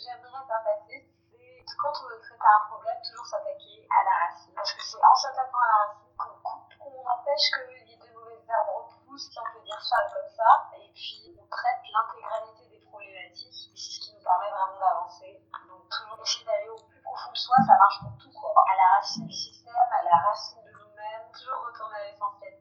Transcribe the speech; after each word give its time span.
j'aimerais 0.00 0.46
pas 0.48 0.60
passer, 0.64 1.04
c'est 1.30 1.76
quand 1.76 1.92
on 2.02 2.08
veut 2.08 2.20
traiter 2.20 2.48
un 2.48 2.66
problème, 2.66 2.96
toujours 3.04 3.26
s'attaquer 3.26 3.86
à 3.90 4.04
la 4.04 4.14
racine. 4.24 4.54
Parce 4.54 4.72
que 4.72 4.82
c'est 4.82 4.96
en 4.96 5.14
s'attaquant 5.14 5.60
à 5.60 5.68
la 5.68 5.78
racine 5.84 6.16
qu'on 6.16 6.36
coupe, 6.40 6.72
qu'on 6.80 7.04
empêche 7.04 7.50
que 7.52 7.60
les 7.68 7.96
deux 8.00 8.12
mauvaises 8.16 8.48
herbes 8.48 8.72
repoussent, 8.74 9.28
si 9.30 9.38
on 9.38 9.44
peut 9.52 9.64
dire 9.64 9.80
ça 9.82 9.96
comme 10.12 10.30
ça, 10.32 10.70
et 10.80 10.90
puis 10.94 11.36
on 11.36 11.46
traite 11.46 11.84
l'intégralité 11.92 12.68
des 12.68 12.80
problématiques, 12.88 13.60
et 13.72 13.76
c'est 13.76 13.92
ce 13.92 14.00
qui 14.00 14.14
nous 14.16 14.24
permet 14.24 14.50
vraiment 14.50 14.80
d'avancer. 14.80 15.44
Donc 15.68 15.88
toujours 15.88 16.20
essayer 16.24 16.44
d'aller 16.44 16.68
au 16.70 16.80
plus 16.80 17.00
profond 17.02 17.32
de 17.32 17.38
soi, 17.38 17.56
ça 17.66 17.76
marche 17.76 18.00
pour 18.00 18.16
tout. 18.16 18.32
À 18.32 18.76
la 18.76 18.96
racine 18.96 19.26
du 19.26 19.34
système, 19.34 19.74
à 19.76 20.02
la 20.04 20.16
racine 20.16 20.64
de 20.64 20.72
nous-mêmes, 20.72 21.28
toujours 21.32 21.60
retourner 21.66 21.96
à 21.96 22.04
l'essentiel. 22.08 22.56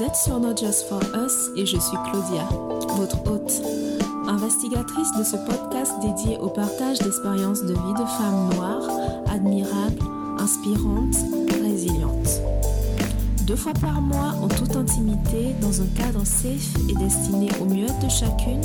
Vous 0.00 0.06
êtes 0.06 0.16
sur 0.16 0.40
Not 0.40 0.56
Just 0.56 0.88
For 0.88 1.02
Us 1.14 1.50
et 1.56 1.66
je 1.66 1.76
suis 1.78 1.98
Claudia, 2.10 2.48
votre 2.96 3.18
hôte, 3.30 3.52
investigatrice 4.26 5.12
de 5.18 5.22
ce 5.22 5.36
podcast 5.36 5.92
dédié 6.00 6.38
au 6.38 6.48
partage 6.48 7.00
d'expériences 7.00 7.62
de 7.64 7.74
vie 7.74 7.92
de 7.92 8.06
femmes 8.06 8.48
noires, 8.54 8.88
admirables, 9.30 10.02
inspirantes, 10.38 11.18
résilientes. 11.62 12.40
Deux 13.46 13.56
fois 13.56 13.74
par 13.74 14.00
mois, 14.00 14.36
en 14.40 14.48
toute 14.48 14.74
intimité, 14.74 15.54
dans 15.60 15.82
un 15.82 15.88
cadre 15.94 16.24
safe 16.24 16.74
et 16.88 16.94
destiné 16.94 17.50
au 17.60 17.66
mieux-être 17.66 17.98
de 17.98 18.08
chacune, 18.08 18.62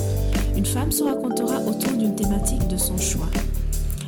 une 0.55 0.65
femme 0.65 0.93
se 0.93 1.03
racontera 1.03 1.59
autour 1.67 1.97
d'une 1.97 2.15
thématique 2.15 2.65
de 2.69 2.77
son 2.77 2.97
choix. 2.97 3.27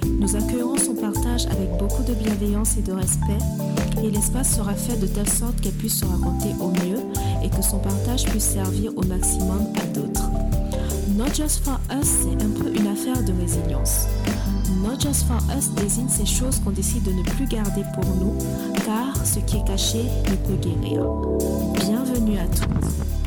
Nous 0.05 0.33
accueillerons 0.33 0.77
son 0.77 0.95
partage 0.95 1.45
avec 1.47 1.77
beaucoup 1.77 2.03
de 2.03 2.13
bienveillance 2.13 2.77
et 2.77 2.81
de 2.83 2.93
respect 2.93 3.43
et 4.03 4.11
l'espace 4.11 4.55
sera 4.55 4.73
fait 4.73 4.97
de 4.97 5.07
telle 5.07 5.29
sorte 5.29 5.59
qu'elle 5.61 5.73
puisse 5.73 5.99
se 5.99 6.05
raconter 6.05 6.49
au 6.59 6.69
mieux 6.69 6.99
et 7.47 7.49
que 7.49 7.63
son 7.63 7.79
partage 7.79 8.25
puisse 8.25 8.43
servir 8.43 8.91
au 8.95 9.03
maximum 9.03 9.71
à 9.81 9.85
d'autres. 9.87 10.29
Not 11.15 11.33
Just 11.33 11.63
For 11.63 11.79
Us, 11.91 12.07
c'est 12.21 12.43
un 12.43 12.49
peu 12.49 12.69
une 12.75 12.87
affaire 12.87 13.23
de 13.23 13.33
résilience. 13.39 14.07
Not 14.83 14.99
Just 14.99 15.25
For 15.27 15.39
Us 15.57 15.69
désigne 15.81 16.09
ces 16.09 16.25
choses 16.25 16.59
qu'on 16.59 16.71
décide 16.71 17.03
de 17.03 17.11
ne 17.11 17.23
plus 17.23 17.47
garder 17.47 17.83
pour 17.93 18.05
nous, 18.15 18.35
car 18.85 19.25
ce 19.25 19.39
qui 19.39 19.57
est 19.57 19.65
caché 19.65 20.03
ne 20.29 20.35
peut 20.35 20.57
guérir. 20.61 21.03
Bienvenue 21.75 22.37
à 22.37 22.47
toutes. 22.47 23.26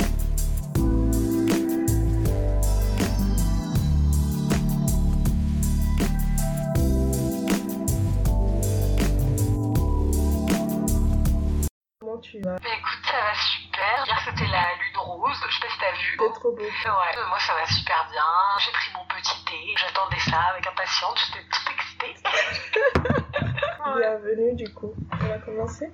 Ouais, 16.60 17.16
moi 17.28 17.38
ça 17.38 17.54
va 17.54 17.66
super 17.66 18.06
bien. 18.10 18.22
J'ai 18.58 18.70
pris 18.72 18.90
mon 18.94 19.04
petit 19.06 19.44
thé, 19.46 19.74
j'attendais 19.76 20.18
ça 20.18 20.38
avec 20.52 20.66
impatience, 20.66 21.26
j'étais 21.26 21.46
toute 21.48 21.70
excitée. 21.74 22.14
Bienvenue 23.96 24.54
du 24.54 24.74
coup. 24.74 24.92
On 25.12 25.26
va 25.26 25.38
commencer 25.38 25.90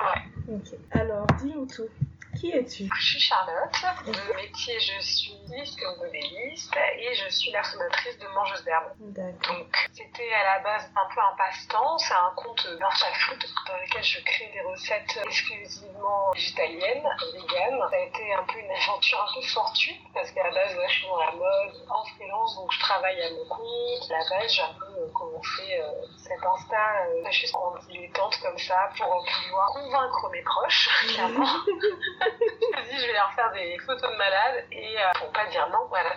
Ouais. 0.00 0.54
Ok. 0.54 0.78
Alors, 0.92 1.26
dis-nous 1.38 1.66
tout. 1.66 1.88
Es-tu 2.60 2.90
Je 2.94 3.02
suis 3.02 3.20
Charlotte, 3.20 3.72
de 4.06 4.36
métier 4.36 4.78
je 4.78 5.00
suis 5.00 5.32
liste 5.48 5.82
modéliste 5.98 6.76
et 6.98 7.14
je 7.14 7.28
suis 7.30 7.50
la 7.52 7.62
fondatrice 7.62 8.18
de 8.18 8.26
Mangeuse 8.28 8.64
d'herbe. 8.64 8.92
Donc 8.98 9.88
c'était 9.92 10.32
à 10.32 10.56
la 10.56 10.58
base 10.60 10.90
un 10.94 11.14
peu 11.14 11.20
un 11.20 11.36
passe-temps, 11.36 11.98
c'est 11.98 12.14
un 12.14 12.32
compte 12.36 12.66
à 12.80 12.90
Food 12.90 13.44
dans 13.66 13.76
lequel 13.76 14.02
je 14.02 14.20
crée 14.22 14.50
des 14.52 14.60
recettes 14.60 15.18
exclusivement 15.24 16.32
végétaliennes, 16.32 17.08
véganes. 17.32 17.80
Ça 17.90 17.96
a 17.96 17.98
été 17.98 18.34
un 18.34 18.44
peu 18.44 18.58
une 18.58 18.70
aventure 18.70 19.20
un 19.20 19.34
peu 19.34 19.46
fortuite 19.46 20.02
parce 20.12 20.30
qu'à 20.32 20.44
la 20.44 20.50
base 20.50 20.76
ouais, 20.76 20.88
je 20.88 20.94
suis 20.94 21.06
dans 21.06 21.18
la 21.18 21.32
mode 21.32 21.74
en 21.88 22.04
freelance 22.04 22.56
donc 22.56 22.72
je 22.72 22.80
travaille 22.80 23.22
à 23.22 23.30
mon 23.30 23.46
compte. 23.48 24.10
À 24.10 24.18
la 24.18 24.38
base 24.38 24.52
j'ai 24.52 24.62
un 24.62 24.74
peu 24.78 25.00
euh, 25.00 25.08
commencé 25.14 25.80
euh, 25.80 26.06
cet 26.18 26.44
Insta 26.44 27.06
euh, 27.08 27.30
juste 27.30 27.54
en 27.54 27.74
dilettante 27.88 28.38
comme 28.42 28.58
ça 28.58 28.90
pour 28.96 29.24
pouvoir 29.24 29.72
convaincre 29.72 30.30
mes 30.30 30.42
proches 30.42 30.88
clairement. 31.08 31.48
Je 32.60 32.66
me 32.80 32.82
dis 32.90 32.98
je 33.00 33.06
vais 33.06 33.12
leur 33.12 33.32
faire 33.34 33.50
des 33.52 33.78
photos 33.78 34.10
de 34.10 34.16
malades 34.16 34.64
et 34.72 34.98
euh, 34.98 35.02
pour 35.18 35.30
pas 35.32 35.46
dire 35.46 35.68
non 35.70 35.86
voilà. 35.88 36.10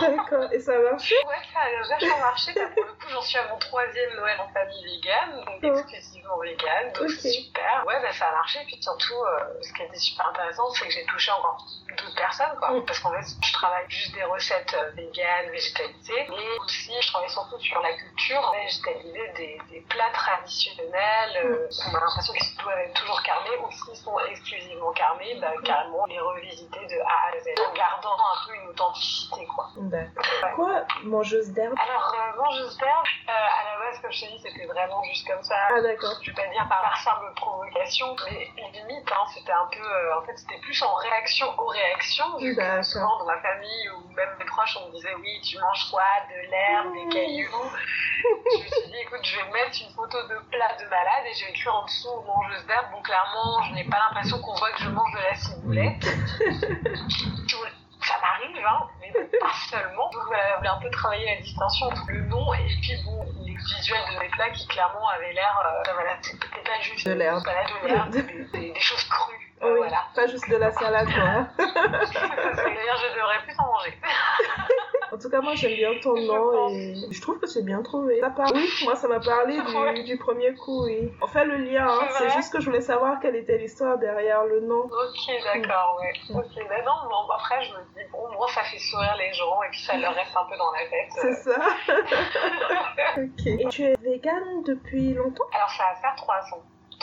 D'accord. 0.00 0.52
Et 0.52 0.58
ça 0.60 0.78
marche 0.78 1.10
Ouais, 1.26 1.36
ça 1.52 1.60
a 1.60 1.88
vachement 1.88 2.18
marché. 2.18 2.52
parce 2.54 2.70
que 2.70 2.74
Pour 2.74 2.84
le 2.86 2.92
coup, 2.92 3.08
j'en 3.10 3.22
suis 3.22 3.38
à 3.38 3.48
mon 3.48 3.58
troisième 3.58 4.14
Noël 4.16 4.38
en 4.40 4.48
famille 4.52 4.84
vegan, 4.84 5.44
donc 5.44 5.60
Oh. 5.64 5.78
exclusivement 5.78 6.38
vegan, 6.38 6.92
donc 6.92 7.10
super. 7.10 7.84
Ouais, 7.86 8.00
bah, 8.02 8.12
ça 8.12 8.28
a 8.28 8.32
marché. 8.32 8.58
Puis 8.66 8.78
surtout, 8.80 9.14
euh, 9.22 9.44
ce 9.62 9.72
qui 9.72 9.82
a 9.82 9.84
été 9.86 9.96
super 9.98 10.28
intéressant, 10.28 10.70
c'est 10.70 10.86
que 10.86 10.92
j'ai 10.92 11.04
touché 11.06 11.30
encore 11.32 11.66
d'autres 12.02 12.16
personnes, 12.16 12.56
quoi. 12.58 12.70
Mm. 12.70 12.84
Parce 12.84 12.98
qu'en 13.00 13.10
fait, 13.10 13.26
je 13.42 13.52
travaille 13.52 13.84
juste 13.88 14.14
des 14.14 14.24
recettes 14.24 14.74
euh, 14.74 14.90
véganes, 14.96 15.50
végétalisées, 15.50 16.26
mais 16.28 16.58
aussi, 16.64 16.92
je 17.00 17.08
travaille 17.08 17.30
surtout 17.30 17.58
sur 17.60 17.80
la 17.80 17.92
culture 17.92 18.52
végétalisée 18.52 19.32
des, 19.36 19.60
des 19.70 19.80
plats 19.88 20.10
traditionnels 20.12 21.36
euh, 21.44 21.68
qu'on 21.68 21.96
a 21.96 22.00
l'impression 22.00 22.32
qu'ils 22.34 22.56
doivent 22.62 22.78
être 22.78 23.00
toujours 23.00 23.22
carnés 23.22 23.56
ou 23.60 23.70
s'ils 23.70 23.96
sont 23.96 24.18
exclusivement 24.30 24.92
carnés, 24.92 25.38
bah, 25.40 25.52
carrément 25.64 26.04
les 26.06 26.18
revisiter 26.18 26.86
de 26.86 27.00
A 27.00 27.34
à 27.34 27.40
Z, 27.40 27.48
en 27.68 27.72
gardant 27.74 28.14
un 28.14 28.46
peu 28.46 28.54
une 28.54 28.68
authenticité, 28.68 29.46
quoi. 29.46 29.68
D'accord. 29.76 30.58
Ouais. 30.58 30.82
Mangeuse 31.04 31.50
d'herbe? 31.52 31.74
Alors, 31.78 32.14
euh, 32.14 32.42
mangeuse 32.42 32.76
d'herbe, 32.78 33.06
euh, 33.28 33.32
à 33.32 33.64
la 33.64 33.84
base, 33.84 34.00
comme 34.00 34.12
je 34.12 34.20
t'ai 34.20 34.26
dit, 34.28 34.40
c'était 34.42 34.66
vraiment 34.66 35.02
juste 35.04 35.26
comme 35.26 35.42
ça. 35.42 35.54
Ah, 35.70 35.80
d'accord. 35.80 36.16
Je 36.22 36.30
vais 36.30 36.42
pas 36.42 36.48
dire 36.48 36.66
par, 36.68 36.96
simple 36.98 37.32
provocation, 37.36 38.14
mais 38.30 38.50
limite, 38.72 39.10
hein, 39.10 39.24
c'était 39.34 39.52
un 39.52 39.68
peu. 39.72 40.14
en 40.14 40.22
fait, 40.22 40.36
c'était 40.36 40.58
plus 40.58 40.82
en 40.82 40.94
réaction 40.94 41.46
aux 41.58 41.66
réactions. 41.66 41.91
Vu 42.40 42.54
que 42.54 42.60
D'accord. 42.60 42.84
souvent, 42.84 43.18
dans 43.18 43.26
ma 43.26 43.40
famille 43.40 43.90
ou 43.90 44.08
même 44.14 44.28
mes 44.38 44.44
proches, 44.44 44.76
on 44.80 44.88
me 44.88 44.92
disait 44.94 45.14
oui, 45.20 45.40
tu 45.42 45.58
manges 45.58 45.90
quoi 45.90 46.02
De 46.28 46.50
l'herbe, 46.50 46.92
des 46.94 47.08
cailloux. 47.14 47.70
je 48.22 48.28
me 48.58 48.66
suis 48.68 48.90
dit, 48.90 48.98
écoute, 49.02 49.20
je 49.24 49.36
vais 49.36 49.50
mettre 49.50 49.76
une 49.82 49.94
photo 49.94 50.18
de 50.28 50.36
plat 50.50 50.74
de 50.78 50.84
malade 50.88 51.24
et 51.26 51.34
je 51.34 51.44
vais 51.44 51.50
écrire 51.50 51.74
en 51.74 51.84
dessous 51.84 52.22
mangeuse 52.26 52.66
d'herbe. 52.66 52.86
Bon, 52.92 53.02
clairement, 53.02 53.62
je 53.68 53.74
n'ai 53.74 53.84
pas 53.84 53.98
l'impression 54.08 54.38
qu'on 54.40 54.54
voit 54.54 54.70
que 54.72 54.82
je 54.82 54.88
mange 54.88 55.12
de 55.12 55.18
la 55.18 55.34
ciboulette. 55.34 56.06
Ça 58.04 58.14
m'arrive, 58.20 58.66
hein, 58.66 58.88
mais 59.00 59.12
pas 59.38 59.52
seulement. 59.70 60.10
Donc 60.10 60.22
voilà, 60.26 60.42
je 60.54 60.56
voulais 60.56 60.68
un 60.70 60.80
peu 60.80 60.90
travailler 60.90 61.36
la 61.36 61.40
distinction 61.40 61.86
entre 61.86 62.02
le 62.08 62.22
nom 62.26 62.52
et 62.54 62.66
puis 62.82 62.96
bon, 63.04 63.24
les 63.46 63.54
visuels 63.54 64.02
de 64.12 64.18
mes 64.18 64.28
plats 64.30 64.50
qui 64.50 64.66
clairement 64.66 65.08
avaient 65.08 65.32
l'air, 65.32 65.62
euh, 65.64 65.92
voilà, 65.94 66.16
c'était 66.20 66.48
pas 66.64 66.80
juste 66.80 67.06
De 67.06 67.12
l'herbe. 67.12 67.42
Voilà, 67.44 67.62
de 67.64 67.86
l'herbe, 67.86 68.10
des, 68.10 68.22
des- 68.22 68.72
des 68.72 68.80
choses 68.80 69.04
crues. 69.04 69.51
Euh, 69.62 69.72
Oui, 69.72 69.78
Voilà. 69.78 69.98
pas 70.14 70.26
juste 70.26 70.48
de 70.50 70.56
la 70.56 70.72
salade, 70.72 71.06
quoi. 71.06 71.22
hein. 71.22 71.48
D'ailleurs, 71.58 72.98
je 72.98 73.14
devrais 73.16 73.42
plus 73.44 73.54
en 73.58 73.66
manger. 73.66 73.94
En 75.12 75.18
tout 75.18 75.28
cas, 75.28 75.40
moi, 75.42 75.52
j'aime 75.54 75.74
bien 75.74 75.90
ton 76.02 76.14
nom 76.16 76.70
et 76.70 76.94
je 77.10 77.20
trouve 77.20 77.38
que 77.38 77.46
c'est 77.46 77.62
bien 77.64 77.82
trouvé. 77.82 78.18
Ça 78.20 78.32
Oui, 78.54 78.66
moi, 78.84 78.96
ça 78.96 79.08
m'a 79.08 79.20
parlé 79.20 79.60
du, 79.94 80.04
du 80.04 80.16
premier 80.16 80.54
coup, 80.54 80.84
oui. 80.84 81.12
On 81.20 81.26
fait 81.26 81.44
le 81.44 81.56
lien, 81.56 81.86
hein. 81.86 82.08
C'est 82.16 82.30
juste 82.30 82.50
que 82.52 82.60
je 82.60 82.66
voulais 82.66 82.80
savoir 82.80 83.20
quelle 83.20 83.36
était 83.36 83.58
l'histoire 83.58 83.98
derrière 83.98 84.44
le 84.44 84.60
nom. 84.60 84.84
Ok, 84.84 85.30
d'accord, 85.44 85.98
ouais. 86.00 86.12
Ok, 86.34 86.56
mais 86.56 86.82
non, 86.82 86.92
bon, 87.10 87.30
après, 87.34 87.62
je 87.62 87.72
me 87.72 87.78
dis, 87.94 88.10
bon, 88.10 88.26
moi, 88.32 88.46
ça 88.54 88.62
fait 88.62 88.78
sourire 88.78 89.14
les 89.18 89.32
gens 89.34 89.62
et 89.64 89.68
puis 89.70 89.80
ça 89.80 89.96
leur 89.98 90.14
reste 90.14 90.34
un 90.34 90.44
peu 90.44 90.56
dans 90.56 90.72
la 90.72 90.88
tête. 90.88 91.10
C'est 91.20 91.34
ça 91.34 91.60
Ok. 93.18 93.46
Et 93.46 93.66
tu 93.68 93.82
es 93.84 93.94
végane 94.00 94.62
depuis 94.66 95.12
longtemps? 95.14 95.44
Alors, 95.54 95.68
ça 95.70 95.84
va 95.92 95.94
faire 96.00 96.14
trois 96.16 96.40
ans. 96.56 96.62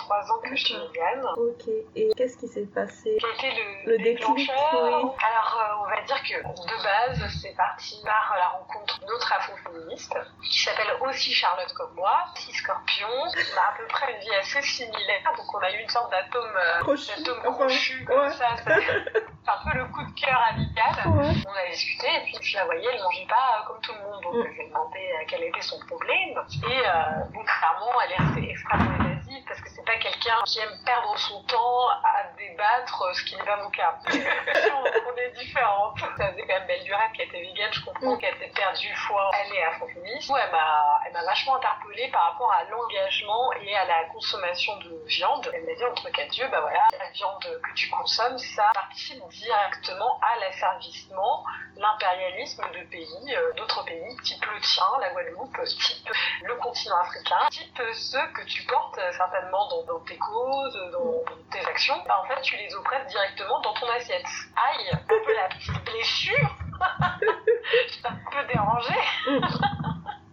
Trois 0.09 0.31
ans 0.31 0.39
que 0.41 0.55
je 0.55 0.65
suis 0.65 0.73
végane. 0.75 1.23
Ok. 1.37 1.67
Et 1.95 2.09
qu'est-ce 2.17 2.35
qui 2.37 2.47
s'est 2.47 2.65
passé 2.65 3.15
Quel 3.21 3.29
était 3.51 3.61
le, 3.85 3.91
Le 3.91 4.03
déclencheur 4.03 4.55
oui. 4.73 4.89
Alors, 5.21 5.59
euh, 5.61 5.83
on 5.85 5.89
va 5.89 6.01
dire 6.01 6.17
que 6.23 6.41
de 6.41 6.83
base, 6.83 7.29
c'est 7.39 7.55
parti 7.55 8.01
par 8.03 8.33
la 8.35 8.47
rencontre 8.57 8.99
d'autres 9.05 9.31
afro-féministes 9.31 10.15
qui 10.49 10.59
s'appellent 10.61 10.97
aussi 11.01 11.31
Charlotte 11.31 11.71
comme 11.73 11.93
moi, 11.95 12.25
six 12.35 12.53
scorpions. 12.53 13.07
On 13.07 13.57
a 13.57 13.69
à 13.69 13.77
peu 13.77 13.85
près 13.87 14.11
une 14.13 14.19
vie 14.21 14.33
assez 14.39 14.61
similaire, 14.63 15.31
donc 15.37 15.45
on 15.53 15.59
a 15.59 15.71
eu 15.71 15.79
une 15.79 15.89
sorte 15.89 16.09
d'atome 16.09 16.57
euh, 16.57 16.79
Crochu. 16.79 17.11
d'atome 17.23 17.41
crochu 17.53 18.05
comme 18.05 18.19
ouais. 18.21 18.29
ça. 18.31 18.47
un 18.49 19.71
peu 19.71 19.77
le 19.77 19.85
coup 19.93 20.03
de 20.03 20.19
cœur 20.19 20.41
amical. 20.49 21.07
Ouais. 21.07 21.33
On 21.47 21.53
a 21.53 21.69
discuté 21.71 22.07
et 22.07 22.21
puis 22.25 22.37
je 22.41 22.57
la 22.57 22.65
voyais, 22.65 22.87
elle 22.93 23.01
mangeait 23.03 23.27
pas 23.29 23.63
comme 23.67 23.79
tout 23.81 23.93
le 23.93 24.01
monde. 24.09 24.23
Donc 24.23 24.33
Mm. 24.39 24.43
je 24.45 24.49
lui 24.53 24.61
ai 24.63 24.67
demandé 24.69 24.99
euh, 24.99 25.23
quel 25.27 25.43
était 25.43 25.61
son 25.61 25.79
problème. 25.85 26.29
Et 26.29 26.87
euh, 26.87 27.25
bon, 27.33 27.43
clairement, 27.43 27.93
elle 28.05 28.11
est 28.11 28.23
restée 28.25 28.49
extrêmement 28.51 28.97
parce 29.47 29.61
que 29.61 29.69
c'est 29.69 29.85
pas 29.85 29.97
quelqu'un 29.97 30.41
qui 30.45 30.59
aime 30.59 30.77
perdre 30.85 31.17
son 31.17 31.41
temps 31.43 31.89
à 32.03 32.23
débattre 32.37 33.01
euh, 33.03 33.13
ce 33.13 33.23
qui 33.23 33.35
n'est 33.35 33.43
pas 33.43 33.57
mon 33.57 33.69
cas. 33.69 33.97
Qu'on 34.05 35.17
est 35.17 35.31
différentes. 35.37 35.99
Ça 36.17 36.31
faisait 36.31 36.41
quand 36.41 36.53
même 36.53 36.67
belle 36.67 36.83
durée 36.83 36.99
qu'elle 37.13 37.27
était 37.27 37.41
vegan, 37.41 37.69
je 37.71 37.85
comprends 37.85 38.15
Mm. 38.15 38.17
qu'elle 38.19 38.35
était 38.35 38.49
perdu 38.49 38.93
foi. 38.95 39.29
Elle 39.33 39.55
est 39.55 39.63
afro-féministe. 39.63 40.31
Elle 40.35 40.51
m'a 40.51 40.99
elle 41.05 41.13
m'a 41.13 41.23
vachement 41.23 41.55
interpellée 41.57 42.09
par 42.11 42.31
rapport 42.31 42.51
à 42.51 42.63
l'engagement 42.65 43.51
et 43.53 43.75
à 43.75 43.85
la 43.85 44.03
consommation 44.05 44.75
de 44.77 45.03
viande. 45.07 45.49
Elle 45.53 45.65
m'a 45.65 45.75
dit 45.75 45.85
entre 45.85 46.09
quatre 46.09 46.37
yeux, 46.37 46.47
bah 46.49 46.61
voilà, 46.61 46.81
la 46.97 47.09
viande 47.11 47.43
que 47.43 47.73
tu 47.75 47.89
consommes, 47.89 48.37
ça 48.37 48.71
participe 48.73 49.21
directement 49.29 50.19
à 50.21 50.39
l'asservissement, 50.39 51.43
l'impérialisme 51.75 52.63
de 52.73 52.83
pays, 52.89 53.35
euh, 53.35 53.53
d'autres 53.53 53.83
pays, 53.85 54.17
type 54.23 54.43
le 54.45 54.59
tien, 54.61 54.85
la 55.01 55.09
Guadeloupe, 55.11 55.57
type 55.65 56.09
le 56.43 56.55
continent 56.55 56.69
continent 56.79 56.97
africain, 57.01 57.47
type 57.49 57.81
ceux 57.93 58.27
que 58.33 58.43
tu 58.43 58.63
portes 58.63 58.99
certainement 59.19 59.67
dans, 59.85 59.99
tes 59.99 60.17
causes, 60.17 60.91
dans, 60.93 61.23
tes 61.51 61.65
actions, 61.65 62.01
bah, 62.07 62.21
en 62.23 62.27
fait, 62.27 62.41
tu 62.41 62.55
les 62.55 62.73
oppresses 62.73 63.05
directement 63.07 63.59
dans 63.59 63.73
ton 63.73 63.89
assiette. 63.89 64.25
Aïe, 64.55 64.89
un 64.93 64.97
peu 65.07 65.35
la 65.35 65.49
petite 65.49 65.83
blessure, 65.83 66.55
un 68.05 68.15
peu 68.31 68.47
dérangé. 68.47 68.95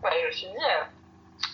ouais, 0.04 0.20
je 0.22 0.26
me 0.26 0.30
suis 0.30 0.46
dit, 0.46 0.64
euh, 0.64 0.84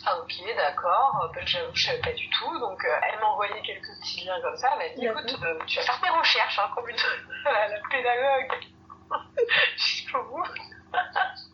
ah 0.07 0.19
ok, 0.19 0.33
d'accord, 0.57 1.31
ben, 1.35 1.47
je, 1.47 1.59
je 1.73 1.87
savais 1.87 2.01
pas 2.01 2.13
du 2.13 2.29
tout, 2.29 2.59
donc 2.59 2.85
euh, 2.85 3.01
elle 3.09 3.19
m'a 3.21 3.27
envoyé 3.29 3.55
quelques 3.63 3.89
petits 4.03 4.27
liens 4.27 4.41
comme 4.43 4.57
ça, 4.57 4.71
elle 4.75 4.91
m'a 4.91 4.95
dit 4.95 5.07
écoute, 5.07 5.39
euh, 5.43 5.59
tu 5.67 5.79
vas 5.79 5.85
faire 5.85 6.01
tes 6.03 6.11
recherches, 6.11 6.59
hein, 6.59 6.71
comme 6.75 6.89
une 6.89 6.97
la 7.45 7.81
pédagogue 7.89 8.67
jusqu'au 9.77 10.23
bout. 10.25 10.45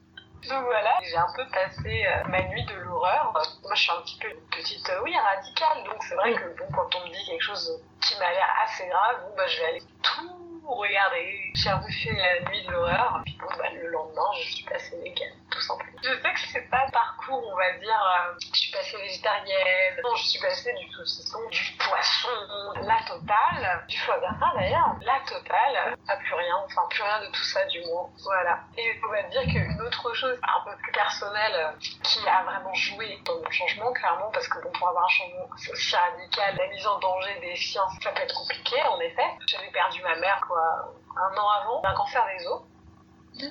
donc 0.49 0.65
voilà, 0.65 0.99
j'ai 1.03 1.17
un 1.17 1.29
peu 1.37 1.47
passé 1.49 2.05
ma 2.29 2.43
nuit 2.43 2.65
de 2.65 2.75
l'horreur. 2.75 3.33
Moi 3.33 3.75
je 3.75 3.83
suis 3.83 3.93
un 3.93 4.01
petit 4.03 4.19
peu 4.19 4.29
une 4.29 4.49
petite, 4.51 4.91
oui, 5.05 5.15
radicale, 5.17 5.85
donc 5.85 6.03
c'est 6.03 6.15
vrai 6.15 6.33
que 6.35 6.59
bon, 6.59 6.67
quand 6.75 6.95
on 6.97 7.07
me 7.07 7.13
dit 7.13 7.25
quelque 7.27 7.43
chose 7.43 7.83
qui 8.01 8.19
m'a 8.19 8.31
l'air 8.31 8.49
assez 8.65 8.87
grave, 8.87 9.17
bon, 9.23 9.35
bah, 9.37 9.47
je 9.47 9.59
vais 9.61 9.67
aller 9.67 9.83
tout 10.03 10.65
regarder. 10.67 11.53
J'ai 11.55 11.71
un 11.71 11.79
peu 11.79 11.91
fait 11.91 12.13
la 12.13 12.51
nuit 12.51 12.65
de 12.67 12.73
l'horreur, 12.73 13.21
puis 13.25 13.37
bon, 13.41 13.47
bah, 13.59 13.71
le 13.73 13.89
lendemain, 13.89 14.31
je 14.43 14.55
suis 14.55 14.65
passée 14.65 14.97
végane, 15.03 15.38
Je 16.03 16.09
sais 16.23 16.33
que 16.33 16.41
c'est 16.53 16.71
pas 16.71 16.85
le 16.87 16.93
parcours, 16.93 17.43
on 17.53 17.57
va 17.57 17.73
dire, 17.79 18.31
euh, 18.31 18.39
je 18.55 18.59
suis 18.59 18.73
passée 18.73 18.97
végétarienne, 18.97 20.01
non, 20.05 20.15
je 20.15 20.29
suis 20.29 20.41
passée 20.41 20.73
du 20.75 20.91
saucisson, 20.93 21.39
du 21.51 21.77
poisson, 21.79 22.29
la 22.83 22.99
totale, 23.07 23.85
du 23.89 23.99
foie 23.99 24.19
gras 24.19 24.53
d'ailleurs, 24.55 24.95
la 25.03 25.21
totale, 25.27 25.97
pas 26.07 26.17
plus 26.17 26.35
rien, 26.35 26.57
enfin 26.65 26.83
plus 26.91 27.03
rien 27.03 27.21
de 27.21 27.27
tout 27.33 27.45
ça 27.45 27.65
du 27.67 27.81
moins, 27.87 28.09
voilà. 28.23 28.61
Et 28.77 29.01
on 29.05 29.11
va 29.11 29.23
dire 29.25 29.43
qu'une 29.43 29.81
autre 29.83 30.15
chose 30.15 30.39
un 30.43 30.71
peu 30.71 30.77
plus 30.77 30.93
personnelle 30.93 31.55
euh, 31.55 31.73
qui 32.03 32.27
a 32.29 32.43
vraiment 32.45 32.75
joué 32.75 33.19
dans 33.25 33.37
mon 33.37 33.51
changement, 33.51 33.93
clairement, 33.93 34.31
parce 34.33 34.47
que 34.49 34.63
bon, 34.63 34.71
pour 34.71 34.89
avoir 34.89 35.05
un 35.05 35.09
changement 35.09 35.49
aussi 35.73 35.97
radical, 35.97 36.57
la 36.57 36.67
mise 36.69 36.87
en 36.87 36.99
danger 37.01 37.41
des 37.41 37.57
sciences, 37.57 37.93
ça 38.03 38.13
peut 38.13 38.23
être 38.23 38.35
compliqué 38.35 38.81
en 38.83 39.01
effet. 39.01 39.29
J'avais 39.47 39.71
perdu 39.71 40.03
ma 40.03 40.15
mère, 40.17 40.41
quoi, 40.47 40.95
un 41.17 41.37
an 41.37 41.49
avant 41.51 41.81
d'un 41.81 41.95
cancer 41.95 42.25
des 42.27 42.47
os. 42.47 42.63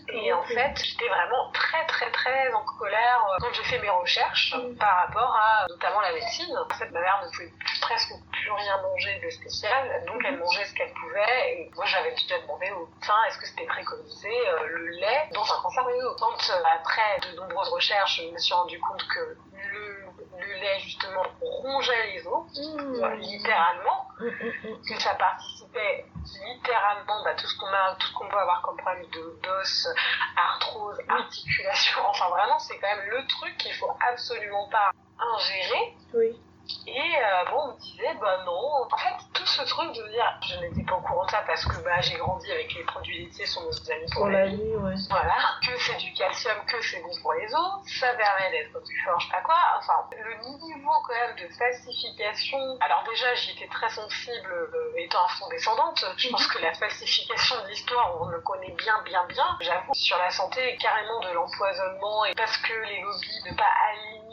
Et 0.10 0.34
en 0.34 0.44
fait, 0.44 0.74
j'étais 0.84 1.08
vraiment 1.08 1.52
très 1.52 1.86
très 1.86 2.12
très 2.12 2.54
en 2.54 2.64
colère 2.80 3.26
euh, 3.30 3.38
quand 3.40 3.54
j'ai 3.54 3.64
fait 3.64 3.80
mes 3.80 3.90
recherches 3.90 4.56
mm. 4.56 4.76
par 4.76 5.08
rapport 5.08 5.36
à 5.36 5.66
notamment 5.70 6.02
la 6.02 6.14
médecine. 6.14 6.56
En 6.58 6.74
fait, 6.76 6.90
ma 6.92 7.00
mère 7.00 7.22
ne 7.24 7.32
pouvait 7.32 7.54
presque 7.82 8.14
plus 8.32 8.52
rien 8.52 8.82
manger 8.82 9.22
de 9.24 9.30
spécial, 9.30 10.06
donc 10.06 10.22
elle 10.26 10.36
mm-hmm. 10.36 10.40
mangeait 10.40 10.66
ce 10.66 10.74
qu'elle 10.74 10.94
pouvait. 10.94 11.54
Et 11.54 11.72
moi, 11.76 11.86
j'avais 11.86 12.12
déjà 12.12 12.40
demandé 12.42 12.72
au 12.72 12.88
médecin 12.88 13.16
est-ce 13.28 13.38
que 13.38 13.48
c'était 13.48 13.66
préconisé 13.66 14.30
euh, 14.30 14.68
le 14.68 14.88
lait 15.00 15.30
dans 15.34 15.44
un 15.44 15.62
cancer 15.62 15.86
os. 15.86 16.16
Quand 16.20 16.50
euh, 16.50 16.64
après 16.76 17.20
de 17.30 17.38
nombreuses 17.38 17.70
recherches, 17.70 18.22
je 18.22 18.34
me 18.34 18.38
suis 18.38 18.54
rendu 18.54 18.80
compte 18.80 19.06
que 19.08 19.38
le 19.72 20.08
le 20.40 20.54
lait 20.54 20.80
justement 20.80 21.24
rongeait 21.42 22.14
les 22.14 22.28
os, 22.28 22.44
mmh. 22.56 23.14
littéralement, 23.20 24.07
que 24.18 25.00
ça 25.00 25.16
participait 25.16 26.06
littéralement 26.46 27.22
à 27.22 27.24
bah, 27.24 27.36
tout 27.36 27.48
ce 27.48 27.58
qu'on 27.58 27.68
a, 27.68 27.96
tout 28.00 28.08
ce 28.08 28.14
qu'on 28.14 28.28
peut 28.28 28.38
avoir 28.38 28.62
comme 28.62 28.78
problème 28.78 29.06
de 29.12 29.40
d'os, 29.44 29.88
arthrose, 30.36 30.98
articulation. 31.08 32.02
Enfin 32.08 32.30
vraiment, 32.30 32.60
c'est 32.60 32.78
quand 32.80 32.96
même 32.96 33.10
le 33.10 33.28
truc 33.28 33.58
qu'il 33.58 33.74
faut 33.74 33.96
absolument 34.12 34.68
pas 34.70 34.92
ingérer. 35.20 35.96
Oui. 36.14 36.40
Et 36.88 36.92
euh, 36.92 37.52
bon, 37.52 37.58
on 37.64 37.68
me 37.74 37.80
disait, 37.80 38.14
bah 38.20 38.44
non. 38.46 38.88
En 38.92 38.98
fait, 38.98 39.16
tout 39.34 39.46
ce 39.46 39.62
truc 39.64 39.94
de 39.94 40.08
dire, 40.10 40.40
je 40.42 40.56
n'étais 40.60 40.84
pas 40.84 40.96
au 40.96 41.02
courant 41.02 41.26
de 41.26 41.32
ça 41.32 41.44
parce 41.46 41.66
que 41.66 41.84
bah, 41.84 42.02
j'ai 42.02 42.18
grandi 42.18 42.52
avec 42.52 42.74
les 42.74 42.84
produits 42.84 43.26
laitiers, 43.26 43.46
sont 43.46 43.64
nos 43.64 43.92
amis 43.92 44.06
pour, 44.14 44.28
la 44.28 44.48
vie. 44.48 44.76
Ouais. 44.76 44.94
Voilà, 45.10 45.36
que 45.62 45.78
c'est 45.80 45.98
du 45.98 46.14
calcium, 46.14 46.58
que 46.68 46.82
c'est 46.82 47.02
bon 47.02 47.12
pour 47.22 47.34
les 47.34 47.54
os, 47.54 48.00
ça 48.00 48.14
permet 48.14 48.52
d'être 48.52 48.80
plus 48.84 49.02
fort, 49.04 49.20
je 49.20 49.26
sais 49.26 49.32
pas 49.32 49.42
quoi. 49.42 49.58
Enfin, 49.78 49.94
le 50.12 50.36
niveau 50.46 50.92
quand 51.06 51.14
même 51.14 51.36
de 51.36 51.54
falsification. 51.54 52.78
Alors 52.80 53.04
déjà, 53.10 53.34
j'y 53.36 53.52
étais 53.52 53.68
très 53.68 53.90
sensible 53.90 54.52
euh, 54.52 54.94
étant 54.98 55.24
afro-descendante. 55.26 56.04
Je 56.18 56.30
pense 56.30 56.48
que 56.48 56.60
la 56.60 56.74
falsification 56.74 57.56
de 57.64 57.70
l'histoire, 57.70 58.18
on 58.22 58.28
le 58.28 58.42
connaît 58.42 58.72
bien, 58.72 59.02
bien, 59.04 59.26
bien. 59.26 59.58
J'avoue, 59.62 59.94
sur 59.94 60.18
la 60.18 60.30
santé, 60.30 60.78
carrément 60.78 61.20
de 61.22 61.32
l'empoisonnement 61.32 62.26
et 62.26 62.36
parce 62.36 62.58
que 62.58 62.74
les 62.74 63.02
lobbies 63.02 63.42
ne 63.46 63.56
pas 63.56 63.72
aligner, 63.90 64.27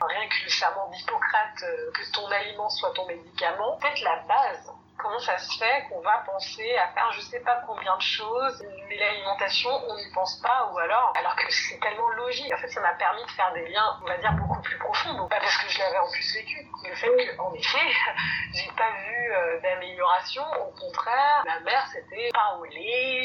rien 0.00 0.28
que 0.28 0.44
le 0.44 0.50
serment 0.50 0.88
d'Hippocrate 0.88 1.62
euh, 1.62 1.90
que 1.92 2.12
ton 2.12 2.26
aliment 2.30 2.68
soit 2.68 2.92
ton 2.94 3.06
médicament, 3.06 3.78
c'est 3.80 4.04
la 4.04 4.16
base 4.28 4.72
comment 5.02 5.18
ça 5.18 5.38
se 5.38 5.58
fait 5.58 5.86
qu'on 5.88 6.00
va 6.00 6.22
penser 6.26 6.76
à 6.76 6.88
faire 6.88 7.10
je 7.12 7.20
sais 7.20 7.40
pas 7.40 7.62
combien 7.66 7.96
de 7.96 8.02
choses, 8.02 8.64
mais 8.88 8.96
l'alimentation, 8.96 9.70
on 9.88 9.96
n'y 9.96 10.10
pense 10.12 10.40
pas, 10.40 10.70
ou 10.72 10.78
alors, 10.78 11.12
alors 11.16 11.34
que 11.36 11.50
c'est 11.50 11.78
tellement 11.80 12.08
logique. 12.10 12.52
En 12.52 12.58
fait, 12.58 12.68
ça 12.68 12.80
m'a 12.80 12.94
permis 12.94 13.24
de 13.24 13.30
faire 13.30 13.52
des 13.52 13.66
liens, 13.68 13.98
on 14.02 14.06
va 14.06 14.16
dire, 14.18 14.32
beaucoup 14.32 14.60
plus 14.60 14.78
profonds. 14.78 15.28
Pas 15.28 15.40
parce 15.40 15.56
que 15.58 15.68
je 15.68 15.78
l'avais 15.78 15.98
en 15.98 16.10
plus 16.10 16.34
vécu. 16.34 16.66
Le 16.88 16.94
fait 16.94 17.36
qu'en 17.36 17.52
effet, 17.54 17.78
j'ai 18.54 18.70
pas 18.76 18.90
vu 18.90 19.32
euh, 19.32 19.60
d'amélioration. 19.60 20.42
Au 20.60 20.70
contraire, 20.78 21.42
ma 21.46 21.60
mère, 21.60 21.86
c'était 21.92 22.30
pain 22.32 22.58
au 22.58 22.64
lait, 22.64 23.19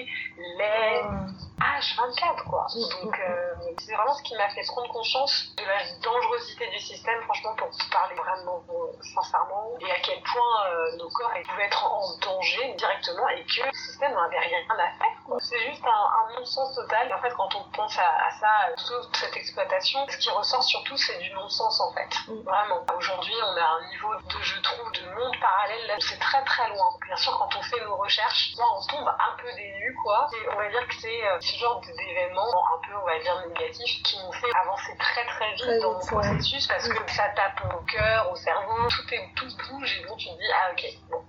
H24, 1.94 2.44
quoi. 2.50 2.66
Donc, 3.02 3.20
euh, 3.20 3.56
c'est 3.78 3.94
vraiment 3.94 4.14
ce 4.14 4.24
qui 4.24 4.36
m'a 4.36 4.50
fait 4.50 4.64
prendre 4.68 4.92
conscience 4.92 5.54
de 5.58 5.64
la 5.64 5.80
dangerosité 6.02 6.68
du 6.70 6.80
système, 6.80 7.22
franchement, 7.24 7.56
pour 7.56 7.70
parler 7.92 8.16
vraiment 8.16 8.64
sincèrement, 9.02 9.72
et 9.80 9.92
à 9.92 10.00
quel 10.00 10.22
point 10.22 10.66
euh, 10.68 10.98
nos 10.98 11.10
corps 11.10 11.32
pouvaient 11.48 11.66
être 11.66 11.86
en 11.86 12.18
danger 12.20 12.74
directement 12.78 13.28
et 13.30 13.44
que 13.46 13.66
le 13.66 13.74
système 13.74 14.14
n'avait 14.14 14.40
rien 14.40 14.60
à 14.70 14.98
faire. 14.98 15.16
C'est 15.40 15.60
juste 15.70 15.84
un, 15.86 15.90
un 15.90 16.40
non-sens 16.40 16.76
total. 16.76 17.14
En 17.14 17.22
fait, 17.22 17.34
quand 17.36 17.50
on 17.56 17.64
pense 17.72 17.98
à, 17.98 18.30
ça, 18.40 18.48
toute 18.76 19.16
cette 19.16 19.36
exploitation, 19.36 20.00
ce 20.10 20.18
qui 20.18 20.30
ressort 20.30 20.64
surtout, 20.64 20.98
c'est 20.98 21.18
du 21.20 21.32
non-sens 21.34 21.80
en 21.82 21.92
fait. 21.94 22.10
Mm. 22.28 22.42
Vraiment. 22.44 22.86
Aujourd'hui, 22.98 23.34
on 23.44 23.58
a 23.58 23.66
un 23.66 23.88
niveau 23.90 24.16
de, 24.16 24.42
je 24.42 24.62
trouve, 24.62 24.92
de 24.92 25.06
monde 25.16 25.36
parallèle 25.42 25.88
là, 25.88 25.96
c'est 26.00 26.20
très 26.20 26.44
très 26.44 26.70
loin. 26.70 26.88
Bien 27.06 27.16
sûr, 27.16 27.38
quand 27.38 27.50
on 27.58 27.62
fait 27.62 27.84
nos 27.84 27.96
recherches, 27.96 28.54
on 28.58 28.86
tombe 28.88 29.08
un 29.08 29.42
peu 29.42 29.52
dénu, 29.56 29.96
quoi. 30.04 30.28
Et 30.34 30.50
on 30.50 30.56
va 30.56 30.70
dire 30.70 30.88
que 30.88 30.96
c'est 30.96 31.28
euh, 31.28 31.38
ce 31.40 31.58
genre 31.58 31.82
d'événements 31.82 32.52
un 32.74 32.88
peu, 32.88 32.96
on 32.96 33.06
va 33.06 33.20
dire, 33.20 33.48
négatifs 33.48 34.04
qui 34.04 34.18
nous 34.24 34.32
fait 34.34 34.52
avancer 34.62 34.96
très 34.98 35.26
très 35.26 35.54
vite 35.54 35.82
dans 35.82 35.94
le 35.94 36.06
processus 36.06 36.68
parce 36.68 36.88
que 36.88 37.12
ça 37.12 37.30
tape 37.36 37.62
au 37.74 37.84
cœur, 37.86 38.32
au 38.32 38.36
cerveau, 38.36 38.88
tout, 38.90 39.14
est, 39.14 39.30
tout 39.36 39.48
bouge 39.70 40.00
et 40.00 40.08
donc 40.08 40.18
tu 40.18 40.30
te 40.30 40.34
dis, 40.34 40.52
ah 40.54 40.72
ok, 40.72 40.86
bon, 41.10 41.26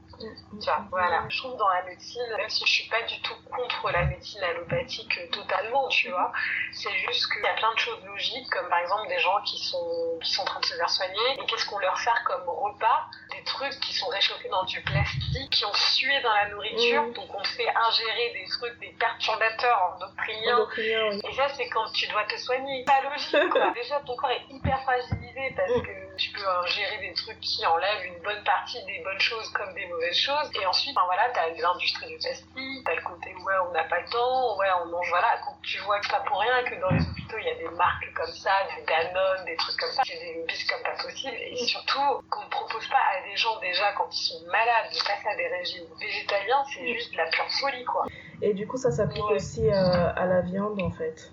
tu 0.60 0.70
vois, 0.70 0.84
voilà. 0.90 1.24
Je 1.28 1.38
trouve 1.38 1.56
dans 1.56 1.68
la 1.68 1.82
médecine, 1.82 2.22
même 2.36 2.48
si 2.48 2.64
je 2.66 2.70
suis 2.70 2.88
pas 2.88 3.02
du 3.02 3.20
tout 3.22 3.34
contre 3.54 3.90
la 3.90 4.04
médecine 4.04 4.42
allopathique 4.42 5.18
euh, 5.18 5.30
totalement, 5.30 5.88
tu 5.88 6.10
vois, 6.10 6.32
c'est 6.72 6.92
juste 6.92 7.32
qu'il 7.32 7.42
y 7.42 7.46
a 7.46 7.54
plein 7.54 7.72
de 7.72 7.78
choses 7.78 8.04
logiques, 8.04 8.48
comme 8.50 8.68
par 8.68 8.78
exemple 8.80 9.08
des 9.08 9.18
gens 9.18 9.40
qui 9.44 9.58
sont, 9.58 10.18
qui 10.22 10.32
sont 10.32 10.42
en 10.42 10.46
train 10.46 10.60
de 10.60 10.64
se 10.64 10.74
faire 10.74 10.90
soigner, 10.90 11.32
et 11.38 11.46
qu'est-ce 11.46 11.66
qu'on 11.66 11.78
leur 11.78 11.98
sert 11.98 12.22
comme 12.24 12.48
repas? 12.48 13.06
Des 13.32 13.42
trucs 13.44 13.78
qui 13.80 13.92
sont 13.94 14.08
réchauffés 14.08 14.48
dans 14.48 14.64
du 14.64 14.80
plastique, 14.82 15.50
qui 15.50 15.64
ont 15.64 15.74
sué 15.74 16.20
dans 16.22 16.32
la 16.32 16.48
nourriture, 16.48 17.02
mm. 17.02 17.12
donc 17.12 17.34
on 17.34 17.42
te 17.42 17.48
fait 17.48 17.68
ingérer 17.68 18.32
des 18.34 18.46
trucs, 18.48 18.78
des 18.80 18.94
perturbateurs 18.98 19.94
endocriniens. 19.94 20.66
Et 20.78 21.34
ça, 21.34 21.48
c'est 21.50 21.68
quand 21.68 21.90
tu 21.92 22.06
dois 22.08 22.24
te 22.24 22.36
soigner. 22.38 22.84
Pas 22.84 23.02
logique, 23.02 23.50
quoi. 23.50 23.70
Déjà, 23.74 24.00
ton 24.00 24.16
corps 24.16 24.30
est 24.30 24.46
hyper 24.50 24.80
fragilisé 24.82 25.54
parce 25.56 25.70
mm. 25.70 25.82
que 25.82 26.16
tu 26.16 26.30
peux 26.30 26.48
ingérer 26.48 26.98
des 26.98 27.12
trucs 27.14 27.40
qui 27.40 27.64
enlèvent 27.66 28.06
une 28.06 28.22
bonne 28.22 28.42
partie 28.44 28.84
des 28.84 29.00
bonnes 29.00 29.20
choses 29.20 29.48
comme 29.50 29.72
des 29.74 29.86
mauvaises 29.86 30.16
choses. 30.16 30.45
Et 30.54 30.66
ensuite, 30.66 30.96
enfin, 30.96 31.06
voilà, 31.06 31.28
t'as 31.34 31.48
l'industrie 31.48 32.06
du 32.06 32.18
plastique, 32.18 32.84
t'as 32.84 32.94
le 32.94 33.02
côté 33.02 33.34
ouais, 33.34 33.54
on 33.68 33.72
n'a 33.72 33.84
pas 33.84 34.00
le 34.00 34.08
temps, 34.08 34.56
ouais, 34.58 34.68
on 34.82 34.86
mange, 34.86 35.08
voilà. 35.10 35.28
Quand 35.44 35.56
tu 35.62 35.78
vois 35.80 36.00
que 36.00 36.08
pas 36.08 36.20
pour 36.20 36.38
rien 36.40 36.62
que 36.64 36.80
dans 36.80 36.90
les 36.90 37.02
hôpitaux, 37.02 37.36
il 37.38 37.46
y 37.46 37.50
a 37.50 37.54
des 37.54 37.74
marques 37.76 38.12
comme 38.14 38.32
ça, 38.32 38.50
des 38.74 38.84
Danone, 38.84 39.44
des 39.44 39.56
trucs 39.56 39.76
comme 39.76 39.92
ça, 39.92 40.02
c'est 40.06 40.18
des 40.18 40.44
bis 40.46 40.64
comme 40.64 40.82
pas 40.82 41.02
possible. 41.02 41.36
Et 41.36 41.56
surtout, 41.56 42.22
qu'on 42.30 42.44
ne 42.44 42.50
propose 42.50 42.86
pas 42.88 43.02
à 43.16 43.28
des 43.28 43.36
gens 43.36 43.58
déjà 43.60 43.92
quand 43.92 44.08
ils 44.12 44.26
sont 44.26 44.46
malades 44.46 44.90
de 44.92 44.98
passer 44.98 45.28
à 45.28 45.36
des 45.36 45.48
régimes 45.48 45.86
végétaliens, 46.00 46.64
c'est 46.72 46.86
juste 46.94 47.12
de 47.12 47.18
la 47.18 47.26
pure 47.26 47.50
folie, 47.60 47.84
quoi. 47.84 48.06
Et 48.42 48.52
du 48.54 48.66
coup, 48.66 48.76
ça 48.76 48.90
s'applique 48.90 49.30
aussi 49.30 49.66
euh, 49.68 50.12
à 50.14 50.26
la 50.26 50.40
viande, 50.42 50.80
en 50.82 50.90
fait 50.90 51.32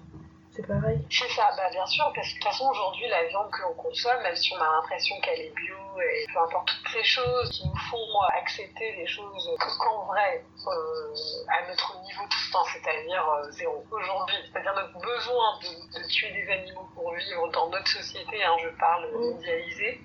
c'est 0.55 0.67
pareil. 0.67 0.99
C'est 1.09 1.29
ça, 1.29 1.49
bah 1.57 1.69
bien 1.71 1.85
sûr, 1.87 2.11
parce 2.13 2.27
que 2.27 2.33
de 2.33 2.39
toute 2.39 2.43
façon 2.43 2.69
aujourd'hui 2.69 3.07
la 3.07 3.23
viande 3.25 3.49
que 3.51 3.61
l'on 3.63 3.73
consomme, 3.73 4.21
même 4.21 4.35
si 4.35 4.53
on 4.53 4.61
a 4.61 4.69
l'impression 4.75 5.19
qu'elle 5.21 5.41
est 5.41 5.55
bio 5.55 5.75
et 6.01 6.25
peu 6.31 6.39
importe 6.39 6.67
toutes 6.67 6.93
ces 6.93 7.03
choses 7.03 7.49
qui 7.49 7.67
nous 7.67 7.75
font 7.89 8.21
accepter 8.37 8.95
les 8.95 9.07
choses 9.07 9.49
qu'en 9.79 10.05
vrai, 10.05 10.45
euh, 10.67 11.13
à 11.49 11.67
notre 11.67 11.99
niveau 12.01 12.23
de 12.23 12.51
temps, 12.51 12.65
c'est-à-dire 12.71 13.27
euh, 13.29 13.51
zéro. 13.51 13.83
Aujourd'hui, 13.91 14.35
c'est-à-dire 14.51 14.73
notre 14.75 14.99
besoin 14.99 15.59
de, 15.61 16.07
tuer 16.07 16.31
des 16.31 16.51
animaux 16.51 16.87
pour 16.93 17.13
vivre 17.13 17.49
dans 17.51 17.69
notre 17.69 17.87
société, 17.87 18.43
hein, 18.43 18.55
je 18.61 18.69
parle 18.77 19.11
mondialisée, 19.11 20.01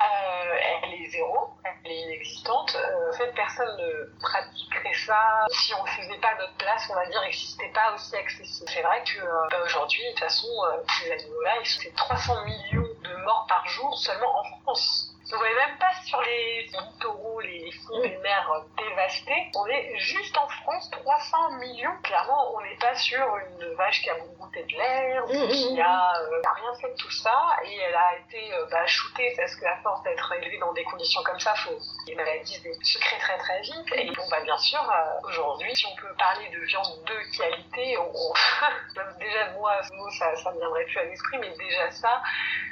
euh, 0.00 0.54
elle 0.82 0.94
est 0.94 1.08
zéro, 1.10 1.50
elle 1.84 1.90
est 1.90 2.02
inexistante. 2.02 2.76
Euh, 2.76 3.10
en 3.10 3.16
fait, 3.16 3.32
personne 3.34 3.76
ne 3.78 4.20
pratiquerait 4.20 4.94
ça 5.06 5.46
si 5.50 5.74
on 5.74 5.82
ne 5.82 5.88
faisait 5.88 6.18
pas 6.18 6.34
notre 6.38 6.54
place, 6.54 6.88
on 6.90 6.94
va 6.94 7.06
dire, 7.06 7.22
et 7.24 7.32
c'était 7.32 7.72
pas 7.72 7.94
aussi 7.94 8.16
accessible. 8.16 8.68
C'est 8.68 8.82
vrai 8.82 9.02
que 9.04 9.20
euh, 9.20 9.48
bah, 9.50 9.58
aujourd'hui, 9.64 10.04
de 10.04 10.10
toute 10.10 10.20
façon, 10.20 10.48
ces 11.00 11.12
animaux-là, 11.12 11.52
ils 11.60 11.66
sont 11.66 11.90
300 11.96 12.44
millions 12.44 12.88
de 13.02 13.16
morts 13.24 13.46
par 13.48 13.66
jour 13.68 13.96
seulement 13.96 14.38
en 14.38 14.44
France. 14.62 15.13
On 15.32 15.42
n'est 15.42 15.54
même 15.54 15.78
pas 15.78 15.92
sur 16.04 16.20
les 16.22 16.62
littoraux, 16.62 17.40
les 17.40 17.70
fonds 17.72 18.00
des 18.00 18.16
mers 18.18 18.64
dévastés. 18.76 19.50
On 19.56 19.66
est 19.66 19.96
juste 19.98 20.36
en 20.36 20.48
France, 20.48 20.90
300 20.90 21.50
millions. 21.60 21.96
Clairement, 22.02 22.54
on 22.56 22.60
n'est 22.62 22.76
pas 22.76 22.94
sur 22.94 23.24
une 23.36 23.74
vache 23.74 24.02
qui 24.02 24.10
a 24.10 24.14
goûté 24.38 24.62
de 24.64 24.76
l'air, 24.76 25.24
Mm, 25.28 25.44
mm, 25.44 25.48
qui 25.48 25.74
mm. 25.74 25.80
a, 25.80 26.20
euh, 26.20 26.40
qui 26.40 26.46
a 26.46 26.52
rien 26.52 26.74
fait 26.80 26.90
de 26.90 26.96
tout 26.96 27.10
ça. 27.10 27.56
Et 27.64 27.76
elle 27.76 27.94
a 27.94 28.16
été 28.18 28.52
euh, 28.54 28.66
bah, 28.70 28.86
shootée 28.86 29.32
parce 29.36 29.54
qu'à 29.56 29.76
force 29.82 30.02
d'être 30.02 30.32
élevée 30.32 30.58
dans 30.58 30.72
des 30.72 30.84
conditions 30.84 31.22
comme 31.22 31.38
ça, 31.40 31.54
faut... 31.54 31.78
les 32.06 32.14
maladies 32.14 32.60
se 32.82 32.98
créent 32.98 33.18
très 33.18 33.38
très 33.38 33.60
vite. 33.62 33.92
Et 33.94 34.10
bon, 34.12 34.22
bah, 34.30 34.40
bien 34.42 34.58
sûr, 34.58 34.80
euh, 34.80 35.28
aujourd'hui, 35.28 35.74
si 35.74 35.86
on 35.86 35.96
peut 35.96 36.14
parler 36.18 36.48
de 36.50 36.58
viande 36.66 37.04
de 37.06 37.36
qualité, 37.36 37.98
on... 37.98 38.32
déjà 39.18 39.50
moi, 39.58 39.82
ce 39.82 39.94
mot, 39.94 40.10
ça 40.10 40.32
ne 40.52 40.58
viendrait 40.58 40.84
plus 40.84 40.98
à 40.98 41.04
l'esprit, 41.04 41.38
mais 41.38 41.50
déjà 41.50 41.90
ça, 41.90 42.22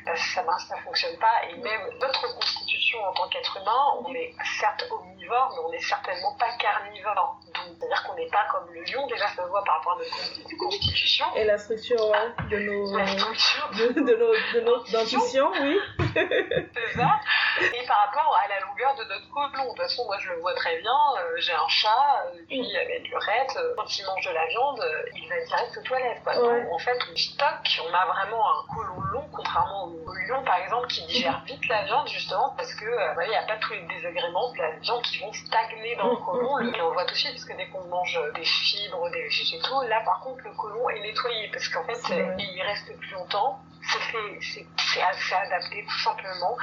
euh, 0.08 0.16
ça 0.34 0.42
marche, 0.42 0.64
ça 0.64 0.76
fonctionne 0.84 1.16
pas. 1.18 1.44
Et 1.48 1.54
même 1.56 1.90
notre 2.00 2.38
constitution 2.42 2.98
en 3.04 3.12
tant 3.12 3.28
qu'être 3.28 3.56
humain, 3.56 3.82
on 4.04 4.14
est 4.14 4.34
certes 4.60 4.84
omnivore, 4.90 5.50
mais 5.54 5.62
on 5.66 5.70
n'est 5.70 5.80
certainement 5.80 6.34
pas 6.38 6.50
carnivore. 6.58 7.38
Donc, 7.54 7.76
c'est-à-dire 7.78 8.02
qu'on 8.04 8.14
n'est 8.16 8.28
pas 8.28 8.44
comme 8.50 8.66
le 8.72 8.82
lion, 8.84 9.06
déjà 9.06 9.28
ça 9.28 9.42
se 9.44 9.48
voit 9.48 9.62
par 9.64 9.76
rapport 9.78 9.92
à 9.94 9.98
notre 9.98 10.56
con- 10.58 10.66
constitution. 10.68 11.26
Et 11.36 11.44
la 11.44 11.58
structure 11.58 12.04
ouais, 12.10 12.48
de 12.50 12.58
nos. 12.58 12.96
La 12.96 13.06
structure, 13.06 13.70
De, 13.76 13.92
de 13.92 14.16
nos, 14.16 14.32
de 14.54 14.60
nos 14.60 14.82
dentitions, 14.92 15.50
oui. 15.60 15.78
C'est 16.14 16.98
ça. 16.98 17.20
Et 17.60 17.86
par 17.86 18.06
rapport 18.06 18.36
à 18.44 18.48
la 18.48 18.60
longueur 18.60 18.94
de 18.96 19.04
notre 19.04 19.28
côlon. 19.30 19.64
De 19.64 19.68
toute 19.70 19.78
façon, 19.78 20.04
moi 20.06 20.16
je 20.20 20.30
le 20.30 20.40
vois 20.40 20.54
très 20.54 20.78
bien. 20.80 20.92
euh, 21.18 21.34
j'ai 21.38 21.52
un 21.52 21.68
chat, 21.68 22.24
euh, 22.26 22.38
puis 22.48 22.76
avec 22.76 23.08
lurette, 23.08 23.56
euh, 23.56 23.74
quand 23.76 23.98
il 23.98 24.04
mange 24.06 24.24
de 24.24 24.30
la 24.32 24.46
viande, 24.46 24.84
il 25.14 25.28
va 25.28 25.44
direct 25.44 25.76
aux 25.76 25.82
toilettes. 25.82 26.22
Quoi. 26.24 26.32
Ouais. 26.38 26.62
Donc, 26.64 26.72
en 26.72 26.78
fait, 26.78 26.98
on 27.12 27.16
stocke, 27.16 27.80
on 27.88 27.94
a 27.94 28.06
vraiment 28.06 28.44
un 28.50 28.74
côlon 28.74 29.00
long, 29.12 29.28
contrairement 29.32 29.84
au, 29.84 30.12
lion 30.28 30.42
par 30.44 30.56
exemple, 30.58 30.86
qui 30.88 31.04
digère 31.06 31.42
vite 31.46 31.66
la 31.68 31.82
viande, 31.84 32.08
justement 32.08 32.54
parce 32.56 32.74
que 32.74 32.84
il 32.84 33.28
n'y 33.28 33.36
a 33.36 33.42
pas 33.42 33.56
tous 33.56 33.72
les 33.72 33.82
désagréments 33.82 34.52
de 34.52 34.58
la 34.58 34.70
viande 34.80 35.02
qui 35.02 35.18
vont 35.18 35.32
stagner 35.32 35.96
dans 35.96 36.10
le 36.10 36.16
côlon. 36.16 36.56
Le- 36.56 36.76
Et 36.76 36.80
on 36.80 36.88
le 36.88 36.92
voit 36.94 37.04
tout 37.04 37.12
de 37.14 37.18
suite, 37.18 37.32
parce 37.32 37.44
que 37.44 37.56
dès 37.56 37.68
qu'on 37.68 37.84
mange 37.84 38.18
des 38.34 38.44
fibres, 38.44 39.10
des 39.10 39.22
végétaux, 39.22 39.82
là 39.84 40.00
par 40.04 40.20
contre, 40.20 40.42
le 40.44 40.52
côlon 40.52 40.88
est 40.90 41.00
nettoyé, 41.00 41.48
parce 41.52 41.68
qu'en 41.68 41.84
fait, 41.84 41.98
il 42.38 42.62
reste 42.62 42.96
plus 42.98 43.12
longtemps. 43.12 43.60
C'est 43.82 45.34
adapté 45.34 45.84
tout 45.88 45.98
simplement 45.98 46.56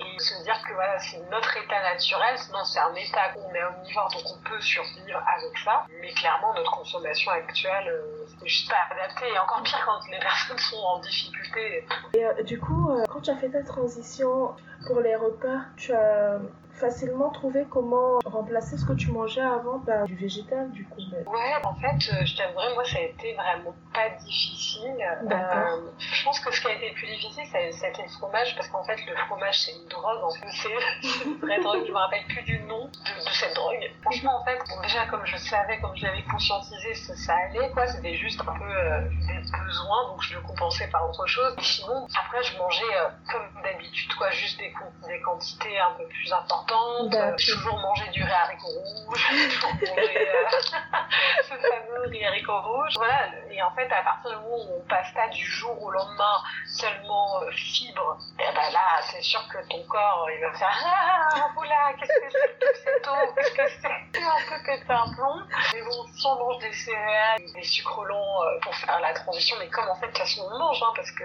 et 0.00 0.20
se 0.20 0.42
dire 0.44 0.60
que 0.66 0.74
voilà, 0.74 0.98
c'est 0.98 1.18
notre 1.30 1.56
état 1.56 1.82
naturel, 1.82 2.38
sinon 2.38 2.64
c'est 2.64 2.78
un 2.78 2.94
état 2.94 3.30
qu'on 3.34 3.52
est 3.52 3.64
omnivore, 3.64 4.08
donc 4.12 4.22
on 4.26 4.48
peut 4.48 4.60
survivre 4.60 5.20
avec 5.26 5.58
ça. 5.64 5.84
Mais 6.00 6.12
clairement, 6.12 6.54
notre 6.54 6.70
consommation 6.70 7.32
actuelle, 7.32 7.88
euh, 7.88 8.26
c'est 8.38 8.46
juste 8.46 8.70
pas 8.70 8.76
adapté. 8.90 9.26
Et 9.28 9.38
encore 9.38 9.62
pire 9.62 9.82
quand 9.84 10.00
les 10.10 10.18
personnes 10.20 10.58
sont 10.58 10.76
en 10.76 11.00
difficulté. 11.00 11.86
Et 12.14 12.24
euh, 12.24 12.42
du 12.44 12.60
coup, 12.60 12.90
euh, 12.90 13.04
quand 13.08 13.20
tu 13.20 13.30
as 13.30 13.36
fait 13.36 13.50
ta 13.50 13.62
transition 13.62 14.54
pour 14.86 15.00
les 15.00 15.16
repas, 15.16 15.62
tu 15.76 15.92
as 15.92 16.38
facilement 16.78 17.30
trouvé 17.30 17.66
comment 17.68 18.18
remplacer 18.24 18.78
ce 18.78 18.84
que 18.84 18.92
tu 18.92 19.10
mangeais 19.10 19.40
avant 19.40 19.80
par 19.80 20.04
du 20.04 20.14
végétal, 20.14 20.70
du 20.70 20.84
coup. 20.84 21.00
Ouais, 21.26 21.54
en 21.64 21.74
fait, 21.74 22.12
euh, 22.12 22.24
je 22.24 22.36
t'avouerai, 22.36 22.74
moi, 22.74 22.84
ça 22.84 22.98
a 22.98 23.02
été 23.02 23.34
vraiment 23.34 23.74
pas 23.92 24.08
difficile. 24.24 24.96
D'accord. 25.24 25.56
Euh, 25.56 25.90
je 25.98 26.24
pense 26.24 26.40
que 26.40 26.54
ce 26.54 26.60
qui 26.60 26.68
a 26.68 26.74
été 26.74 26.88
le 26.88 26.94
plus 26.94 27.06
difficile, 27.06 27.44
ça, 27.46 27.58
ça 27.72 27.86
a 27.86 27.88
été 27.90 28.02
le 28.02 28.08
fromage, 28.08 28.54
parce 28.56 28.68
qu'en 28.68 28.84
fait, 28.84 28.98
le 29.06 29.16
fromage, 29.26 29.60
c'est 29.60 29.72
une 29.72 29.88
drogue. 29.88 30.22
En 30.22 30.30
fait, 30.30 30.48
c'est 30.50 30.68
c'est 31.02 31.24
une 31.24 31.38
vraie 31.38 31.60
drogue. 31.60 31.84
Je 31.86 31.92
me 31.92 31.98
rappelle 31.98 32.24
plus 32.28 32.42
du 32.42 32.60
nom 32.60 32.86
de, 32.86 33.24
de 33.24 33.32
cette 33.32 33.54
drogue. 33.54 33.90
Franchement, 34.02 34.40
en 34.40 34.44
fait, 34.44 34.58
bon, 34.68 34.80
déjà, 34.82 35.06
comme 35.06 35.24
je 35.26 35.36
savais, 35.36 35.78
comme 35.80 35.96
je 35.96 36.04
l'avais 36.04 36.22
conscientisé, 36.24 36.94
ça, 36.94 37.14
ça 37.16 37.34
allait, 37.48 37.70
quoi. 37.70 37.86
C'était 37.86 38.14
juste 38.14 38.40
un 38.40 38.52
peu 38.58 38.64
euh, 38.64 39.00
des 39.02 39.67
donc 40.08 40.22
je 40.22 40.34
le 40.34 40.40
compensais 40.40 40.88
par 40.88 41.08
autre 41.08 41.26
chose. 41.26 41.54
Sinon, 41.60 42.06
après, 42.18 42.42
je 42.42 42.56
mangeais 42.58 42.96
euh, 42.96 43.08
comme 43.30 43.62
d'habitude, 43.62 44.14
quoi, 44.14 44.30
juste 44.30 44.58
des, 44.58 44.72
quantités 45.20 45.78
un 45.78 45.92
peu 45.92 46.06
plus 46.06 46.32
importantes. 46.32 47.14
Euh, 47.14 47.36
toujours 47.36 47.78
mangé 47.78 48.08
du 48.10 48.22
riz 48.22 48.30
haricot 48.30 48.68
rouge, 48.68 49.26
toujours 49.28 49.74
mangé 49.74 50.28
euh, 50.28 50.58
ce 51.42 51.54
fameux 51.54 52.08
riz 52.08 52.24
haricot 52.24 52.60
rouge. 52.60 52.92
Voilà, 52.96 53.28
et 53.50 53.62
en 53.62 53.70
fait, 53.72 53.90
à 53.92 54.02
partir 54.02 54.30
du 54.30 54.36
moment 54.36 54.56
où 54.56 54.80
on 54.80 54.88
passe 54.88 55.12
pas 55.14 55.28
du 55.28 55.44
jour 55.44 55.82
au 55.82 55.90
lendemain 55.90 56.42
seulement 56.66 57.42
euh, 57.42 57.50
fibre, 57.52 58.18
et 58.38 58.54
ben 58.54 58.72
là, 58.72 59.00
c'est 59.02 59.22
sûr 59.22 59.46
que 59.48 59.58
ton 59.68 59.82
corps, 59.84 60.28
il 60.34 60.40
va 60.40 60.52
faire 60.58 60.68
Ah, 60.84 61.50
oula, 61.56 61.92
qu'est-ce 61.98 62.08
que 62.08 62.30
c'est 62.30 62.58
que 62.58 62.78
cette 62.84 63.08
eau 63.08 63.34
Qu'est-ce 63.34 63.52
que 63.52 63.68
c'est 63.80 64.22
un 64.22 64.48
peu 64.48 64.62
péter 64.64 64.92
un 64.92 65.12
plomb. 65.14 65.42
Mais 65.74 65.82
bon, 65.82 66.06
si 66.14 66.26
on 66.26 66.36
mange 66.36 66.58
des 66.58 66.72
céréales, 66.72 67.40
des 67.54 67.62
sucres 67.62 68.04
lents 68.04 68.40
pour 68.62 68.74
faire 68.74 69.00
la 69.00 69.12
transition, 69.14 69.57
mais 69.58 69.68
comme 69.68 69.88
en 69.88 69.94
fait, 69.96 70.16
façon, 70.16 70.42
on 70.52 70.58
mange, 70.58 70.82
hein, 70.82 70.92
parce 70.96 71.10
que 71.12 71.24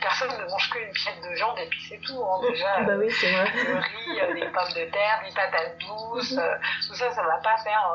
personne 0.00 0.30
ne 0.38 0.50
mange 0.50 0.70
qu'une 0.70 0.90
pièce 0.92 1.20
de 1.22 1.34
viande 1.34 1.58
et 1.58 1.66
puis 1.66 1.80
c'est 1.88 1.98
tout. 2.00 2.22
Hein, 2.24 2.40
déjà, 2.50 2.80
Bah 2.82 2.92
oui, 2.98 3.10
c'est 3.10 3.30
vrai. 3.32 3.50
le 3.54 3.74
riz, 3.78 4.20
euh, 4.20 4.34
des 4.34 4.46
pommes 4.52 4.72
de 4.74 4.90
terre, 4.90 5.22
des 5.26 5.34
patates 5.34 5.78
douces, 5.78 6.36
euh, 6.38 6.54
tout 6.86 6.94
ça, 6.94 7.10
ça 7.12 7.22
va 7.22 7.38
pas 7.38 7.56
faire 7.58 7.90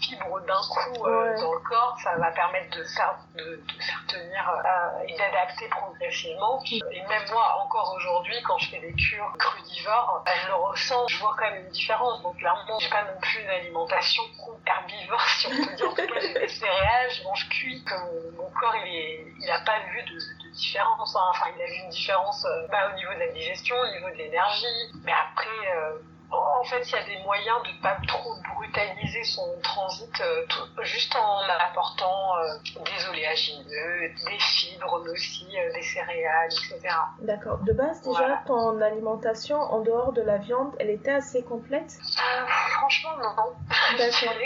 euh, 0.00 0.06
fibre 0.06 0.40
d'un 0.40 0.54
coup 0.54 1.06
euh, 1.06 1.32
Ouais. 1.34 1.40
dans 1.40 1.52
le 1.52 1.60
corps, 1.60 1.96
ça 2.02 2.16
va 2.16 2.30
permettre 2.32 2.76
de 2.76 2.84
faire, 2.84 3.16
de, 3.36 3.44
de 3.56 3.82
faire 3.82 4.02
tenir 4.08 4.48
euh, 4.48 5.04
et 5.06 5.16
d'adapter 5.16 5.68
progressivement. 5.68 6.62
Et 6.70 7.02
même 7.08 7.22
moi, 7.32 7.56
encore 7.64 7.94
aujourd'hui, 7.96 8.36
quand 8.46 8.58
je 8.58 8.70
fais 8.70 8.80
des 8.80 8.94
cures 8.94 9.32
crudivores, 9.38 10.24
je 10.42 10.48
le 10.48 10.54
ressens, 10.54 11.06
je 11.08 11.18
vois 11.18 11.34
quand 11.38 11.50
même 11.50 11.64
une 11.64 11.70
différence. 11.70 12.22
Donc 12.22 12.36
clairement, 12.38 12.78
j'ai 12.78 12.88
pas 12.90 13.04
non 13.04 13.18
plus 13.20 13.42
une 13.42 13.50
alimentation 13.50 14.22
herbivore, 14.66 15.20
si 15.28 15.46
on 15.46 15.50
peut 15.66 15.74
dire. 15.76 15.86
En 15.86 15.94
tout 15.94 16.06
cas, 16.06 16.20
j'ai 16.20 16.34
des 16.34 16.48
céréales, 16.48 17.10
je 17.10 17.22
mange 17.24 17.48
cuit, 17.48 17.84
mon, 17.90 18.42
mon 18.44 18.50
corps, 18.50 18.74
il 18.84 18.94
est, 18.94 19.26
il 19.40 19.50
a 19.50 19.60
pas 19.60 19.78
vu 19.92 20.02
de, 20.02 20.14
de 20.14 20.50
différence. 20.52 21.14
hein. 21.16 21.26
Enfin, 21.30 21.46
il 21.56 21.62
a 21.62 21.66
vu 21.66 21.74
une 21.84 21.90
différence 21.90 22.44
euh, 22.44 22.66
bah, 22.70 22.90
au 22.92 22.96
niveau 22.96 23.12
de 23.14 23.18
la 23.20 23.28
digestion, 23.28 23.76
au 23.76 23.86
niveau 23.94 24.10
de 24.10 24.16
l'énergie. 24.16 24.92
Mais 25.04 25.12
après, 25.12 25.76
euh, 25.76 25.98
en 26.32 26.64
fait, 26.64 26.82
il 26.88 26.92
y 26.92 26.96
a 26.96 27.02
des 27.04 27.22
moyens 27.24 27.56
de 27.64 27.70
ne 27.76 27.82
pas 27.82 27.96
trop 28.06 28.34
brutaliser 28.54 29.24
son 29.24 29.46
transit 29.62 30.20
euh, 30.20 30.44
tout- 30.48 30.82
juste 30.84 31.14
en 31.16 31.40
apportant 31.68 32.36
euh, 32.38 32.82
des 32.84 33.08
oléagineux, 33.08 34.08
des 34.26 34.38
fibres, 34.38 35.00
mais 35.04 35.10
aussi 35.10 35.46
euh, 35.58 35.72
des 35.72 35.82
céréales, 35.82 36.48
etc. 36.52 36.94
D'accord. 37.20 37.58
De 37.58 37.72
base, 37.72 38.00
déjà, 38.02 38.18
Voilà. 38.18 38.42
ton 38.46 38.80
alimentation 38.80 39.56
en 39.60 39.80
dehors 39.80 40.12
de 40.12 40.22
la 40.22 40.36
viande, 40.38 40.72
elle 40.78 40.90
était 40.90 41.12
assez 41.12 41.42
complète? 41.42 41.98
Euh, 42.18 42.44
franchement, 42.90 43.16
non. 43.18 43.54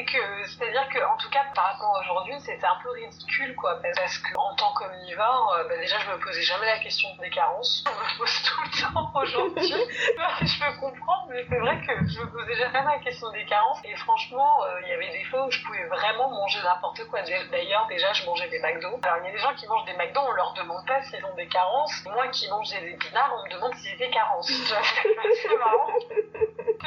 Que, 0.05 0.45
c'est-à-dire 0.47 0.89
que, 0.89 0.99
en 0.99 1.17
tout 1.17 1.31
cas, 1.31 1.45
par 1.55 1.73
rapport 1.73 1.97
à 1.97 2.01
aujourd'hui, 2.01 2.35
c'était 2.41 2.67
un 2.67 2.77
peu 2.83 2.91
ridicule, 2.91 3.55
quoi, 3.57 3.81
parce 3.83 4.19
que 4.19 4.37
en 4.37 4.55
tant 4.55 4.73
qu'omnivore, 4.75 5.55
euh, 5.59 5.69
bah, 5.69 5.77
déjà, 5.79 5.99
je 5.99 6.11
me 6.11 6.19
posais 6.19 6.43
jamais 6.43 6.67
la 6.67 6.79
question 6.79 7.09
des 7.21 7.31
carences. 7.31 7.85
Je 7.87 7.91
me 7.91 8.19
pose 8.19 8.43
tout 8.43 8.61
le 8.65 8.93
temps 8.93 9.11
aujourd'hui. 9.15 9.69
je 10.43 10.59
peux 10.61 10.81
comprendre, 10.81 11.27
mais 11.31 11.45
c'est 11.49 11.59
vrai 11.59 11.81
que 11.81 11.93
je 12.09 12.21
me 12.21 12.31
posais 12.31 12.55
jamais 12.57 12.85
la 12.85 12.99
question 12.99 13.31
des 13.31 13.45
carences. 13.47 13.81
Et 13.85 13.97
franchement, 13.97 14.65
euh, 14.65 14.81
il 14.83 14.89
y 14.89 14.93
avait 14.93 15.11
des 15.13 15.25
fois 15.25 15.47
où 15.47 15.51
je 15.51 15.63
pouvais 15.63 15.87
vraiment 15.87 16.31
manger 16.31 16.61
n'importe 16.63 17.05
quoi. 17.09 17.21
D'ailleurs, 17.23 17.87
déjà, 17.89 18.13
je 18.13 18.27
mangeais 18.27 18.49
des 18.49 18.61
McDo. 18.61 19.01
Alors, 19.03 19.19
il 19.23 19.27
y 19.27 19.29
a 19.29 19.33
des 19.33 19.39
gens 19.39 19.55
qui 19.55 19.67
mangent 19.67 19.87
des 19.87 19.95
McDo, 19.95 20.21
on 20.21 20.33
leur 20.33 20.53
demande 20.55 20.87
pas 20.87 21.03
s'ils 21.03 21.25
ont 21.25 21.35
des 21.35 21.49
carences. 21.49 22.05
Moi 22.05 22.29
qui 22.29 22.49
mange 22.49 22.69
des 22.69 22.91
épinards, 22.91 23.33
on 23.39 23.45
me 23.49 23.55
demande 23.55 23.75
si 23.77 23.89
j'ai 23.91 23.97
des 23.97 24.11
carences. 24.11 24.51
C'est 24.51 25.59
marrant. 25.59 25.89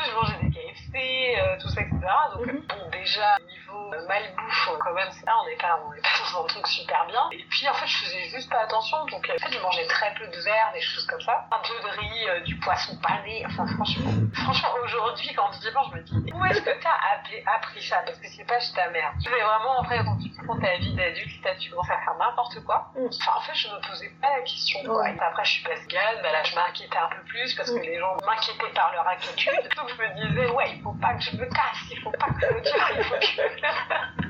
je 0.06 0.16
mangeais 0.16 0.44
des 0.44 0.52
KFC, 0.52 1.36
euh, 1.40 1.47
tout 1.62 1.70
ça, 1.70 1.82
etc. 1.82 1.98
Donc, 2.34 2.46
Mhm. 2.48 2.62
bon, 2.68 2.90
déjà, 2.92 3.38
niveau 3.48 3.94
euh, 3.94 4.08
malbouffe, 4.08 4.70
euh, 4.72 4.78
quand 4.84 4.94
même, 4.94 5.10
là, 5.26 5.34
on 5.42 5.48
n'est 5.48 5.56
pas, 5.58 5.80
on 5.86 5.94
est 5.94 6.02
pas 6.02 6.10
dans 6.34 6.44
un 6.44 6.48
truc 6.48 6.68
super 6.68 7.06
bien. 7.08 7.24
Et 7.32 7.44
puis, 7.50 7.68
en 7.70 7.74
fait, 7.74 7.88
je 7.88 7.98
faisais 7.98 8.24
juste 8.30 8.50
pas 8.52 8.60
attention. 8.62 9.06
Donc, 9.06 9.30
euh, 9.30 9.34
en 9.36 9.38
fait, 9.46 9.52
je 9.54 9.60
mangeais 9.60 9.88
très 9.88 10.14
peu 10.16 10.28
de 10.28 10.40
verre, 10.42 10.72
des 10.74 10.82
choses 10.82 11.06
comme 11.08 11.22
ça. 11.22 11.46
Un 11.52 11.60
peu 11.60 11.74
de 11.82 11.92
riz, 12.00 12.30
euh, 12.30 12.40
du 12.42 12.58
poisson 12.60 12.98
pané. 13.02 13.46
Enfin, 13.48 13.66
franchement, 13.76 14.12
franchement, 14.34 14.70
aujourd'hui, 14.84 15.34
quand 15.34 15.52
je 15.54 15.60
dis 15.60 15.72
pense, 15.72 15.88
je 15.92 15.98
me 15.98 16.04
dis, 16.04 16.34
où 16.34 16.46
est-ce 16.46 16.62
que 16.62 16.72
t'as 16.82 16.98
appris 17.56 17.82
ça? 17.84 17.98
Parce 18.06 18.18
que 18.20 18.28
c'est 18.28 18.46
pas 18.46 18.60
chez 18.60 18.74
ta 18.74 18.90
mère. 18.90 19.14
Mais 19.24 19.42
vraiment, 19.42 19.82
après, 19.82 20.00
quand 20.04 20.18
tu 20.18 20.30
prends 20.46 20.60
ta 20.60 20.76
vie 20.78 20.94
d'adulte, 20.96 21.48
tu 21.60 21.70
commences 21.72 21.90
à 21.90 21.98
faire 22.00 22.16
n'importe 22.20 22.60
quoi. 22.66 22.92
Mm. 22.96 23.08
Enfin, 23.08 23.32
en 23.38 23.42
fait, 23.42 23.56
je 23.56 23.68
me 23.70 23.80
posais 23.88 24.10
pas 24.22 24.30
la 24.36 24.42
question, 24.42 24.80
quoi. 24.84 25.02
Ouais. 25.04 25.16
Et 25.16 25.20
après, 25.22 25.46
je 25.46 25.52
suis 25.52 25.64
pas 25.64 25.76
vegan, 25.76 26.20
bah 26.22 26.32
là, 26.32 26.44
je 26.44 26.56
m'inquiétais 26.56 26.98
un 26.98 27.08
peu 27.08 27.22
plus 27.28 27.54
parce 27.56 27.72
que 27.72 27.78
Mm. 27.80 27.82
les 27.84 28.00
gens 28.00 28.16
m'inquiétaient 28.26 28.74
par 28.74 28.92
leur 28.92 29.08
inquiétude. 29.08 29.70
Donc, 29.78 29.90
je 29.90 29.96
me 29.96 30.28
disais, 30.28 30.50
ouais, 30.52 30.72
il 30.76 30.82
faut 30.82 30.94
pas 31.02 31.14
que 31.16 31.22
je 31.22 31.37
me 31.40 31.46
casse, 31.46 31.78
il 31.92 32.00
faut 32.02 32.12
pas 32.12 32.28
que 32.28 32.48
je 32.48 32.54
me 32.54 32.62
tire, 32.62 32.90
il 32.98 33.04
faut 33.04 33.16
que. 33.16 34.28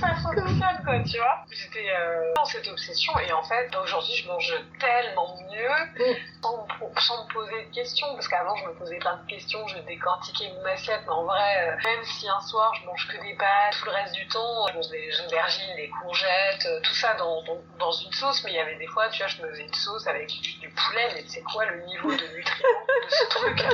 ça 0.00 0.14
fonctionne, 0.16 0.82
quoi, 0.84 1.00
tu 1.04 1.16
vois. 1.18 1.44
J'étais 1.50 1.90
euh, 1.90 2.32
dans 2.36 2.44
cette 2.44 2.66
obsession 2.68 3.12
et 3.20 3.32
en 3.32 3.42
fait, 3.42 3.74
aujourd'hui, 3.76 4.14
je 4.14 4.28
mange 4.28 4.52
tellement 4.78 5.36
mieux 5.50 5.68
Mm. 5.98 6.14
sans, 6.42 6.66
me- 6.66 7.00
sans 7.00 7.24
me 7.26 7.32
poser 7.32 7.64
de 7.64 7.74
questions. 7.74 8.06
Parce 8.14 8.28
qu'avant, 8.28 8.54
je 8.56 8.64
me 8.66 8.72
posais 8.74 8.98
plein 8.98 9.16
de 9.16 9.26
questions, 9.28 9.66
je 9.68 9.78
décortiquais 9.80 10.50
mon 10.54 10.64
assiette, 10.66 11.02
mais 11.04 11.12
en 11.12 11.24
vrai, 11.24 11.68
euh, 11.68 11.76
même 11.84 12.04
si 12.04 12.28
un 12.28 12.40
soir, 12.40 12.72
je 12.80 12.86
mange 12.86 13.08
que 13.08 13.20
des 13.22 13.34
pâtes, 13.34 13.74
tout 13.78 13.86
le 13.86 13.92
reste 13.92 14.14
du 14.14 14.26
temps, 14.28 14.66
je 14.68 14.74
mange 14.74 14.88
des 14.90 15.10
aubergines, 15.26 15.74
des 15.76 15.88
courgettes, 15.88 16.66
euh, 16.66 16.80
tout 16.82 16.94
ça 16.94 17.14
dans, 17.14 17.42
dans, 17.42 17.58
dans 17.78 17.92
une 17.92 18.12
sauce, 18.12 18.42
mais 18.44 18.52
il 18.52 18.56
y 18.56 18.60
avait 18.60 18.76
des 18.76 18.86
fois, 18.88 19.08
tu 19.08 19.18
vois, 19.18 19.26
je 19.28 19.42
me 19.42 19.48
faisais 19.50 19.62
une 19.64 19.74
sauce 19.74 20.06
avec 20.06 20.28
du, 20.28 20.58
du 20.60 20.68
poulet, 20.70 21.08
mais 21.14 21.24
c'est 21.26 21.42
quoi 21.42 21.64
le 21.66 21.84
niveau 21.86 22.10
de 22.12 22.26
nutriments 22.36 22.86
de 23.04 23.10
ce 23.10 23.28
truc 23.30 23.64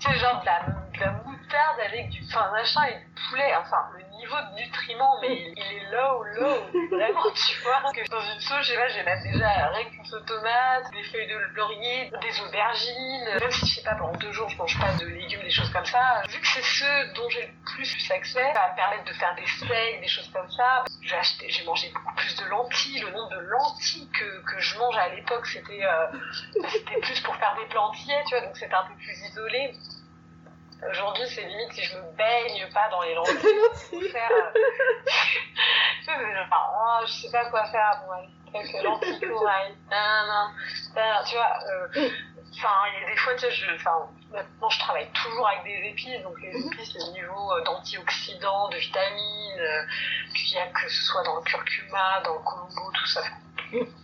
C'est 0.00 0.18
genre 0.18 0.40
de 0.40 0.46
la, 0.46 0.60
la 1.00 1.12
moutarde 1.12 1.80
avec 1.84 2.10
du 2.10 2.20
pain 2.32 2.50
machin 2.52 2.84
et 2.84 2.94
du 2.94 3.06
poulet, 3.28 3.54
enfin, 3.56 3.88
le 3.96 4.04
niveau 4.16 4.36
de 4.36 4.60
nutriments, 4.60 5.18
mais 5.20 5.52
il 5.56 5.62
est 5.62 5.90
low, 5.90 6.22
low, 6.22 6.66
vraiment, 6.90 7.30
tu 7.34 7.58
vois. 7.62 7.82
Que 7.92 8.08
dans 8.10 8.20
une 8.20 8.40
sauce, 8.40 8.70
pas, 8.74 8.88
je 8.88 8.96
vais 8.96 9.04
mettre 9.04 9.22
déjà 9.22 9.68
rien 9.68 9.84
qu'une 9.90 10.04
sauce 10.04 10.24
tomate, 10.26 10.90
des 10.92 11.02
feuilles 11.04 11.28
de 11.28 11.38
laurier, 11.54 12.10
des 12.20 12.40
aubergines. 12.40 13.38
Même 13.40 13.50
si, 13.50 13.66
je 13.66 13.74
sais 13.76 13.82
pas, 13.82 13.94
pendant 13.94 14.16
deux 14.18 14.32
jours, 14.32 14.48
je 14.48 14.56
mange 14.56 14.78
pas 14.78 14.92
de 14.94 15.06
légumes, 15.06 15.42
des 15.42 15.50
choses 15.50 15.70
comme 15.70 15.84
ça. 15.86 16.22
Vu 16.28 16.38
que 16.40 16.46
c'est 16.46 16.62
ceux 16.62 17.12
dont 17.14 17.28
j'ai 17.30 17.46
le 17.46 17.52
plus 17.64 18.10
accès, 18.10 18.52
ça 18.52 18.60
va 18.60 18.70
me 18.70 18.76
permettre 18.76 19.04
de 19.04 19.12
faire 19.14 19.34
des 19.34 19.46
steaks, 19.46 20.00
des 20.00 20.08
choses 20.08 20.30
comme 20.32 20.50
ça. 20.50 20.84
J'ai 21.02 21.16
acheté, 21.16 21.48
j'ai 21.48 21.64
mangé 21.64 21.90
beaucoup 21.94 22.14
plus 22.14 22.36
de 22.36 22.44
lentilles. 22.44 23.00
Le 23.00 23.10
nombre 23.10 23.30
de 23.30 23.40
lentilles 23.40 24.10
que, 24.10 24.42
que 24.52 24.60
je 24.60 24.78
mange 24.78 24.96
à 24.96 25.08
l'époque, 25.08 25.46
c'était, 25.46 25.84
euh, 25.84 26.06
c'était 26.68 27.00
plus 27.00 27.20
pour 27.20 27.34
faire 27.36 27.56
des 27.56 27.66
plantiers, 27.66 28.22
tu 28.26 28.36
vois, 28.36 28.46
donc 28.46 28.56
c'était 28.56 28.74
un 28.74 28.84
peu 28.84 28.94
plus 28.94 29.18
isolé. 29.28 29.74
Aujourd'hui, 30.88 31.24
c'est 31.28 31.42
limite 31.42 31.72
si 31.72 31.82
je 31.82 31.96
me 31.96 32.16
baigne 32.16 32.68
pas 32.72 32.88
dans 32.90 33.02
les 33.02 33.14
lentilles. 33.16 33.36
pour 33.90 34.02
faire, 34.10 34.30
euh, 34.32 34.52
enfin, 36.44 36.62
oh, 36.74 37.06
je 37.06 37.12
sais 37.12 37.30
pas 37.30 37.44
quoi 37.50 37.66
faire. 37.66 38.02
Bon, 38.06 38.52
quelques 38.52 38.82
lentilles 38.82 39.20
corail. 39.20 39.74
Non, 39.90 39.96
non, 39.96 40.32
non. 40.32 41.24
Tu 41.26 41.34
vois, 41.36 41.58
euh, 41.68 42.10
il 42.52 43.00
y 43.00 43.04
a 43.04 43.10
des 43.10 43.16
fois, 43.16 43.34
tu 43.34 43.40
sais, 43.40 43.50
je, 43.50 43.70
maintenant, 44.32 44.68
je 44.68 44.78
travaille 44.78 45.08
toujours 45.12 45.48
avec 45.48 45.64
des 45.64 45.88
épices. 45.88 46.22
Donc, 46.22 46.40
les 46.40 46.50
épices, 46.50 46.94
le 46.94 47.12
niveau 47.12 47.52
euh, 47.52 47.62
d'antioxydants, 47.64 48.68
de 48.68 48.76
vitamines, 48.76 49.60
euh, 49.60 49.82
qu'il 50.34 50.56
y 50.56 50.58
a 50.58 50.66
que 50.66 50.88
ce 50.88 51.02
soit 51.04 51.22
dans 51.24 51.36
le 51.36 51.42
curcuma, 51.42 52.20
dans 52.24 52.34
le 52.34 52.40
colombo, 52.40 52.90
tout 52.92 53.06
ça. 53.06 53.22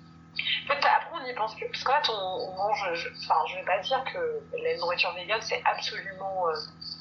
En 0.68 0.75
fait, 0.75 0.85
après, 0.85 1.11
on 1.14 1.23
n'y 1.25 1.32
pense 1.35 1.54
plus, 1.54 1.66
parce 1.68 1.85
qu'en 1.85 1.94
fait, 2.02 2.11
on, 2.11 2.50
on 2.50 2.56
mange, 2.56 2.90
je, 2.94 3.08
enfin, 3.25 3.40
je 3.49 3.54
vais 3.56 3.64
pas 3.64 3.78
dire 3.78 4.02
que 4.12 4.40
la 4.62 4.76
nourriture 4.78 5.12
végane, 5.14 5.40
c'est 5.40 5.62
absolument 5.64 6.49
euh, 6.49 6.54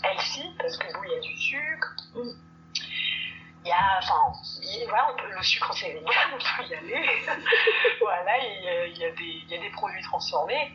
healthy, 0.03 0.55
parce 0.60 0.77
que 0.77 0.93
bon, 0.93 1.00
il 1.03 1.12
y 1.12 1.15
a 1.15 1.19
du 1.19 1.38
sucre, 1.38 1.95
il 3.63 3.69
y 3.69 3.72
a, 3.72 3.98
enfin, 3.98 4.31
il- 4.62 4.86
voilà, 4.88 5.07
on 5.12 5.15
peut, 5.17 5.27
le 5.36 5.41
sucre, 5.41 5.74
c'est 5.74 5.93
végan, 5.93 6.12
on 6.36 6.38
peut 6.38 6.69
y 6.69 6.75
aller, 6.75 7.10
voilà, 8.01 8.38
il 8.38 8.63
y, 8.63 8.69
a, 8.69 8.86
il 8.86 8.98
y 9.00 9.05
a 9.05 9.12
des, 9.12 9.24
il 9.24 9.50
y 9.50 9.55
a 9.55 9.62
des 9.62 9.72
produits 9.72 10.03
transformés, 10.03 10.72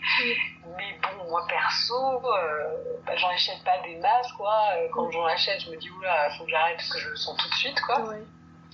mais 0.76 0.98
bon, 1.00 1.30
moi, 1.30 1.46
perso, 1.48 1.94
euh, 2.26 2.76
bah, 3.06 3.14
j'en 3.16 3.28
achète 3.28 3.62
pas 3.62 3.78
des 3.84 3.96
masses, 3.98 4.32
quoi, 4.32 4.64
Euh, 4.78 4.88
quand 4.92 5.08
j'en 5.12 5.26
achète, 5.26 5.60
je 5.60 5.70
me 5.70 5.76
dis, 5.76 5.90
oula, 5.90 6.28
faut 6.36 6.44
que 6.44 6.50
j'arrête, 6.50 6.76
parce 6.76 6.88
que 6.92 6.98
je 6.98 7.08
le 7.10 7.16
sens 7.16 7.36
tout 7.36 7.48
de 7.48 7.54
suite, 7.54 7.80
quoi. 7.82 8.00
Ouais. 8.00 8.16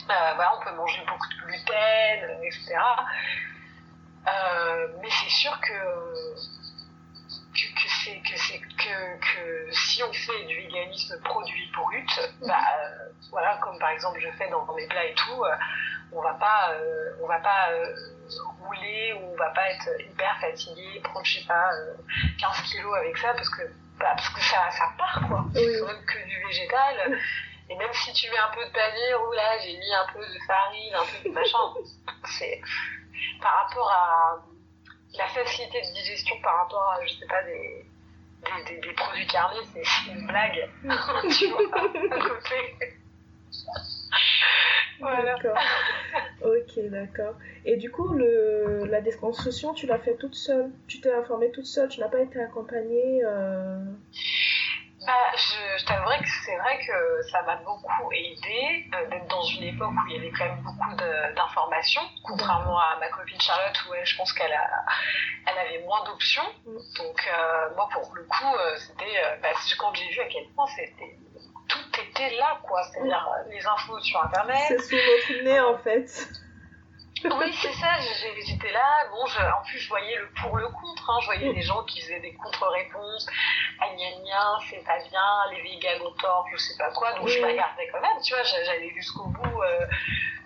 Euh, 0.09 0.33
voilà, 0.37 0.57
on 0.57 0.65
peut 0.65 0.75
manger 0.75 1.03
beaucoup 1.07 1.29
de 1.29 1.47
gluten, 1.47 2.39
etc. 2.45 2.77
Euh, 4.29 4.89
mais 5.01 5.09
c'est 5.11 5.31
sûr 5.31 5.59
que, 5.61 6.35
que, 7.55 7.75
que 7.75 7.89
c'est 8.05 8.21
que, 8.21 8.37
c'est 8.37 8.59
que, 8.59 9.19
que 9.21 9.71
si 9.73 10.03
on 10.03 10.13
fait 10.13 10.45
du 10.47 10.57
véganisme 10.57 11.21
produit 11.23 11.71
brut, 11.73 12.33
bah, 12.47 12.59
euh, 12.79 13.09
voilà, 13.31 13.57
comme 13.59 13.79
par 13.79 13.91
exemple 13.91 14.19
je 14.21 14.31
fais 14.37 14.49
dans, 14.51 14.67
mes 14.75 14.87
plats 14.89 15.07
et 15.07 15.15
tout, 15.15 15.45
euh, 15.45 15.55
on 16.13 16.23
va 16.23 16.35
pas, 16.35 16.73
on 17.23 17.27
va 17.27 17.39
pas 17.39 17.69
rouler 18.61 19.13
ou 19.15 19.33
on 19.33 19.37
va 19.37 19.51
pas 19.51 19.71
être 19.71 19.89
hyper 20.01 20.39
fatigué, 20.41 21.01
prendre 21.03 21.25
je 21.25 21.41
sais 21.41 21.47
pas 21.47 21.73
euh, 21.73 21.95
15 22.41 22.63
kilos 22.63 22.97
avec 22.97 23.17
ça 23.19 23.33
parce 23.35 23.49
que 23.51 23.63
bah, 23.99 24.13
parce 24.17 24.29
que 24.31 24.41
ça, 24.41 24.71
ça 24.71 24.93
part 24.99 25.23
quoi. 25.29 25.45
Oui. 25.55 25.63
C'est 25.65 25.81
quand 25.81 25.87
même 25.87 26.05
que 26.05 26.27
du 26.27 26.47
végétal. 26.47 27.19
Et 27.69 27.75
même 27.75 27.93
si 27.93 28.13
tu 28.13 28.31
mets 28.31 28.39
un 28.39 28.55
peu 28.55 28.65
de 28.65 28.71
panier, 28.71 29.15
ou 29.15 29.33
là 29.33 29.59
j'ai 29.59 29.77
mis 29.77 29.93
un 29.93 30.13
peu 30.13 30.21
de 30.21 30.39
farine, 30.47 30.95
un 30.95 31.05
peu 31.05 31.29
de 31.29 31.35
machin, 31.35 31.59
c'est 32.25 32.61
par 33.41 33.67
rapport 33.67 33.91
à 33.91 34.37
la 35.19 35.27
facilité 35.29 35.81
de 35.81 35.95
digestion 35.95 36.37
par 36.43 36.57
rapport 36.63 36.83
à, 36.93 37.05
je 37.07 37.13
sais 37.15 37.27
pas, 37.27 37.43
des, 37.45 37.87
des, 38.45 38.75
des, 38.75 38.81
des 38.89 38.93
produits 38.95 39.27
carnés, 39.27 39.61
c'est 39.73 40.13
une 40.13 40.27
blague. 40.27 40.69
tu 41.39 41.47
vois, 41.49 41.61
à 41.75 42.19
côté. 42.21 42.93
voilà. 45.01 45.35
D'accord. 45.35 45.59
Ok, 46.43 46.85
d'accord. 46.91 47.35
Et 47.65 47.77
du 47.77 47.91
coup, 47.91 48.13
le, 48.13 48.85
la 48.87 49.01
déconstruction, 49.01 49.75
tu 49.75 49.87
l'as 49.87 49.99
fait 49.99 50.17
toute 50.17 50.35
seule? 50.35 50.71
Tu 50.87 51.01
t'es 51.01 51.13
informée 51.13 51.51
toute 51.51 51.67
seule? 51.67 51.89
Tu 51.89 52.01
n'as 52.01 52.09
pas 52.09 52.21
été 52.21 52.41
accompagnée. 52.41 53.23
euh, 53.25 53.79
Bah, 55.07 55.13
je, 55.37 55.79
je 55.79 55.85
t'avouerais 55.85 56.19
que 56.19 56.29
c'est 56.45 56.57
vrai 56.57 56.79
que 56.85 57.23
ça 57.31 57.41
m'a 57.43 57.57
beaucoup 57.57 58.11
aidé 58.13 58.87
euh, 58.93 59.09
d'être 59.09 59.29
dans 59.29 59.43
une 59.45 59.63
époque 59.63 59.93
où 59.93 60.07
il 60.09 60.17
y 60.17 60.19
avait 60.19 60.33
quand 60.33 60.45
même 60.47 60.63
beaucoup 60.63 60.95
d'informations, 61.35 62.03
contrairement 62.25 62.79
à 62.79 62.99
ma 62.99 63.09
copine 63.09 63.41
Charlotte 63.41 63.77
où 63.89 63.95
elle, 63.95 64.05
je 64.05 64.17
pense 64.17 64.33
qu'elle 64.33 64.53
a, 64.53 64.69
elle 65.47 65.59
avait 65.59 65.85
moins 65.85 66.05
d'options. 66.05 66.47
Mm. 66.65 66.79
Donc 66.99 67.29
euh, 67.29 67.75
moi 67.77 67.89
pour 67.93 68.15
le 68.15 68.25
coup, 68.25 68.55
euh, 68.59 68.77
c'était 68.79 69.39
bah, 69.43 69.51
quand 69.79 69.95
j'ai 69.95 70.09
vu 70.09 70.21
à 70.21 70.27
quel 70.27 70.49
point 70.55 70.67
c'était 70.75 71.17
tout 71.69 72.01
était 72.01 72.37
là 72.37 72.59
quoi, 72.63 72.83
c'est-à-dire 72.85 73.29
les 73.49 73.67
infos 73.67 74.01
sur 74.01 74.23
internet, 74.25 74.65
C'est 74.69 74.79
sous 74.79 74.97
notre 74.97 75.45
nez, 75.45 75.61
en 75.61 75.79
fait. 75.79 76.29
Oui, 77.35 77.53
c'est 77.61 77.73
ça, 77.75 77.99
j'ai- 78.01 78.43
j'étais 78.43 78.73
là, 78.73 79.07
bon, 79.11 79.27
je- 79.27 79.39
en 79.41 79.63
plus 79.65 79.79
je 79.79 79.89
voyais 79.89 80.17
le 80.17 80.29
pour 80.41 80.57
le 80.57 80.69
contre, 80.69 81.11
hein, 81.11 81.19
je 81.21 81.27
voyais 81.27 81.53
des 81.53 81.63
gens 81.63 81.83
qui 81.85 82.01
faisaient 82.01 82.21
des 82.21 82.35
contre-réponses, 82.35 83.27
ah 83.81 83.87
c'est 84.71 84.85
pas 84.85 84.99
bien, 85.11 85.45
les 85.53 85.63
véganes 85.63 86.01
ont 86.03 86.13
tort, 86.21 86.47
je 86.53 86.57
sais 86.57 86.77
pas 86.79 86.91
quoi, 86.93 87.13
donc 87.15 87.29
je 87.29 87.39
Oui. 87.39 87.45
regardais 87.53 87.89
quand 87.93 88.01
même, 88.01 88.21
tu 88.25 88.35
vois, 88.35 88.43
j'a- 88.43 88.65
j'allais 88.65 88.91
jusqu'au 88.91 89.25
bout 89.27 89.63
euh, 89.63 89.87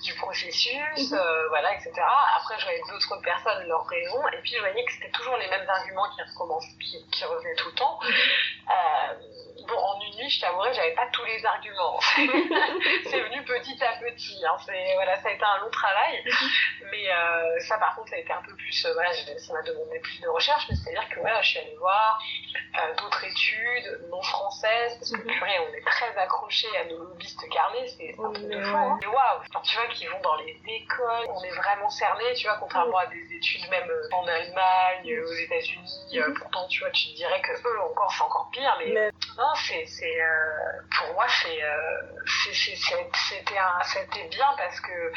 du 0.03 0.15
processus, 0.15 1.13
euh, 1.13 1.49
voilà, 1.49 1.75
etc. 1.75 1.93
Après 2.39 2.59
je 2.59 2.65
voyais 2.65 2.83
d'autres 2.89 3.21
personnes, 3.23 3.67
leurs 3.69 3.87
raisons, 3.87 4.27
et 4.29 4.39
puis 4.43 4.53
je 4.55 4.61
voyais 4.61 4.85
que 4.85 4.93
c'était 4.93 5.11
toujours 5.11 5.37
les 5.37 5.49
mêmes 5.49 5.69
arguments 5.69 6.09
qui, 6.11 6.23
qui, 6.81 7.11
qui 7.11 7.25
revenaient 7.25 7.55
tout 7.57 7.69
le 7.69 7.75
temps. 7.75 7.99
Euh, 8.03 9.15
bon, 9.69 9.77
en 9.79 10.01
une 10.01 10.17
nuit, 10.17 10.31
je 10.31 10.41
t'avouerai, 10.41 10.73
j'avais 10.73 10.95
pas 10.95 11.07
tous 11.13 11.25
les 11.25 11.45
arguments. 11.45 12.01
c'est 13.11 13.21
venu 13.21 13.45
petit 13.45 13.83
à 13.85 13.93
petit. 13.99 14.43
Hein. 14.47 14.57
C'est, 14.65 14.95
voilà, 14.95 15.21
ça 15.21 15.29
a 15.29 15.33
été 15.33 15.45
un 15.45 15.59
long 15.59 15.71
travail. 15.71 16.25
Mais 16.91 17.11
euh, 17.13 17.61
ça, 17.61 17.79
par 17.79 17.95
contre, 17.95 18.11
ça 18.11 18.17
a 18.17 18.19
été 18.19 18.33
un 18.33 18.43
peu 18.43 18.55
plus. 18.55 18.85
euh, 18.87 18.93
voilà, 18.95 19.13
ça 19.13 19.53
m'a 19.53 19.63
demandé 19.63 19.99
plus 20.01 20.21
de 20.21 20.29
recherche. 20.29 20.67
Mais 20.69 20.75
c'est-à-dire 20.77 21.09
que 21.09 21.21
voilà, 21.21 21.41
je 21.43 21.49
suis 21.51 21.59
allée 21.59 21.77
voir 21.79 22.19
euh, 22.79 22.95
d'autres 22.97 23.25
études 23.25 24.01
non 24.11 24.23
françaises. 24.23 24.97
Parce 24.99 25.11
que, 25.13 25.17
Mhm. 25.19 25.35
purée, 25.35 25.59
on 25.69 25.75
est 25.75 25.85
très 25.87 26.17
accrochés 26.19 26.69
à 26.81 26.85
nos 26.85 26.99
lobbyistes 26.99 27.49
carnés. 27.51 27.87
C'est 27.89 28.15
un 28.19 28.33
truc 28.33 28.49
de 28.49 28.63
fou. 28.63 28.77
Hein. 28.77 28.99
Et 29.03 29.07
waouh 29.07 29.39
Enfin, 29.49 29.61
Tu 29.65 29.77
vois, 29.77 29.87
qui 29.89 30.07
vont 30.07 30.21
dans 30.23 30.37
les 30.37 30.59
écoles. 30.67 31.27
On 31.29 31.43
est 31.45 31.51
vraiment 31.51 31.91
cernés, 31.91 32.33
tu 32.35 32.47
vois, 32.47 32.57
contrairement 32.59 32.99
à 32.99 33.07
des 33.07 33.35
études 33.37 33.69
même 33.71 33.91
en 34.13 34.27
Allemagne, 34.27 35.21
aux 35.21 35.33
États-Unis. 35.35 36.19
Mhm. 36.19 36.35
pourtant, 36.35 36.67
tu 36.69 36.81
vois, 36.81 36.91
tu 36.91 37.09
te 37.11 37.15
dirais 37.17 37.41
que 37.43 37.53
eux, 37.69 37.81
encore, 37.83 38.13
c'est 38.13 38.23
encore 38.23 38.49
pire. 38.53 38.77
Mais 38.81 39.11
C'est, 39.55 39.87
c'est, 39.87 40.21
euh, 40.21 40.81
pour 40.99 41.15
moi, 41.15 41.27
c'est, 41.43 41.63
euh, 41.63 42.01
c'est, 42.53 42.53
c'était, 42.55 43.59
un, 43.59 43.83
c'était 43.85 44.29
bien 44.29 44.49
parce 44.57 44.81
que 44.81 45.13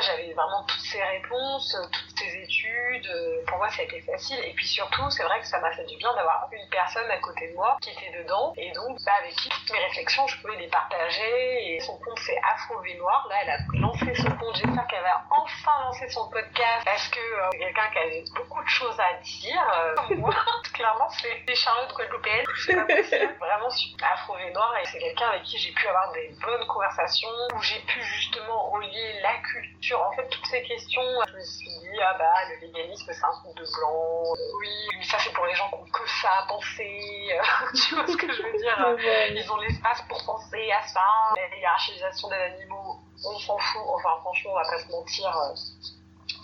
j'avais 0.00 0.32
vraiment 0.34 0.64
toutes 0.66 0.80
ces 0.84 1.02
réponses, 1.02 1.76
toutes 1.92 2.18
ces 2.18 2.36
études. 2.42 3.06
euh, 3.06 3.44
Pour 3.46 3.58
moi, 3.58 3.68
ça 3.70 3.82
a 3.82 3.84
été 3.84 4.00
facile. 4.02 4.38
Et 4.44 4.52
puis 4.54 4.66
surtout, 4.66 5.08
c'est 5.10 5.22
vrai 5.24 5.40
que 5.40 5.46
ça 5.46 5.58
m'a 5.60 5.70
fait 5.72 5.84
du 5.84 5.96
bien 5.96 6.14
d'avoir 6.14 6.48
une 6.52 6.68
personne 6.70 7.10
à 7.10 7.18
côté 7.18 7.48
de 7.50 7.54
moi 7.54 7.76
qui 7.80 7.90
était 7.90 8.12
dedans 8.22 8.52
et 8.56 8.70
donc 8.72 8.98
bah, 9.04 9.12
avec 9.20 9.34
qui 9.34 9.48
toutes 9.48 9.70
mes 9.72 9.78
réflexions, 9.78 10.26
je 10.26 10.40
pouvais 10.40 10.56
les 10.56 10.68
partager. 10.68 11.74
Et 11.74 11.80
son 11.80 11.96
compte, 11.98 12.18
c'est 12.20 12.38
Afro 12.54 12.80
Noir. 12.98 13.26
Là, 13.28 13.36
elle 13.42 13.50
a 13.50 13.58
lancé 13.80 14.14
son 14.14 14.30
compte. 14.36 14.56
J'espère 14.56 14.86
qu'elle 14.86 15.02
va 15.02 15.22
enfin 15.30 15.72
lancer 15.84 16.08
son 16.08 16.28
podcast 16.30 16.84
parce 16.84 17.08
que 17.08 17.18
euh, 17.20 17.48
c'est 17.52 17.58
quelqu'un 17.58 17.88
qui 17.92 17.98
avait 17.98 18.24
beaucoup 18.36 18.62
de 18.62 18.68
choses 18.68 18.98
à 19.00 19.14
dire. 19.22 19.62
euh, 20.10 20.14
moi, 20.16 20.34
clairement, 20.72 21.08
c'est 21.10 21.42
c'est 21.46 21.54
Charlotte 21.54 21.92
Guadeloupéenne. 21.94 22.44
C'est 22.64 22.74
pas 22.76 22.84
possible. 22.96 23.34
Vraiment 23.40 23.55
super 23.70 24.12
afro 24.12 24.36
et 24.38 24.52
noir 24.52 24.74
et 24.80 24.86
c'est 24.86 24.98
quelqu'un 24.98 25.28
avec 25.28 25.42
qui 25.42 25.58
j'ai 25.58 25.72
pu 25.72 25.86
avoir 25.88 26.12
des 26.12 26.28
bonnes 26.42 26.66
conversations 26.66 27.28
où 27.54 27.62
j'ai 27.62 27.80
pu 27.80 28.02
justement 28.02 28.70
relier 28.70 29.20
la 29.22 29.38
culture. 29.38 30.00
En 30.02 30.12
fait, 30.12 30.28
toutes 30.28 30.46
ces 30.46 30.62
questions, 30.62 31.02
je 31.28 31.36
me 31.36 31.44
suis 31.44 31.68
dit, 31.68 32.00
ah 32.02 32.14
bah, 32.18 32.32
le 32.50 32.66
véganisme, 32.66 33.12
c'est 33.12 33.24
un 33.24 33.32
truc 33.42 33.56
de 33.56 33.64
blanc. 33.78 34.22
Oui, 34.60 34.88
mais 34.96 35.04
ça, 35.04 35.18
c'est 35.18 35.32
pour 35.32 35.46
les 35.46 35.54
gens 35.54 35.68
qui 35.68 35.74
ont 35.74 35.84
que 35.84 36.08
ça 36.22 36.30
à 36.42 36.46
penser. 36.46 37.00
Tu 37.74 37.94
vois 37.94 38.06
ce 38.06 38.16
que 38.16 38.32
je 38.32 38.42
veux 38.42 38.58
dire? 38.58 38.96
Ils 39.30 39.50
ont 39.50 39.56
l'espace 39.58 40.02
pour 40.08 40.24
penser 40.24 40.70
à 40.70 40.82
ça. 40.86 41.06
La 41.36 41.56
hiérarchisation 41.56 42.28
des 42.28 42.36
animaux, 42.36 43.00
on 43.24 43.38
s'en 43.38 43.58
fout. 43.58 43.82
Enfin, 43.86 44.16
franchement, 44.20 44.52
on 44.52 44.56
va 44.56 44.62
pas 44.62 44.78
se 44.78 44.88
mentir. 44.90 45.32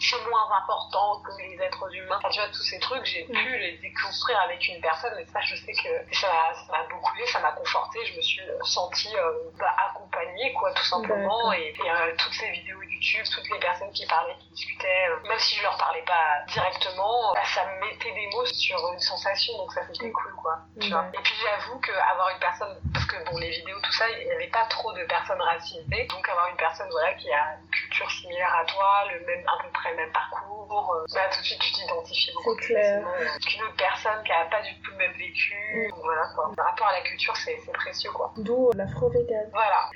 C'est 0.02 0.28
moins 0.28 0.50
important 0.58 1.20
que 1.22 1.30
les 1.42 1.60
êtres 1.62 1.94
humains. 1.94 2.16
Enfin, 2.18 2.28
tu 2.30 2.40
vois, 2.40 2.48
tous 2.48 2.62
ces 2.64 2.78
trucs, 2.80 3.04
j'ai 3.04 3.24
Mm. 3.24 3.32
pu 3.32 3.58
les 3.58 3.78
déconstruire 3.78 4.40
avec 4.40 4.66
une 4.68 4.80
personne. 4.80 5.16
Et 5.18 5.26
ça, 5.26 5.40
je 5.40 5.54
sais 5.56 5.72
que 5.72 6.14
ça 6.14 6.28
m'a- 6.70 6.82
beaucoup 6.90 7.14
aidé, 7.16 7.26
ça 7.26 7.38
m'a 7.40 7.52
conforté. 7.52 8.04
Je 8.06 8.16
me 8.16 8.20
suis 8.22 8.42
euh, 8.42 8.58
sentie 8.64 9.14
euh, 9.16 9.32
bah, 9.58 9.74
accompagnée, 9.88 10.52
quoi, 10.54 10.72
tout 10.74 10.84
simplement. 10.84 11.52
Et, 11.52 11.72
et, 11.78 11.90
euh, 11.90 12.14
toutes 12.18 12.32
ces 12.34 12.50
vidéos 12.50 12.82
YouTube, 12.82 13.24
toutes 13.34 13.48
les 13.50 13.58
personnes 13.60 13.92
qui 13.92 14.06
parlaient, 14.06 14.34
qui 14.40 14.48
discutaient, 14.50 15.08
euh, 15.08 15.28
même 15.28 15.38
si 15.38 15.56
je 15.56 15.62
leur 15.62 15.76
parlais 15.78 16.02
pas 16.02 16.42
directement, 16.48 17.32
bah, 17.34 17.44
ça 17.44 17.64
me 17.66 17.80
mettait 17.86 18.12
des 18.12 18.26
mots 18.34 18.44
sur 18.46 18.78
une 18.92 18.98
sensation. 18.98 19.56
Donc 19.58 19.72
ça, 19.72 19.82
c'était 19.92 20.10
cool, 20.10 20.34
quoi. 20.36 20.58
Tu 20.80 20.88
vois. 20.90 21.02
Ouais. 21.02 21.10
Et 21.14 21.22
puis 21.22 21.34
j'avoue 21.42 21.78
qu'avoir 21.80 22.28
une 22.30 22.38
personne, 22.40 22.76
parce 22.92 23.06
que 23.06 23.16
bon, 23.30 23.38
les 23.38 23.50
vidéos, 23.50 23.80
tout 23.80 23.92
ça, 23.92 24.08
il 24.10 24.26
n'y 24.26 24.32
avait 24.32 24.48
pas 24.50 24.64
trop 24.66 24.92
de 24.92 25.04
personnes 25.04 25.40
racisées. 25.40 26.06
Donc 26.10 26.28
avoir 26.28 26.48
une 26.48 26.56
personne 26.56 26.88
voilà, 26.90 27.14
qui 27.14 27.30
a 27.32 27.54
une 27.62 27.70
culture 27.70 28.10
similaire 28.10 28.54
à 28.54 28.64
toi, 28.64 29.04
le 29.12 29.20
même, 29.26 29.44
à 29.48 29.62
peu 29.62 29.68
près 29.70 29.91
le 29.92 29.96
même 29.96 30.12
parcours. 30.12 30.94
Euh, 30.94 31.04
bah, 31.14 31.28
tout 31.30 31.40
de 31.40 31.46
suite, 31.46 31.60
tu 31.60 31.72
t'identifies 31.72 32.32
beaucoup 32.34 32.56
plus 32.56 32.74
qu'une 32.74 33.62
autre 33.62 33.76
personne 33.76 34.22
qui 34.24 34.30
n'a 34.30 34.44
pas 34.46 34.62
du 34.62 34.74
tout 34.80 34.90
le 34.90 34.96
même 34.96 35.12
vécu. 35.12 35.54
Mm. 35.74 36.00
Voilà, 36.02 36.22
quoi. 36.34 36.50
Par 36.56 36.66
rapport 36.66 36.86
à 36.88 36.92
la 36.92 37.00
culture, 37.02 37.36
c'est 37.36 37.58
précieux, 37.72 38.10
quoi. 38.12 38.32
D'où 38.36 38.70
l'afro-vegan. 38.74 39.50
Voilà. 39.52 39.90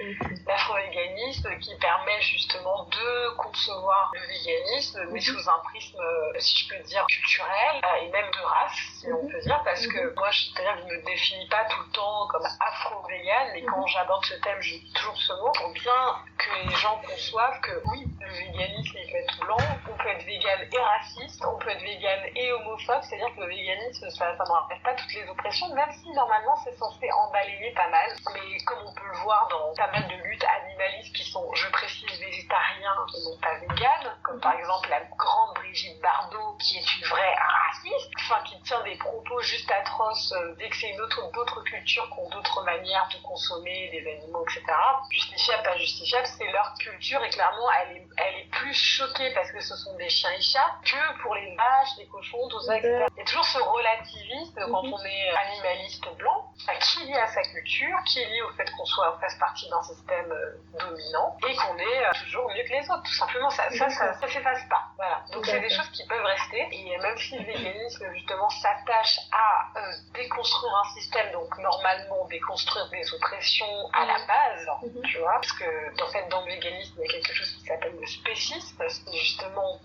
L'afro-véganisme 0.46 1.58
qui 1.60 1.76
permet 1.78 2.20
justement 2.20 2.84
de 2.84 3.36
concevoir 3.36 4.10
le 4.14 4.20
véganisme, 4.20 5.00
mais 5.10 5.20
mm-hmm. 5.20 5.42
sous 5.42 5.50
un 5.50 5.58
prisme, 5.64 5.98
euh, 5.98 6.38
si 6.38 6.56
je 6.56 6.68
peux 6.68 6.82
dire, 6.84 7.06
culturel 7.06 7.80
et 8.02 8.08
même 8.10 8.30
de 8.30 8.44
race, 8.44 8.72
si 9.00 9.06
on 9.06 9.24
mm-hmm. 9.24 9.32
peut 9.32 9.40
dire, 9.40 9.62
parce 9.64 9.86
que 9.86 9.98
mm-hmm. 9.98 10.14
moi, 10.14 10.30
je, 10.30 10.46
je 10.56 10.82
ne 10.82 10.96
me 10.96 11.04
définis 11.04 11.48
pas 11.48 11.64
tout 11.64 11.82
le 11.86 11.92
temps 11.92 12.26
comme 12.28 12.46
afro-vegan, 12.60 13.50
mais 13.54 13.62
quand 13.62 13.86
j'aborde 13.86 14.24
ce 14.24 14.34
thème, 14.34 14.60
j'ai 14.60 14.82
toujours 14.94 15.16
ce 15.16 15.32
mot 15.34 15.50
pour 15.52 15.72
bien 15.72 16.16
que 16.38 16.68
les 16.68 16.74
gens 16.74 17.00
conçoivent 17.06 17.60
que 17.60 17.82
oui, 17.86 18.04
le 18.20 18.32
véganisme, 18.32 18.98
il 18.98 19.12
peut 19.12 19.18
être 19.18 19.38
blanc, 19.40 19.56
on 19.88 19.96
peut 19.96 20.08
être 20.08 20.24
vegan 20.24 20.60
et 20.72 20.78
raciste, 20.78 21.44
on 21.44 21.58
peut 21.58 21.70
être 21.70 21.82
vegan 21.82 22.20
et 22.34 22.52
homophobe, 22.52 23.02
c'est-à-dire 23.02 23.34
que 23.34 23.40
le 23.40 23.48
véganisme, 23.48 24.10
ça, 24.10 24.32
ne 24.32 24.52
rappelle 24.52 24.80
pas 24.82 24.94
toutes 24.94 25.12
les 25.14 25.28
oppressions, 25.28 25.72
même 25.74 25.90
si 26.02 26.10
normalement 26.12 26.56
c'est 26.64 26.76
censé 26.76 27.10
en 27.12 27.30
balayer 27.30 27.72
pas 27.72 27.88
mal. 27.88 28.10
Mais 28.34 28.58
comme 28.64 28.78
on 28.86 28.94
peut 28.94 29.06
le 29.06 29.18
voir 29.18 29.48
dans 29.48 29.74
pas 29.74 29.90
mal 29.92 30.06
de 30.08 30.14
luttes 30.24 30.44
animalistes 30.44 31.14
qui 31.14 31.24
sont, 31.24 31.48
je 31.54 31.68
précise, 31.70 32.18
végétariens 32.18 32.96
et 33.14 33.24
non 33.24 33.38
pas 33.40 33.54
véganes, 33.60 34.16
comme 34.22 34.40
par 34.40 34.58
exemple 34.58 34.88
la 34.90 35.00
grande 35.16 35.54
Brigitte 35.54 36.00
Bardot, 36.00 36.56
qui 36.60 36.78
est 36.78 36.98
une 36.98 37.06
vraie 37.06 37.34
raciste, 37.34 38.10
enfin 38.18 38.42
qui 38.44 38.60
tient 38.62 38.82
des 38.82 38.96
propos 38.96 39.40
juste 39.42 39.70
atroces 39.70 40.32
euh, 40.32 40.54
dès 40.58 40.68
que 40.68 40.76
c'est 40.76 40.90
une 40.90 41.00
autre, 41.00 41.30
d'autres 41.32 41.62
cultures 41.62 42.08
qui 42.10 42.18
ont 42.18 42.30
d'autres 42.30 42.64
manières 42.64 43.08
de 43.12 43.18
consommer 43.22 43.88
des 43.90 44.06
animaux, 44.10 44.44
etc. 44.44 44.64
Justifiable, 45.10 45.62
pas 45.62 45.76
justifiable, 45.76 46.26
c'est 46.26 46.50
leur 46.50 46.74
culture 46.78 47.22
et 47.24 47.30
clairement 47.30 47.68
elle 47.82 47.96
est, 47.96 48.06
elle 48.16 48.34
est 48.40 48.50
plus 48.50 48.74
choquée 48.74 49.32
parce 49.34 49.50
que 49.52 49.60
ce 49.66 49.76
sont 49.76 49.94
des 49.96 50.08
chiens 50.08 50.30
et 50.30 50.40
chats 50.40 50.78
que 50.84 51.22
pour 51.22 51.34
les 51.34 51.54
vaches, 51.56 51.96
les 51.98 52.06
cochons, 52.06 52.48
tout 52.48 52.60
ça, 52.60 52.78
etc. 52.78 53.06
Il 53.16 53.18
y 53.18 53.22
a 53.22 53.24
toujours 53.24 53.44
ce 53.44 53.58
relativisme 53.58 54.60
quand 54.70 54.82
mhm. 54.82 54.94
on 54.94 55.04
est 55.04 55.28
animaliste 55.30 56.06
blanc, 56.16 56.52
qui 56.80 57.02
est 57.02 57.06
lié 57.06 57.14
à 57.14 57.26
sa 57.26 57.42
culture, 57.42 57.98
qui 58.06 58.20
est 58.20 58.28
lié 58.28 58.42
au 58.42 58.50
fait 58.52 58.70
qu'on 58.76 58.84
soit 58.84 59.18
fasse 59.20 59.36
partie 59.38 59.68
d'un 59.68 59.82
système 59.82 60.30
euh, 60.30 60.78
dominant 60.78 61.36
et 61.48 61.56
qu'on 61.56 61.76
est 61.78 62.06
euh, 62.06 62.10
toujours 62.24 62.48
mieux 62.50 62.62
que 62.62 62.72
les 62.72 62.90
autres. 62.90 63.02
Tout 63.02 63.14
simplement, 63.14 63.50
ça, 63.50 63.68
ça, 63.70 63.88
ça, 63.90 64.14
ça 64.14 64.28
s'efface 64.28 64.62
pas. 64.68 64.82
Voilà. 64.96 65.24
Donc 65.32 65.44
c'est 65.44 65.60
des 65.60 65.68
choses 65.68 65.88
qui 65.90 66.06
peuvent 66.06 66.24
rester 66.24 66.68
et 66.72 66.98
même 66.98 67.18
si 67.18 67.38
le 67.38 67.44
véganisme 67.44 68.06
justement 68.14 68.48
s'attache 68.48 69.18
à 69.30 69.78
euh, 69.78 69.92
déconstruire 70.14 70.72
un 70.74 70.94
système, 70.94 71.32
donc 71.32 71.56
normalement 71.58 72.26
déconstruire 72.28 72.88
des 72.88 73.14
oppressions 73.14 73.90
à 73.92 74.06
la 74.06 74.18
base, 74.26 74.66
mhm. 74.82 75.02
tu 75.02 75.18
vois, 75.18 75.34
parce 75.34 75.52
que 75.52 76.02
en 76.02 76.10
fait 76.10 76.26
dans 76.30 76.40
le 76.40 76.52
véganisme 76.52 76.94
il 76.98 77.02
y 77.02 77.08
a 77.08 77.12
quelque 77.12 77.34
chose 77.34 77.52
qui 77.56 77.66
s'appelle 77.66 77.94
le 78.00 78.06
spécisme, 78.06 78.82
c'est 78.88 79.12
justement 79.12 79.80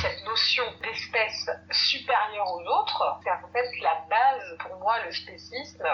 cette 0.00 0.24
notion 0.24 0.64
d'espèce 0.82 1.50
supérieure 1.70 2.46
aux 2.52 2.64
autres, 2.80 3.20
c'est 3.22 3.30
en 3.30 3.48
fait 3.52 3.68
la 3.82 3.94
base, 4.08 4.56
pour 4.60 4.76
moi, 4.78 5.02
le 5.04 5.12
spécisme, 5.12 5.84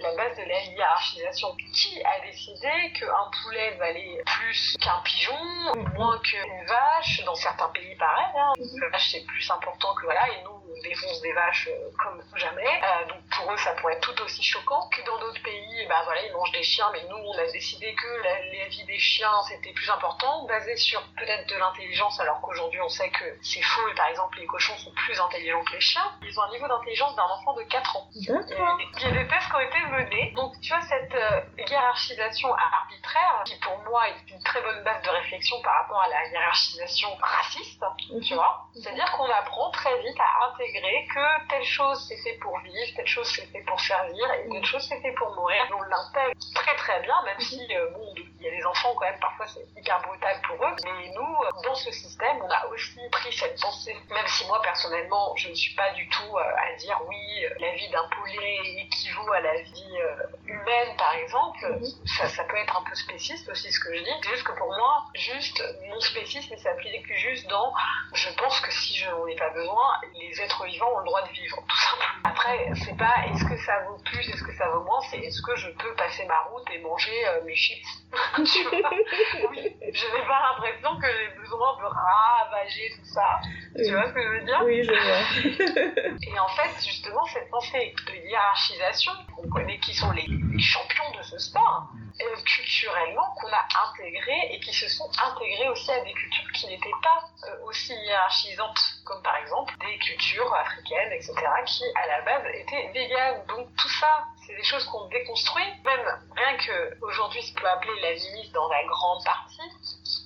la 0.00 0.14
base 0.16 0.36
de 0.36 0.42
la 0.42 0.60
hiérarchisation. 0.64 1.48
Qui 1.74 2.02
a 2.04 2.20
décidé 2.20 2.92
qu'un 2.98 3.30
poulet 3.42 3.76
valait 3.78 4.22
plus 4.26 4.76
qu'un 4.80 5.00
pigeon, 5.04 5.72
ou 5.76 5.88
moins 5.94 6.18
qu'une 6.20 6.66
vache, 6.66 7.24
dans 7.24 7.34
certains 7.34 7.68
pays 7.68 7.94
pareil, 7.96 8.32
hein, 8.36 8.52
une 8.58 8.90
vache 8.90 9.10
c'est 9.12 9.26
plus 9.26 9.50
important 9.50 9.94
que 9.94 10.04
voilà, 10.04 10.28
et 10.28 10.42
nous 10.44 10.61
défonce 10.82 11.20
des 11.20 11.32
vaches 11.32 11.68
euh, 11.70 11.90
comme 12.02 12.22
jamais, 12.36 12.80
euh, 12.82 13.08
donc 13.08 13.22
pour 13.36 13.52
eux 13.52 13.56
ça 13.58 13.72
pourrait 13.72 13.94
être 13.94 14.12
tout 14.12 14.22
aussi 14.22 14.42
choquant 14.42 14.88
que 14.88 15.04
dans 15.04 15.18
d'autres 15.18 15.42
pays, 15.42 15.86
bah 15.88 16.00
voilà, 16.04 16.22
ils 16.24 16.32
mangent 16.32 16.52
des 16.52 16.62
chiens, 16.62 16.90
mais 16.92 17.02
nous 17.08 17.16
on 17.16 17.38
a 17.38 17.46
décidé 17.52 17.94
que 17.94 18.08
la, 18.22 18.34
la 18.58 18.68
vie 18.68 18.84
des 18.84 18.98
chiens 18.98 19.42
c'était 19.48 19.72
plus 19.72 19.90
important, 19.90 20.44
basé 20.46 20.76
sur 20.76 21.02
peut-être 21.16 21.48
de 21.48 21.56
l'intelligence, 21.56 22.18
alors 22.20 22.40
qu'aujourd'hui 22.40 22.80
on 22.80 22.88
sait 22.88 23.10
que 23.10 23.24
c'est 23.42 23.62
faux 23.62 23.88
et 23.88 23.94
par 23.94 24.06
exemple 24.08 24.38
les 24.38 24.46
cochons 24.46 24.76
sont 24.78 24.92
plus 24.92 25.18
intelligents 25.20 25.62
que 25.64 25.72
les 25.72 25.80
chiens. 25.80 26.12
Ils 26.22 26.38
ont 26.38 26.42
un 26.42 26.50
niveau 26.50 26.68
d'intelligence 26.68 27.14
d'un 27.16 27.24
enfant 27.24 27.54
de 27.54 27.62
4 27.62 27.96
ans. 27.96 28.08
Il 28.14 28.24
y, 28.24 28.30
a 28.30 29.10
des, 29.10 29.28
tests 29.28 29.48
qui 29.48 29.54
ont 29.54 29.60
été 29.60 29.80
menés. 29.90 30.32
Donc 30.36 30.52
tu 30.60 30.72
vois 30.72 30.82
cette 30.82 31.14
euh, 31.14 31.40
hiérarchisation 31.58 32.54
arbitraire 32.54 33.42
qui 33.44 33.58
pour 33.60 33.78
moi 33.84 34.08
est 34.08 34.30
une 34.30 34.42
très 34.42 34.60
bonne 34.62 34.82
base 34.84 35.02
de 35.02 35.10
réflexion 35.10 35.60
par 35.62 35.74
rapport 35.82 36.02
à 36.02 36.08
la 36.08 36.28
hiérarchisation 36.28 37.08
raciste, 37.20 37.84
tu 38.26 38.34
vois. 38.34 38.66
C'est-à-dire 38.74 39.10
qu'on 39.12 39.30
apprend 39.30 39.70
très 39.70 39.96
vite 40.02 40.18
à 40.18 40.44
intégrer 40.52 41.06
que 41.12 41.48
telle 41.48 41.64
chose 41.64 42.04
c'est 42.08 42.16
fait 42.18 42.38
pour 42.38 42.58
vivre, 42.60 42.96
telle 42.96 43.06
chose 43.06 43.30
c'est 43.34 43.46
fait 43.46 43.62
pour 43.62 43.80
servir 43.80 44.32
et 44.32 44.48
telle 44.48 44.64
chose 44.64 44.86
c'est 44.88 45.00
fait 45.00 45.12
pour 45.12 45.34
mourir. 45.34 45.62
on 45.74 45.82
l'intègre 45.82 46.38
très 46.54 46.76
très 46.76 47.00
bien, 47.00 47.14
même 47.24 47.40
si 47.40 47.60
euh, 47.74 47.90
bon, 47.90 48.14
il 48.16 48.46
y 48.46 48.48
a 48.48 48.50
des 48.50 48.64
enfants 48.64 48.94
quand 48.94 49.06
même 49.06 49.20
parfois 49.20 49.46
c'est 49.46 49.66
hyper 49.76 50.00
brutal 50.02 50.40
pour 50.46 50.56
eux. 50.64 50.76
Mais 50.84 51.08
nous, 51.14 51.36
dans 51.64 51.74
ce 51.74 51.90
système, 51.90 52.36
on 52.42 52.50
a 52.50 52.66
aussi 52.66 52.98
pris 53.10 53.32
cette 53.32 53.60
pensée, 53.60 53.96
même 54.10 54.26
si 54.26 54.46
moi 54.46 54.60
personnellement, 54.62 55.34
je 55.36 55.48
ne 55.48 55.54
suis 55.54 55.74
pas 55.74 55.92
du 55.92 56.08
tout 56.08 56.36
euh, 56.36 56.40
à 56.40 56.76
dire 56.76 57.00
oui, 57.08 57.44
euh, 57.44 57.54
la 57.60 57.72
vie 57.74 57.88
d'un 57.90 58.08
poulet 58.08 58.58
équivaut 58.78 59.32
à 59.32 59.40
la 59.40 59.60
vie 59.62 59.98
euh, 60.00 60.26
humaine, 60.46 60.96
par 60.96 61.14
exemple. 61.14 61.66
Mhm. 61.70 61.84
ça, 62.06 62.28
ça 62.28 62.44
peut 62.44 62.56
être 62.56 62.76
un 62.76 62.84
peu 62.84 62.94
spéciste 62.94 63.48
aussi 63.48 63.70
ce 63.72 63.80
que 63.80 63.96
je 63.96 64.02
dis. 64.02 64.10
C'est 64.22 64.30
juste 64.30 64.44
que 64.44 64.52
pour 64.52 64.68
moi, 64.68 65.04
juste 65.14 65.62
mon 65.88 66.00
spécisme 66.00 66.56
s'applique 66.56 67.12
juste 67.14 67.48
dans 67.48 67.72
je 68.14 68.28
pense 68.34 68.60
que 68.60 68.72
si 68.72 68.96
je 68.96 69.10
n'en 69.10 69.26
ai 69.26 69.36
pas 69.36 69.50
besoin, 69.50 70.00
les 70.14 70.40
êtres 70.42 70.64
vivants 70.64 70.92
ont 70.94 70.98
le 70.98 71.04
droit 71.06 71.22
de 71.22 71.32
vivre, 71.32 71.56
tout 71.68 71.76
simplement. 71.76 72.24
Après, 72.24 72.70
c'est 72.74 72.96
pas 72.96 73.26
est-ce 73.26 73.44
que 73.44 73.56
ça 73.64 73.80
vaut 73.86 73.98
plus, 74.04 74.28
est-ce 74.28 74.42
que 74.42 74.54
ça 74.54 74.68
vaut 74.70 74.84
moins, 74.84 75.00
c'est 75.10 75.18
est-ce 75.18 75.42
que 75.42 75.56
je 75.56 75.70
peux 75.70 75.94
passer 75.94 76.24
ma 76.26 76.38
route 76.50 76.68
et 76.72 76.78
manger 76.80 77.24
mes 77.44 77.54
chips. 77.54 77.86
tu 78.36 78.62
vois 78.64 78.90
oui, 79.50 79.76
je 79.80 80.06
n'ai 80.06 80.26
pas 80.26 80.42
l'impression 80.50 80.98
que 80.98 81.06
j'ai 81.06 81.40
besoin 81.40 81.76
de 81.78 81.84
ravager 81.84 82.90
tout 82.96 83.04
ça 83.04 83.40
tu 83.76 83.90
vois 83.90 84.06
ce 84.08 84.12
que 84.12 84.22
je 84.22 84.28
veux 84.28 84.44
dire 84.44 84.60
Oui, 84.64 84.84
je 84.84 84.92
vois. 84.92 86.12
et 86.34 86.38
en 86.38 86.48
fait, 86.48 86.84
justement, 86.84 87.24
cette 87.26 87.48
pensée 87.50 87.94
de 88.06 88.28
hiérarchisation, 88.28 89.12
on 89.38 89.48
connaît 89.48 89.78
qui 89.78 89.94
sont 89.94 90.10
les, 90.12 90.26
champions 90.58 91.10
de 91.16 91.22
ce 91.22 91.38
sport, 91.38 91.88
euh, 92.20 92.36
culturellement, 92.44 93.34
qu'on 93.40 93.48
a 93.48 93.66
intégré 93.88 94.52
et 94.52 94.60
qui 94.60 94.72
se 94.74 94.88
sont 94.88 95.10
intégrés 95.24 95.68
aussi 95.70 95.90
à 95.90 96.00
des 96.04 96.12
cultures 96.12 96.52
qui 96.52 96.66
n'étaient 96.68 97.00
pas 97.02 97.48
euh, 97.48 97.64
aussi 97.64 97.94
hiérarchisantes, 97.94 98.80
comme 99.04 99.22
par 99.22 99.36
exemple 99.36 99.74
des 99.80 99.98
cultures 99.98 100.31
africaines, 100.40 101.12
etc., 101.12 101.34
qui 101.66 101.84
à 101.94 102.06
la 102.06 102.20
base 102.22 102.44
étaient 102.54 102.90
véganes. 102.92 103.44
Donc 103.48 103.68
tout 103.76 103.88
ça, 103.88 104.24
c'est 104.46 104.56
des 104.56 104.64
choses 104.64 104.84
qu'on 104.86 105.06
déconstruit, 105.08 105.66
même 105.84 106.06
rien 106.36 106.56
que 106.56 107.04
aujourd'hui 107.04 107.42
ce 107.42 107.54
qu'on 107.54 107.60
peut 107.60 107.68
appeler 107.68 108.00
la 108.00 108.12
limite 108.12 108.52
dans 108.52 108.68
la 108.68 108.84
grande 108.84 109.24
partie, 109.24 109.70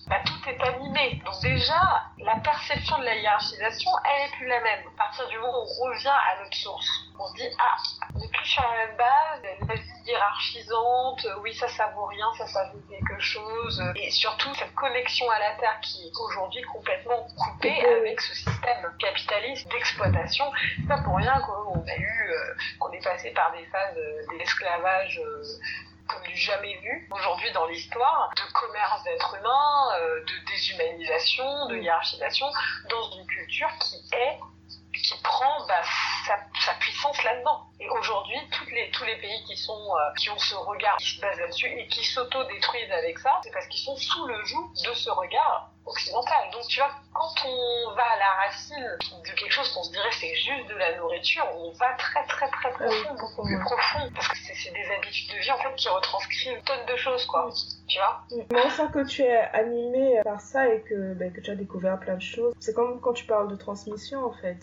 bah, 0.07 0.21
tout 0.25 0.49
est 0.49 0.63
animé. 0.63 1.21
Donc 1.25 1.41
déjà, 1.43 2.05
la 2.19 2.37
perception 2.37 2.99
de 2.99 3.05
la 3.05 3.17
hiérarchisation, 3.17 3.91
elle 4.05 4.29
est 4.29 4.33
plus 4.37 4.47
la 4.47 4.61
même. 4.61 4.87
À 4.95 4.99
partir 4.99 5.29
du 5.29 5.39
moment 5.39 5.59
où 5.59 5.67
on 5.83 5.91
revient 5.91 6.09
à 6.09 6.43
notre 6.43 6.57
source, 6.57 6.89
on 7.19 7.27
se 7.29 7.35
dit, 7.35 7.49
ah, 7.59 7.77
on 8.15 8.21
est 8.21 8.33
plus 8.33 8.47
sur 8.47 8.63
la 8.63 8.87
même 8.87 8.97
base, 8.97 9.43
la 9.43 9.67
hiérarchisante, 10.07 11.27
oui, 11.43 11.55
ça, 11.55 11.69
ça 11.69 11.89
vaut 11.95 12.07
rien, 12.07 12.27
ça, 12.39 12.47
ça 12.47 12.71
vaut 12.73 12.81
quelque 12.89 13.21
chose. 13.21 13.83
Et 13.97 14.11
surtout, 14.11 14.55
cette 14.55 14.75
connexion 14.75 15.29
à 15.31 15.39
la 15.39 15.55
Terre 15.57 15.81
qui 15.83 16.07
est 16.07 16.17
aujourd'hui 16.19 16.63
complètement 16.63 17.27
coupée 17.37 17.85
avec 17.85 18.21
ce 18.21 18.35
système 18.35 18.93
capitaliste 18.99 19.69
d'exploitation. 19.71 20.45
C'est 20.77 20.89
pas 20.89 21.03
pour 21.03 21.17
rien 21.17 21.41
qu'on 21.41 21.81
a 21.81 21.97
eu, 21.97 22.31
euh, 22.31 22.55
qu'on 22.79 22.93
est 22.93 23.03
passé 23.03 23.31
par 23.31 23.53
des 23.53 23.65
phases 23.67 23.97
euh, 23.99 24.39
d'esclavage 24.39 25.21
euh, 25.25 25.43
comme 26.09 26.23
du 26.23 26.37
jamais 26.37 26.77
vu 26.79 27.09
aujourd'hui 27.11 27.51
dans 27.53 27.67
l'histoire, 27.67 28.31
de 28.37 28.53
commerce 28.53 29.03
d'êtres 29.05 29.37
humains, 29.39 29.99
euh, 30.01 30.21
de 30.21 30.51
déshumanisation, 30.51 31.67
de 31.67 31.77
hiérarchisation, 31.79 32.47
dans 32.89 33.11
une 33.19 33.27
culture 33.27 33.71
qui 33.81 33.97
est 34.15 34.39
qui 35.03 35.15
prend 35.23 35.67
bah, 35.67 35.83
sa, 36.27 36.73
puissance 36.75 37.23
là-dedans. 37.23 37.66
Et 37.79 37.89
aujourd'hui, 37.91 38.37
les, 38.73 38.91
tous 38.91 39.05
les 39.05 39.17
pays 39.17 39.45
qui, 39.47 39.57
sont, 39.57 39.73
euh, 39.73 40.13
qui 40.19 40.31
ont 40.31 40.39
ce 40.39 40.55
regard 40.55 40.97
qui 40.97 41.17
se 41.17 41.21
base 41.21 41.39
là-dessus 41.39 41.67
et 41.67 41.87
qui 41.89 42.05
s'auto-détruisent 42.05 42.93
avec 42.93 43.19
ça, 43.19 43.41
c'est 43.43 43.53
parce 43.53 43.67
qu'ils 43.67 43.81
sont 43.81 43.97
sous 43.97 44.27
le 44.27 44.45
joug 44.45 44.73
de 44.87 44.95
ce 44.95 45.11
regard 45.11 45.71
occidental. 45.85 46.51
Donc 46.53 46.67
tu 46.69 46.81
vois, 46.81 46.91
quand 47.15 47.35
on 47.47 47.95
va 47.95 48.03
à 48.03 48.19
la 48.19 48.31
racine 48.45 48.85
de 49.25 49.33
quelque 49.33 49.53
chose 49.53 49.73
qu'on 49.73 49.85
se 49.85 49.93
dirait 49.93 50.11
c'est 50.13 50.35
juste 50.35 50.69
de 50.69 50.75
la 50.75 50.97
nourriture, 50.97 51.47
on 51.55 51.71
va 51.73 51.93
très 51.95 52.25
très 52.27 52.49
très 52.49 52.71
profond, 52.73 53.15
beaucoup 53.15 53.45
plus 53.45 53.61
profond, 53.61 54.11
parce 54.15 54.29
que 54.29 54.37
c'est 54.37 54.73
des 54.73 54.91
habitudes 54.97 55.33
de 55.33 55.39
vie 55.39 55.51
en 55.53 55.59
fait 55.59 55.75
qui 55.77 55.89
retranscrivent 55.89 56.57
une 56.57 56.63
tonne 56.63 56.87
de 56.87 56.97
choses 56.97 57.25
quoi, 57.27 57.49
tu 57.87 57.99
vois? 57.99 58.23
Mais 58.51 58.61
on 58.65 58.71
sent 58.71 58.89
que 58.93 59.07
tu 59.07 59.23
es 59.23 59.39
animé 59.53 60.21
par 60.25 60.41
ça 60.41 60.69
et 60.69 60.83
que, 60.83 61.15
ben, 61.15 61.33
que 61.33 61.41
tu 61.41 61.51
as 61.51 61.57
découvert 61.57 62.01
plein 62.01 62.17
de 62.17 62.23
choses. 62.23 62.55
C'est 62.59 62.75
comme 62.75 63.01
quand 63.01 63.13
tu 63.13 63.25
parles 63.25 63.49
de 63.49 63.57
transmission 63.57 64.25
en 64.25 64.33
fait 64.33 64.59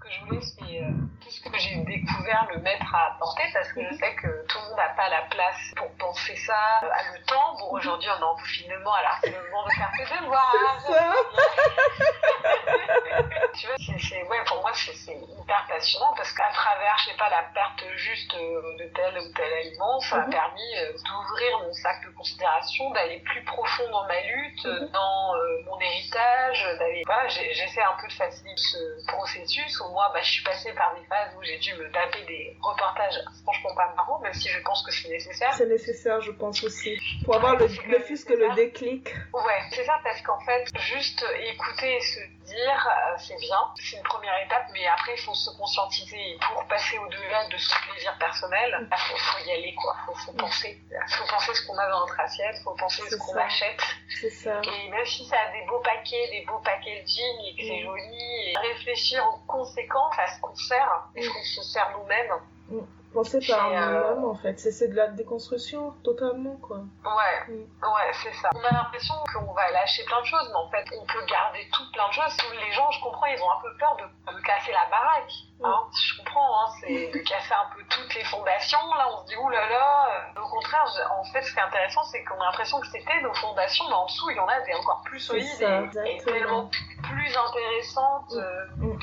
que 0.00 0.08
je 0.10 0.20
voulais, 0.24 0.40
c'est 0.40 0.82
euh, 0.82 0.90
tout 1.20 1.30
ce 1.30 1.40
que 1.42 1.56
j'ai 1.58 1.76
découvert 1.84 2.46
le 2.52 2.58
mettre 2.60 2.92
à 2.94 3.12
apporter 3.14 3.44
parce 3.52 3.70
que 3.72 3.80
je 3.84 3.94
sais 3.94 4.14
que 4.16 4.46
tout 4.46 4.58
le 4.58 4.64
monde 4.68 4.76
n'a 4.76 4.88
pas 4.90 5.08
la 5.08 5.22
place 5.30 5.72
pour 5.76 5.90
penser 5.96 6.36
ça 6.36 6.80
euh, 6.82 6.90
à 6.90 7.02
le 7.12 7.22
temps. 7.24 7.54
Bon, 7.58 7.70
aujourd'hui, 7.72 8.08
on 8.10 8.18
est 8.20 8.24
en 8.24 8.34
confinement, 8.34 8.92
alors 8.94 9.16
c'est 9.22 9.30
le 9.30 9.42
moment 9.50 9.64
de 9.64 9.70
faire 9.72 9.90
ses 9.96 10.04
devoirs. 10.16 10.54
tu 13.54 13.66
vois, 13.66 13.76
c'est, 13.78 14.22
ouais, 14.22 14.44
pour 14.46 14.60
moi, 14.60 14.70
c'est, 14.74 14.92
hyper 14.94 15.66
passionnant 15.68 16.12
parce 16.16 16.32
qu'à 16.32 16.50
travers, 16.52 16.96
je 16.98 17.04
sais 17.10 17.16
pas, 17.16 17.28
la 17.30 17.42
perte 17.54 17.84
juste 17.96 18.34
euh, 18.34 18.76
de 18.78 18.84
tel 18.94 19.18
ou 19.18 19.32
tel 19.34 19.52
aliment, 19.52 20.00
ça 20.00 20.16
m'a 20.16 20.24
Mhm. 20.24 20.30
permis 20.30 20.74
d'ouvrir 21.04 21.58
mon 21.60 21.72
sac 21.72 22.04
de 22.04 22.09
considération, 22.20 22.90
d'aller 22.90 23.18
plus 23.20 23.42
profond 23.44 23.88
dans 23.90 24.06
ma 24.06 24.20
lutte, 24.20 24.64
Mhm. 24.66 24.88
dans 24.92 25.34
euh, 25.34 25.62
mon 25.64 25.80
héritage, 25.80 26.60
d'aller, 26.78 27.02
voilà, 27.06 27.26
j'essaie 27.28 27.80
un 27.82 27.96
peu 28.00 28.06
de 28.08 28.12
faciliter 28.12 28.56
ce 28.56 29.06
processus 29.06 29.80
où 29.80 29.88
moi, 29.92 30.10
bah, 30.12 30.20
je 30.22 30.30
suis 30.30 30.44
passée 30.44 30.72
par 30.74 30.94
des 30.94 31.04
phases 31.06 31.32
où 31.38 31.42
j'ai 31.42 31.56
dû 31.58 31.72
me 31.74 31.90
taper 31.90 32.22
des 32.26 32.56
reportages 32.62 33.16
franchement 33.42 33.74
pas 33.74 33.92
marrants, 33.96 34.18
même 34.20 34.34
si 34.34 34.48
je 34.50 34.60
pense 34.60 34.82
que 34.84 34.92
c'est 34.92 35.08
nécessaire. 35.08 35.52
C'est 35.54 35.66
nécessaire, 35.66 36.20
je 36.20 36.32
pense 36.32 36.62
aussi. 36.62 36.98
Pour 37.24 37.36
avoir 37.36 37.56
le, 37.56 37.66
ne 37.66 37.98
fût-ce 38.00 38.26
que 38.26 38.34
le 38.34 38.52
déclic. 38.54 39.08
Ouais, 39.32 39.60
c'est 39.72 39.84
ça 39.84 39.98
parce 40.04 40.20
qu'en 40.22 40.40
fait, 40.40 40.64
juste 40.78 41.24
écouter 41.52 41.96
et 41.96 42.00
se 42.00 42.20
dire, 42.44 42.88
euh, 42.88 43.14
c'est 43.18 43.38
bien, 43.40 43.58
c'est 43.76 43.96
une 43.96 44.02
première 44.02 44.36
étape, 44.44 44.66
mais 44.74 44.86
après, 44.88 45.12
il 45.16 45.20
faut 45.22 45.34
se 45.34 45.50
conscientiser. 45.56 46.18
Et 46.32 46.38
pour 46.38 46.66
passer 46.66 46.98
au-delà 46.98 47.48
de 47.48 47.56
ce 47.56 47.74
plaisir 47.88 48.12
personnel, 48.18 48.88
il 48.90 48.96
faut, 48.98 49.16
faut 49.16 49.44
y 49.46 49.52
aller, 49.52 49.74
quoi. 49.74 49.96
Faut, 50.06 50.14
faut 50.14 50.32
penser. 50.32 50.78
faut 51.08 51.26
penser 51.26 51.54
ce 51.54 51.66
qu'on 51.66 51.78
a 51.78 51.88
dans 51.88 52.06
notre 52.10 52.20
assiette, 52.20 52.56
faut 52.64 52.74
penser 52.74 53.02
C'est 53.08 53.16
ce 53.16 53.16
qu'on 53.18 53.36
achète. 53.38 53.80
C'est 54.20 54.30
ça. 54.30 54.60
Et 54.62 54.90
même 54.90 55.06
si 55.06 55.24
ça 55.24 55.36
a 55.36 55.52
des 55.52 55.64
beaux 55.66 55.80
paquets, 55.80 56.28
des 56.30 56.44
beaux 56.46 56.58
packaging 56.58 57.36
et 57.46 57.56
que 57.56 57.62
c'est 57.62 57.80
Mm. 57.80 57.86
joli, 57.86 58.50
et 58.50 58.56
réfléchir 58.58 59.24
aux 59.26 59.38
conséquences, 59.46 60.14
à 60.18 60.26
ce 60.34 60.40
qu'on 60.40 60.54
sert, 60.54 61.08
et 61.16 61.22
ce 61.22 61.28
qu'on 61.28 61.42
se 61.42 61.62
sert 61.62 61.90
nous-mêmes. 61.98 62.84
Penser 63.12 63.40
par 63.48 63.72
Et, 63.72 63.76
euh, 63.76 64.22
en 64.22 64.34
fait. 64.36 64.58
C'est 64.60 64.88
de 64.88 64.94
la 64.94 65.08
déconstruction, 65.08 65.92
totalement, 66.04 66.56
quoi. 66.56 66.78
Ouais, 66.78 67.36
Mm. 67.48 67.66
ouais, 67.82 68.12
c'est 68.22 68.32
ça. 68.34 68.50
On 68.54 68.60
a 68.64 68.70
l'impression 68.72 69.14
qu'on 69.32 69.52
va 69.52 69.70
lâcher 69.72 70.04
plein 70.04 70.20
de 70.20 70.26
choses, 70.26 70.48
mais 70.48 70.58
en 70.58 70.70
fait, 70.70 70.84
on 70.96 71.04
peut 71.06 71.24
garder 71.26 71.66
tout 71.72 71.82
plein 71.92 72.06
de 72.08 72.12
choses. 72.12 72.36
Les 72.52 72.72
gens, 72.72 72.90
je 72.90 73.00
comprends, 73.02 73.26
ils 73.26 73.40
ont 73.42 73.50
un 73.50 73.60
peu 73.62 73.76
peur 73.78 73.96
de, 73.96 74.32
de 74.32 74.40
casser 74.42 74.72
la 74.72 74.86
baraque. 74.90 75.32
Hein. 75.62 75.80
Je 75.92 76.18
comprends, 76.18 76.62
hein, 76.64 76.68
c'est 76.80 77.10
de 77.12 77.18
casser 77.18 77.52
un 77.52 77.74
peu 77.74 77.82
toutes 77.90 78.14
les 78.14 78.24
fondations. 78.24 78.78
Là, 78.96 79.08
on 79.12 79.22
se 79.22 79.26
dit, 79.26 79.36
oulala. 79.36 79.68
Là 79.68 80.32
là. 80.34 80.42
Au 80.42 80.48
contraire, 80.48 80.84
en 81.18 81.24
fait, 81.24 81.42
ce 81.42 81.52
qui 81.52 81.58
est 81.58 81.62
intéressant, 81.62 82.02
c'est 82.04 82.22
qu'on 82.24 82.40
a 82.40 82.46
l'impression 82.46 82.80
que 82.80 82.86
c'était 82.86 83.20
nos 83.22 83.34
fondations, 83.34 83.84
mais 83.88 83.94
en 83.94 84.06
dessous, 84.06 84.30
il 84.30 84.36
y 84.36 84.40
en 84.40 84.48
a 84.48 84.60
des 84.60 84.74
encore 84.74 85.02
plus 85.04 85.20
solides 85.20 85.46
ça, 85.46 85.82
et, 86.06 86.18
tellement 86.24 86.70
plus 87.02 87.36
intéressantes 87.36 88.32
euh, 88.34 88.66
Mm. 88.76 88.98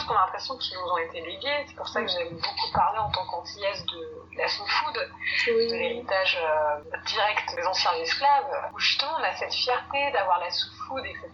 Choses 0.00 0.08
qu'on 0.08 0.16
a 0.16 0.24
l'impression 0.24 0.56
qui 0.56 0.74
nous 0.74 0.90
ont 0.90 0.98
été 0.98 1.20
léguées. 1.20 1.64
C'est 1.66 1.76
pour 1.76 1.88
ça 1.88 2.02
que 2.02 2.08
j'aime 2.08 2.34
beaucoup 2.34 2.72
parler 2.72 2.98
en 2.98 3.10
tant 3.10 3.24
qu'antillaise 3.26 3.84
de 3.86 4.38
la 4.38 4.48
soul 4.48 4.66
food 4.66 4.94
de 5.46 5.74
l'héritage 5.74 6.38
euh, 6.42 6.98
direct 7.06 7.54
des 7.56 7.66
anciens 7.66 7.92
esclaves, 7.94 8.70
où 8.74 8.78
justement 8.78 9.12
on 9.18 9.24
a 9.24 9.34
cette 9.34 9.52
fierté 9.52 10.10
d'avoir 10.12 10.38
la 10.40 10.50
etc. 10.98 11.30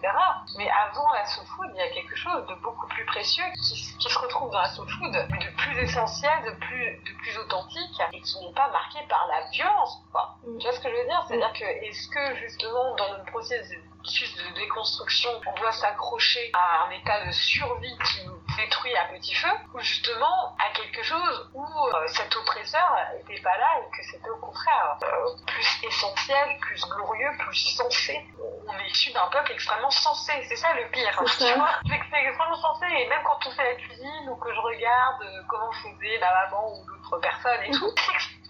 Mais 0.57 0.69
avant 0.71 1.13
la 1.13 1.25
soul-food, 1.27 1.71
il 1.75 1.79
y 1.79 1.83
a 1.83 1.91
quelque 1.91 2.17
chose 2.17 2.47
de 2.47 2.55
beaucoup 2.57 2.87
plus 2.89 3.05
précieux 3.07 3.45
qui, 3.55 3.77
se 4.09 4.19
retrouve 4.19 4.51
dans 4.51 4.61
la 4.61 4.69
soul-food, 4.69 5.27
mais 5.31 5.39
de 5.39 5.57
plus 5.57 5.79
essentiel, 5.79 6.45
de 6.45 6.53
plus, 6.53 7.03
de 7.05 7.19
plus 7.19 7.37
authentique, 7.39 8.01
et 8.13 8.21
qui 8.21 8.41
n'est 8.41 8.55
pas 8.55 8.71
marqué 8.71 8.99
par 9.09 9.27
la 9.27 9.49
violence. 9.51 10.03
Quoi. 10.13 10.37
Mm. 10.47 10.59
Tu 10.59 10.67
vois 10.67 10.77
ce 10.77 10.81
que 10.81 10.91
je 10.91 10.97
veux 10.97 11.07
dire? 11.07 11.25
C'est-à-dire 11.27 11.53
que 11.53 11.65
est-ce 11.65 12.09
que 12.09 12.37
justement 12.37 12.95
dans 12.97 13.09
notre 13.11 13.27
processus 13.27 13.71
de 13.71 13.97
processus 14.07 14.37
de 14.37 14.55
déconstruction, 14.55 15.31
on 15.47 15.61
doit 15.61 15.73
s'accrocher 15.73 16.51
à 16.53 16.87
un 16.87 16.91
état 16.91 17.27
de 17.27 17.33
survie 17.33 17.99
qui 18.05 18.25
nous 18.27 18.41
détruit 18.57 18.95
à 18.97 19.07
petit 19.07 19.35
feu, 19.35 19.49
ou 19.75 19.81
justement 19.81 20.57
à 20.59 20.73
quelque 20.75 21.03
chose 21.03 21.51
où 21.55 21.65
euh, 21.65 22.07
cet 22.07 22.35
oppresseur 22.37 22.97
n'était 23.17 23.43
pas 23.43 23.57
là 23.59 23.81
et 23.81 23.97
que 23.97 24.05
c'était 24.05 24.31
au 24.31 24.37
contraire 24.37 24.97
euh, 25.03 25.37
plus 25.47 25.87
essentiel, 25.89 26.57
plus 26.61 26.81
glorieux, 26.89 27.31
plus 27.39 27.77
sensé. 27.77 28.25
On 28.67 28.79
est 28.79 28.91
issu 28.91 29.13
d'un 29.13 29.27
peuple 29.27 29.46
extrêmement 29.51 29.91
sensé, 29.91 30.33
c'est 30.49 30.57
ça 30.57 30.75
le 30.75 30.89
pire. 30.91 31.11
Tu 31.39 31.45
vois 31.55 31.69
C'est 31.89 31.99
que 31.99 32.05
c'est 32.11 32.25
extrêmement 32.25 32.57
sensé, 32.57 32.87
et 32.87 33.09
même 33.09 33.23
quand 33.25 33.39
on 33.47 33.51
fait 33.53 33.65
la 33.65 33.75
cuisine 33.75 34.29
ou 34.29 34.37
que 34.37 34.53
je 34.53 34.61
regarde 34.61 35.23
euh, 35.23 35.43
comment 35.49 35.73
faisait 35.73 36.19
la 36.19 36.33
maman 36.33 36.73
ou 36.73 36.87
d'autres 36.87 37.19
personnes 37.19 37.63
et 37.65 37.71
tout, 37.71 37.93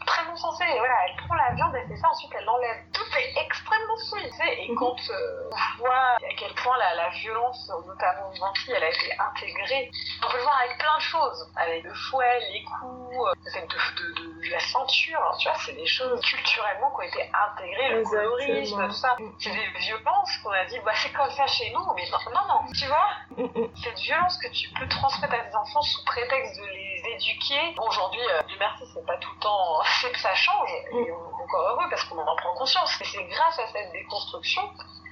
c'est 0.07 0.13
extrêmement 0.13 0.37
sensé. 0.37 0.65
Et 0.65 0.79
voilà, 0.79 0.95
elle 1.09 1.17
prend 1.17 1.35
la 1.35 1.55
viande, 1.55 1.75
elle 1.75 1.89
fait 1.89 1.97
ça, 1.97 2.09
ensuite 2.11 2.33
elle 2.39 2.45
l'enlève. 2.45 2.77
Tout 2.93 3.19
est 3.19 3.41
extrêmement 3.45 3.97
sais, 3.97 4.63
Et 4.63 4.69
Mhm. 4.69 4.77
quand 4.79 4.97
euh, 5.11 5.51
on 5.51 5.79
voit 5.79 6.17
à 6.17 6.35
quel 6.37 6.53
point 6.55 6.77
la, 6.79 6.95
la 6.95 7.09
violence, 7.11 7.71
notamment 7.87 8.31
aux 8.31 8.43
Antilles, 8.45 8.75
elle 8.77 8.85
a 8.85 8.89
été 8.91 9.13
intégrée, 9.19 9.91
on 10.23 10.29
peut 10.31 10.37
le 10.37 10.43
voir 10.43 10.59
avec 10.65 10.79
plein 10.79 10.97
de 10.97 11.03
choses. 11.03 11.53
Avec 11.57 11.83
le 11.85 11.95
fouet, 11.95 12.41
les 12.53 12.65
coups, 12.65 13.17
euh, 13.17 13.33
le 13.45 13.51
fait 13.51 13.67
de, 13.67 13.77
de, 13.77 14.47
de 14.47 14.51
la 14.51 14.61
ceinture. 14.61 15.37
Tu 15.39 15.49
vois, 15.49 15.59
c'est 15.65 15.73
des 15.75 15.87
choses 15.87 16.21
culturellement 16.21 16.91
qui 16.91 16.97
ont 16.97 17.09
été 17.09 17.31
intégrées, 17.33 17.91
le 17.91 18.03
colorisme, 18.05 18.87
tout 18.87 18.93
ça. 18.93 19.17
C'est 19.39 19.51
des 19.51 19.67
violences 19.79 20.37
qu'on 20.43 20.51
a 20.51 20.65
dit, 20.67 20.79
bah 20.81 20.93
c'est 20.95 21.13
comme 21.13 21.31
ça 21.31 21.47
chez 21.47 21.71
nous, 21.71 21.85
mais 21.95 22.09
non, 22.11 22.19
non, 22.35 22.47
non. 22.49 22.73
Tu 22.73 22.87
vois, 22.87 23.09
mm. 23.37 23.69
cette 23.83 23.99
violence 23.99 24.39
que 24.39 24.49
tu 24.49 24.69
peux 24.71 24.89
transmettre 24.89 25.35
à 25.35 25.39
tes 25.39 25.57
enfants 25.57 25.83
sous 25.83 26.05
prétexte 26.05 26.57
de 26.61 26.67
les 26.67 27.03
éduquer. 27.15 27.75
Bon, 27.77 27.87
Aujourd'hui, 27.87 28.21
euh, 28.21 28.43
merci, 28.59 28.85
c'est 28.93 29.07
pas 29.07 29.17
tout 29.19 29.31
le 29.35 29.41
temps, 29.41 29.83
ça 30.17 30.35
change, 30.35 30.71
et 30.93 31.13
on 31.13 31.37
encore 31.47 31.69
heureux 31.69 31.87
parce 31.89 32.05
qu'on 32.05 32.19
en 32.19 32.37
prend 32.37 32.55
conscience. 32.55 33.01
Et 33.01 33.05
c'est 33.05 33.25
grâce 33.25 33.59
à 33.59 33.67
cette 33.69 33.93
déconstruction 33.93 34.63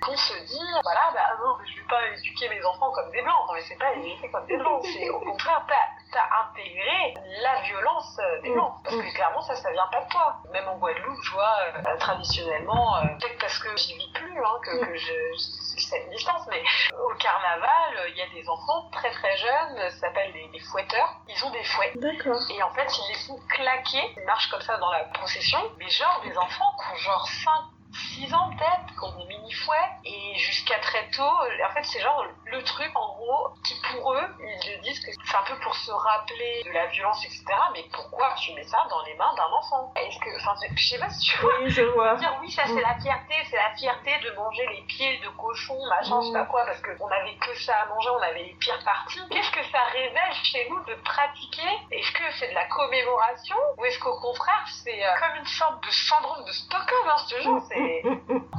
qu'on 0.02 0.16
se 0.16 0.34
dit, 0.46 0.66
voilà, 0.82 1.10
bah 1.14 1.36
non, 1.42 1.56
mais 1.58 1.66
je 1.66 1.80
vais 1.80 1.86
pas 1.88 2.06
éduquer 2.08 2.48
mes 2.48 2.64
enfants 2.64 2.90
comme 2.92 3.10
des 3.10 3.22
blancs. 3.22 3.46
Non, 3.48 3.54
mais 3.54 3.62
c'est 3.62 3.78
pas 3.78 3.92
éduquer 3.94 4.28
comme 4.30 4.46
des 4.46 4.56
blancs, 4.56 4.84
c'est 4.92 5.08
au 5.08 5.20
contraire, 5.20 5.64
t'as 5.68 6.03
as 6.16 6.48
intégré 6.48 7.14
la 7.42 7.60
violence 7.62 8.18
euh, 8.18 8.42
des 8.42 8.52
blancs. 8.52 8.74
Parce 8.84 8.96
que 8.96 9.14
clairement, 9.14 9.40
ça, 9.42 9.54
ça 9.56 9.70
vient 9.72 9.88
pas 9.90 10.02
de 10.04 10.08
toi. 10.08 10.36
Même 10.52 10.68
en 10.68 10.76
Guadeloupe, 10.78 11.22
je 11.22 11.32
vois, 11.32 11.56
euh, 11.76 11.96
traditionnellement, 11.98 12.96
euh, 12.96 13.06
peut-être 13.18 13.38
parce 13.38 13.58
que 13.58 13.76
j'y 13.76 13.94
vis 13.96 14.12
plus, 14.12 14.38
hein, 14.38 14.58
que, 14.62 14.84
que 14.84 14.96
je, 14.96 15.12
c'est 15.78 16.02
une 16.04 16.10
distance, 16.10 16.46
mais 16.48 16.62
au 16.92 17.14
carnaval, 17.16 18.08
il 18.08 18.16
y 18.16 18.22
a 18.22 18.28
des 18.28 18.48
enfants 18.48 18.88
très 18.92 19.10
très 19.10 19.36
jeunes, 19.36 19.90
ça 19.90 19.98
s'appelle 19.98 20.32
des, 20.32 20.48
des 20.48 20.60
fouetteurs. 20.60 21.20
Ils 21.28 21.44
ont 21.44 21.50
des 21.50 21.64
fouets. 21.64 21.92
D'accord. 21.96 22.40
Et 22.50 22.62
en 22.62 22.70
fait, 22.70 22.86
ils 22.98 23.08
les 23.08 23.18
font 23.26 23.38
claquer. 23.48 24.14
Ils 24.16 24.24
marchent 24.24 24.50
comme 24.50 24.60
ça 24.60 24.76
dans 24.78 24.90
la 24.90 25.04
procession. 25.04 25.58
Mais 25.78 25.88
genre, 25.88 26.20
des 26.24 26.36
enfants 26.36 26.72
qui 26.78 26.92
ont 26.92 26.96
genre 26.96 27.26
5, 27.26 27.50
6 27.94 28.32
ans 28.34 28.50
peut-être, 28.50 28.86
qui 28.92 29.04
ont 29.04 29.16
des 29.18 29.26
mini-fouets. 29.26 29.90
Et 30.04 30.36
jusqu'à 30.38 30.78
très 30.78 31.08
tôt, 31.10 31.22
en 31.22 31.72
fait, 31.72 31.84
c'est 31.84 32.00
genre 32.00 32.24
le 32.46 32.62
truc, 32.64 32.90
en 32.94 33.14
gros, 33.14 33.48
qui 33.64 33.74
pour 33.90 34.14
eux, 34.14 34.26
ils 34.40 34.72
le 34.76 34.82
disent 34.82 35.00
que 35.04 35.12
c'est 35.12 35.36
un 35.36 35.42
peu 35.42 35.58
pour 35.60 35.74
se 35.74 35.90
rappeler 35.90 36.62
de 36.64 36.70
la 36.72 36.86
violence, 36.86 37.24
etc. 37.24 37.44
Mais 37.72 37.84
pourquoi 37.92 38.34
tu 38.34 38.52
mets 38.54 38.64
ça 38.64 38.78
dans 38.90 39.02
les 39.02 39.14
mains 39.14 39.34
d'un 39.36 39.50
enfant? 39.52 39.92
Est-ce 39.96 40.18
que, 40.18 40.30
enfin, 40.40 40.54
je 40.74 40.86
sais 40.86 40.98
pas 40.98 41.10
si 41.10 41.26
tu 41.26 41.38
vois. 41.40 41.52
Oui, 41.60 41.70
je 41.70 41.82
vois. 41.82 42.14
Dire 42.16 42.36
oui, 42.40 42.50
ça 42.50 42.62
c'est 42.66 42.80
la 42.80 42.94
fierté, 43.00 43.34
c'est 43.50 43.56
la 43.56 43.74
fierté 43.76 44.10
de 44.24 44.30
manger 44.32 44.66
les 44.74 44.82
pieds 44.82 45.18
de 45.18 45.28
cochon, 45.30 45.78
machin, 45.88 46.20
je 46.20 46.26
sais 46.28 46.32
pas 46.32 46.44
quoi, 46.46 46.64
parce 46.66 46.80
qu'on 46.82 47.08
avait 47.08 47.36
que 47.36 47.54
ça 47.60 47.74
à 47.82 47.86
manger, 47.86 48.10
on 48.10 48.22
avait 48.22 48.42
les 48.44 48.54
pires 48.54 48.82
parties. 48.84 49.20
Qu'est-ce 49.30 49.50
que 49.50 49.64
ça 49.70 49.82
révèle 49.92 50.34
chez 50.42 50.68
nous 50.68 50.82
de 50.84 50.94
pratiquer? 51.02 51.68
Est-ce 51.90 52.12
que 52.12 52.24
c'est 52.38 52.48
de 52.48 52.54
la 52.54 52.66
commémoration 52.66 53.56
ou 53.78 53.84
est-ce 53.84 53.98
qu'au 53.98 54.18
contraire 54.20 54.64
c'est 54.82 55.04
euh, 55.04 55.10
comme 55.20 55.36
une 55.36 55.46
sorte 55.46 55.84
de 55.84 55.90
syndrome 55.90 56.44
de 56.44 56.52
Stockholm, 56.52 57.08
hein, 57.08 57.16
je 57.28 57.34
te 57.36 57.42
jure, 57.42 57.62
c'est 57.68 57.74
Mm, 57.76 57.82
mm. 57.83 57.83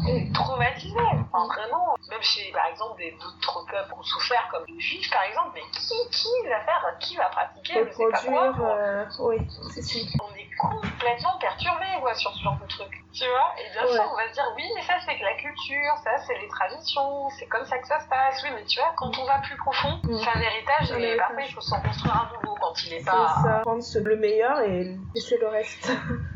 C'est 0.06 0.32
traumatisé. 0.34 1.00
Enfin, 1.32 1.48
vraiment, 1.54 1.96
même 2.10 2.22
chez 2.22 2.52
par 2.52 2.66
exemple 2.68 2.98
des 2.98 3.12
d'autres 3.12 3.66
peuples 3.70 3.94
ont 3.98 4.04
souffert, 4.04 4.48
comme 4.52 4.64
les 4.68 4.80
juifs 4.80 5.10
par 5.12 5.24
exemple, 5.24 5.52
mais 5.56 5.62
qui, 5.72 5.96
qui 6.12 6.50
va 6.50 6.60
faire, 6.62 6.96
qui 7.00 7.16
va 7.16 7.26
pratiquer, 7.30 7.86
je 7.86 7.92
sais 7.92 8.32
pas 8.32 8.54
quoi, 8.54 8.76
euh, 8.78 9.06
oui, 9.20 9.38
si. 9.82 10.10
on 10.22 10.36
est 10.36 10.50
complètement 10.58 11.38
perturbé 11.40 11.86
ouais, 12.04 12.16
sur 12.16 12.32
ce 12.32 12.44
genre 12.44 12.58
de 12.62 12.68
truc. 12.68 12.92
Tu 13.14 13.24
vois 13.26 13.54
Et 13.58 13.72
bien 13.72 13.84
Ouais. 13.86 13.94
sûr, 13.94 14.04
on 14.12 14.16
va 14.18 14.28
se 14.28 14.34
dire 14.34 14.44
oui, 14.58 14.64
mais 14.76 14.82
ça 14.84 14.94
c'est 15.06 15.18
que 15.18 15.24
la 15.24 15.36
culture, 15.36 15.94
ça 16.04 16.18
c'est 16.28 16.38
les 16.40 16.48
traditions, 16.50 17.30
c'est 17.40 17.46
comme 17.48 17.66
ça 17.66 17.78
que 17.80 17.88
ça 17.88 18.00
se 18.02 18.08
passe. 18.08 18.42
Oui, 18.44 18.50
mais 18.56 18.66
tu 18.66 18.80
vois, 18.80 18.94
quand 18.98 19.12
on 19.18 19.26
va 19.26 19.40
plus 19.40 19.56
profond, 19.58 20.00
Mm. 20.04 20.18
c'est 20.18 20.30
un 20.38 20.42
héritage 20.42 20.92
et 21.02 21.18
parfois 21.18 21.42
il 21.42 21.54
faut 21.54 21.62
s'en 21.62 21.82
construire 21.82 22.16
un 22.16 22.30
nouveau 22.36 22.56
quand 22.60 22.74
il 22.86 22.94
est 22.94 23.00
C'est 23.00 23.06
pas. 23.06 23.36
ça. 23.44 23.60
Prendre 23.64 23.82
ce- 23.84 24.00
le 24.00 24.16
meilleur 24.18 24.60
et 24.62 24.98
laisser 25.16 25.38
le 25.38 25.48
reste. 25.48 25.90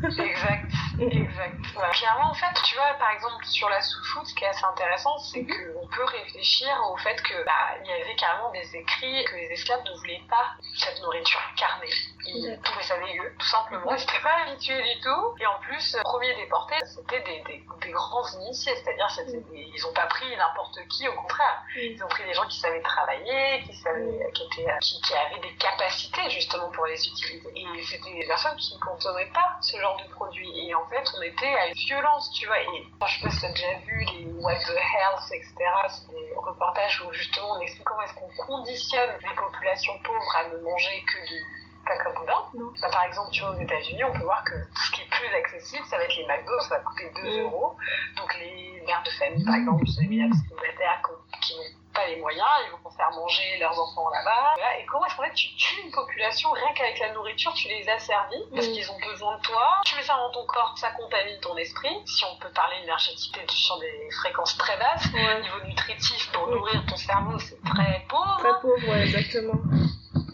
Exact, 0.04 0.72
exact. 1.02 1.56
Voilà. 1.74 1.90
Clairement, 1.92 2.32
en 2.32 2.34
fait, 2.34 2.54
tu 2.66 2.76
vois, 2.76 2.94
par 3.00 3.12
exemple, 3.12 3.46
sur 3.46 3.70
la 3.70 3.82
sous-food, 3.82 4.26
ce 4.26 4.34
qui 4.36 4.44
est 4.44 4.48
assez 4.48 4.66
intéressant, 4.66 5.18
c'est 5.20 5.46
qu'on 5.46 5.88
peut 5.88 6.04
réfléchir 6.06 6.68
au 6.92 6.98
fait 6.98 7.22
que 7.22 7.44
bah, 7.46 7.78
il 7.84 7.90
y 7.90 7.94
avait 7.94 8.16
carrément 8.16 8.52
des 8.52 8.76
écrits 8.76 9.24
que 9.26 9.36
les 9.36 9.48
esclaves 9.52 9.84
ne 9.86 9.98
voulaient 9.98 10.22
pas 10.30 10.52
cette 10.78 11.00
nourriture 11.02 11.42
carnée. 11.56 11.90
Ils 12.26 12.60
trouvaient 12.64 12.84
ça 12.84 12.98
dégueu, 13.00 13.34
tout 13.40 13.48
simplement. 13.48 13.92
Ils 13.96 14.00
n'étaient 14.00 14.22
pas 14.22 14.36
habitués 14.46 14.82
du 14.96 15.02
tout. 15.02 15.36
Et 15.40 15.46
en 15.48 15.60
plus, 15.62 15.96
euh, 15.96 16.02
premiers 16.04 16.36
déportés, 16.36 16.76
c'était 16.86 17.22
des, 17.22 17.42
des, 17.48 17.64
des 17.82 17.92
grands 17.92 18.28
initiés, 18.42 18.76
c'est-à-dire 18.76 19.08
des- 19.26 19.44
ils 19.76 19.82
n'ont 19.82 19.94
pas 19.94 20.06
pris 20.08 20.36
n'importe 20.38 20.80
qui, 20.90 21.08
au 21.08 21.14
contraire. 21.14 21.64
Ils 21.76 22.04
ont 22.04 22.08
pris 22.08 22.24
des 22.26 22.34
gens 22.34 22.46
qui 22.48 22.60
savaient 22.60 22.82
travailler, 22.82 23.64
qui 23.64 23.74
savaient, 23.78 24.32
qui 24.34 24.44
étaient, 24.44 24.72
qui, 24.82 25.02
qui 25.02 25.14
avaient 25.16 25.40
des 25.40 25.56
capacités 25.56 26.30
justement 26.30 26.70
pour 26.72 26.86
les 26.86 27.08
utiliser. 27.08 27.50
Et 27.56 27.84
c'était 27.84 28.14
des 28.14 28.28
personnes 28.28 28.58
qui 28.58 28.76
ne 28.76 28.80
consommaient 28.80 29.32
pas 29.34 29.58
ce 29.62 29.80
genre 29.80 29.98
de 29.98 30.10
produits. 30.12 30.68
Et 30.70 30.76
en 30.76 30.86
fait, 30.90 31.04
on 31.18 31.22
était 31.22 31.54
à 31.56 31.68
une 31.68 31.74
violence, 31.74 32.32
tu 32.34 32.46
vois. 32.48 32.60
Et 32.60 32.68
enfin, 33.00 33.08
je 33.08 33.20
sais 33.20 33.24
pas 33.26 33.32
si 33.32 33.40
tu 33.40 33.46
as 33.46 33.52
déjà 33.52 33.74
vu 33.86 34.06
les 34.06 34.26
What 34.42 34.56
the 34.56 34.76
Health, 34.78 35.32
etc. 35.32 35.54
C'est 35.90 36.10
des 36.12 36.34
reportages 36.36 37.02
où 37.02 37.14
justement 37.14 37.52
on 37.58 37.60
explique 37.62 37.86
comment 37.86 38.02
est-ce 38.04 38.14
qu'on 38.14 38.46
conditionne 38.46 39.10
les 39.22 39.36
populations 39.36 39.94
pauvres 40.04 40.36
à 40.38 40.44
ne 40.50 40.58
manger 40.64 41.04
que 41.08 41.28
du 41.28 41.44
cacaboudin. 41.86 42.44
Non. 42.56 42.72
Bah, 42.82 42.90
par 42.92 43.04
exemple, 43.06 43.32
tu 43.32 43.42
vois, 43.42 43.52
aux 43.52 43.60
États-Unis, 43.60 44.04
on 44.04 44.12
peut 44.14 44.24
voir 44.24 44.44
que 44.44 44.54
ce 44.86 44.92
qui 44.92 45.02
est 45.02 45.10
plus 45.10 45.34
accessible, 45.36 45.86
ça 45.90 45.98
va 45.98 46.04
être 46.04 46.16
les 46.18 46.26
McDo, 46.28 46.60
ça 46.62 46.76
va 46.78 46.80
coûter 46.82 47.10
2 47.16 47.22
Mm. 47.24 47.42
euros. 47.44 47.76
Donc 48.18 48.36
les 48.40 48.84
mères 48.86 49.02
de 49.04 49.10
famille, 49.12 49.46
par 49.46 49.56
exemple, 49.56 49.84
les 50.00 50.08
mères 50.08 50.34
célibataires 50.36 51.02
qui 51.04 51.40
qui 51.42 51.56
n'ont 51.56 51.89
pas 51.94 52.06
les 52.08 52.18
moyens, 52.18 52.48
ils 52.66 52.72
vont 52.72 52.90
faire 52.92 53.10
manger 53.12 53.58
leurs 53.60 53.78
enfants 53.80 54.10
là-bas. 54.10 54.56
Et 54.80 54.86
comment 54.86 55.06
est-ce 55.06 55.16
qu'en 55.16 55.24
fait 55.24 55.34
tu 55.34 55.48
tues 55.56 55.82
une 55.84 55.92
population 55.92 56.52
rien 56.52 56.74
qu'avec 56.76 57.00
la 57.00 57.14
nourriture, 57.14 57.54
tu 57.54 57.68
les 57.68 57.88
as 57.90 58.00
servis 58.00 58.44
parce 58.54 58.68
Mm. 58.68 58.72
qu'ils 58.74 58.92
ont 58.92 59.00
besoin 59.00 59.38
de 59.38 59.42
toi. 59.42 59.68
Tu 59.86 59.96
mets 59.96 60.04
ça 60.04 60.16
dans 60.16 60.32
ton 60.32 60.46
corps, 60.46 60.74
ça 60.78 60.92
contamine 60.92 61.40
ton 61.42 61.56
esprit. 61.58 61.96
Si 62.06 62.24
on 62.26 62.36
peut 62.38 62.52
parler 62.52 62.78
énergéticité 62.84 63.42
sur 63.50 63.80
des 63.80 64.10
fréquences 64.22 64.58
très 64.58 64.78
basses, 64.78 65.08
au 65.14 65.18
Ouais. 65.18 65.42
niveau 65.42 65.60
nutritif 65.66 66.32
pour 66.32 66.48
nourrir 66.48 66.84
ton 66.88 66.96
cerveau, 66.96 67.38
c'est 67.40 67.62
très 67.64 68.06
pauvre. 68.08 68.38
Très 68.40 68.62
pauvre, 68.62 68.88
ouais, 68.90 69.02
exactement. 69.04 69.60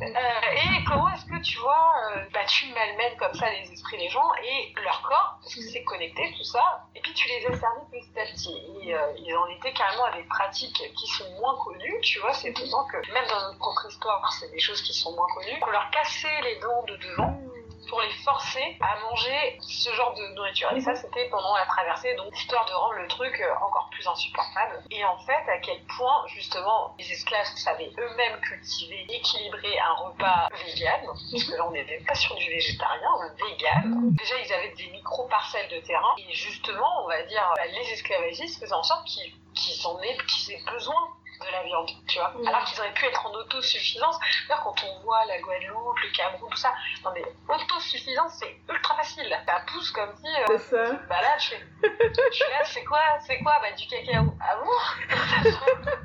Euh, 0.02 0.06
et 0.08 0.84
comment 0.88 1.05
tu 1.46 1.60
vois, 1.60 1.94
euh, 2.12 2.26
bah, 2.34 2.44
tu 2.48 2.68
malmènes 2.74 3.16
comme 3.18 3.34
ça 3.34 3.50
les 3.52 3.72
esprits 3.72 3.98
des 3.98 4.10
gens 4.10 4.34
et 4.44 4.74
leur 4.84 5.02
corps, 5.02 5.38
parce 5.42 5.56
que 5.56 5.62
c'est 5.62 5.84
connecté 5.84 6.34
tout 6.38 6.44
ça, 6.44 6.88
et 6.96 7.02
puis 7.02 7.14
tu 7.14 7.28
les 7.28 7.46
as 7.46 7.58
servis 7.58 7.86
petit 7.92 8.20
à 8.20 8.26
petit. 8.26 8.58
Et 8.82 8.96
euh, 8.96 9.14
ils 9.18 9.36
en 9.36 9.48
étaient 9.48 9.74
carrément 9.74 10.06
à 10.06 10.18
des 10.18 10.24
pratiques 10.24 10.82
qui 10.96 11.08
sont 11.08 11.30
moins 11.40 11.56
connues, 11.64 12.00
tu 12.02 12.20
vois, 12.20 12.34
c'est 12.34 12.50
étonnant 12.50 12.86
que 12.86 12.98
même 13.14 13.28
dans 13.28 13.42
notre 13.42 13.60
propre 13.60 13.86
histoire, 13.88 14.32
c'est 14.34 14.52
des 14.52 14.60
choses 14.60 14.82
qui 14.82 14.94
sont 14.94 15.14
moins 15.16 15.28
connues, 15.36 15.60
qu'on 15.60 15.72
leur 15.72 15.90
cassait 15.92 16.42
les 16.42 16.60
dents 16.60 16.84
de 16.84 16.96
devant 16.98 17.40
pour 17.90 18.02
les 18.02 18.12
forcer 18.24 18.78
à 18.82 19.00
manger 19.02 19.58
ce 19.62 19.94
genre 19.94 20.14
de 20.14 20.28
nourriture. 20.36 20.72
Et 20.76 20.82
ça, 20.82 20.96
c'était 20.96 21.28
pendant 21.30 21.56
la 21.56 21.66
traversée, 21.66 22.16
donc 22.16 22.36
histoire 22.38 22.66
de 22.66 22.74
rendre 22.74 22.96
le 22.96 23.08
truc 23.08 23.40
euh, 23.42 23.66
encore 23.66 23.90
plus 23.92 24.08
insupportable. 24.08 24.84
Et 24.92 25.04
en 25.06 25.18
fait, 25.20 25.50
à 25.50 25.58
quel 25.60 25.80
point, 25.98 26.26
justement, 26.28 26.96
les 26.98 27.12
esclaves 27.12 27.46
savaient 27.56 27.92
eux-mêmes 27.98 28.40
cultiver, 28.42 29.06
équilibrer 29.10 29.80
un 29.80 29.94
repas 29.94 30.48
vegan, 30.66 31.02
parce 31.06 31.44
que 31.44 31.56
là, 31.56 31.68
on 31.68 31.72
n'était 31.72 32.00
pas 32.00 32.16
sur 32.16 32.36
du 32.36 32.50
végétarien, 32.50 33.10
on 33.20 33.46
vegan. 33.46 34.12
Déjà, 34.14 34.36
ils 34.40 34.54
avaient 34.54 34.74
des 34.76 34.88
micro-parcelles 34.92 35.70
de 35.70 35.80
terrain, 35.80 36.16
et 36.18 36.34
justement, 36.34 37.04
on 37.04 37.08
va 37.08 37.22
dire, 37.24 37.54
bah, 37.56 37.66
les 37.68 37.92
esclavagistes 37.92 38.60
faisaient 38.60 38.74
en 38.74 38.84
sorte 38.84 39.06
qu'ils 39.08 39.34
qu'ils 39.56 39.88
en 39.88 40.00
aient, 40.02 40.18
qu'ils 40.28 40.54
aient 40.54 40.64
besoin 40.70 41.08
de 41.40 41.52
la 41.52 41.64
viande, 41.64 41.90
tu 42.08 42.20
vois. 42.20 42.32
Mm. 42.36 42.48
Alors 42.48 42.64
qu'ils 42.66 42.80
auraient 42.80 42.94
pu 42.94 43.06
être 43.06 43.26
en 43.26 43.32
autosuffisance. 43.34 44.18
D'ailleurs, 44.48 44.64
quand 44.64 44.76
on 44.84 45.00
voit 45.04 45.26
la 45.26 45.40
Guadeloupe, 45.40 45.98
le 46.04 46.16
Cameroun, 46.16 46.50
tout 46.50 46.58
ça, 46.58 46.74
non 47.04 47.12
mais 47.14 47.24
autosuffisance, 47.48 48.34
c'est 48.40 48.58
ultra 48.70 48.96
facile. 48.96 49.38
Ça 49.46 49.62
pousse 49.68 49.92
comme 49.92 50.14
si, 50.18 50.28
euh, 50.28 50.46
C'est 50.48 50.58
ça. 50.60 50.92
bah 51.10 51.22
là, 51.22 51.38
je 51.38 51.50
fais, 51.50 51.64
je 51.84 52.34
suis 52.36 52.52
là, 52.52 52.64
c'est 52.64 52.84
quoi, 52.84 53.00
c'est 53.22 53.40
quoi, 53.40 53.58
bah 53.62 53.72
du 53.72 53.88
cacao. 53.88 54.34
Ah 54.40 54.56
bon? 54.58 55.86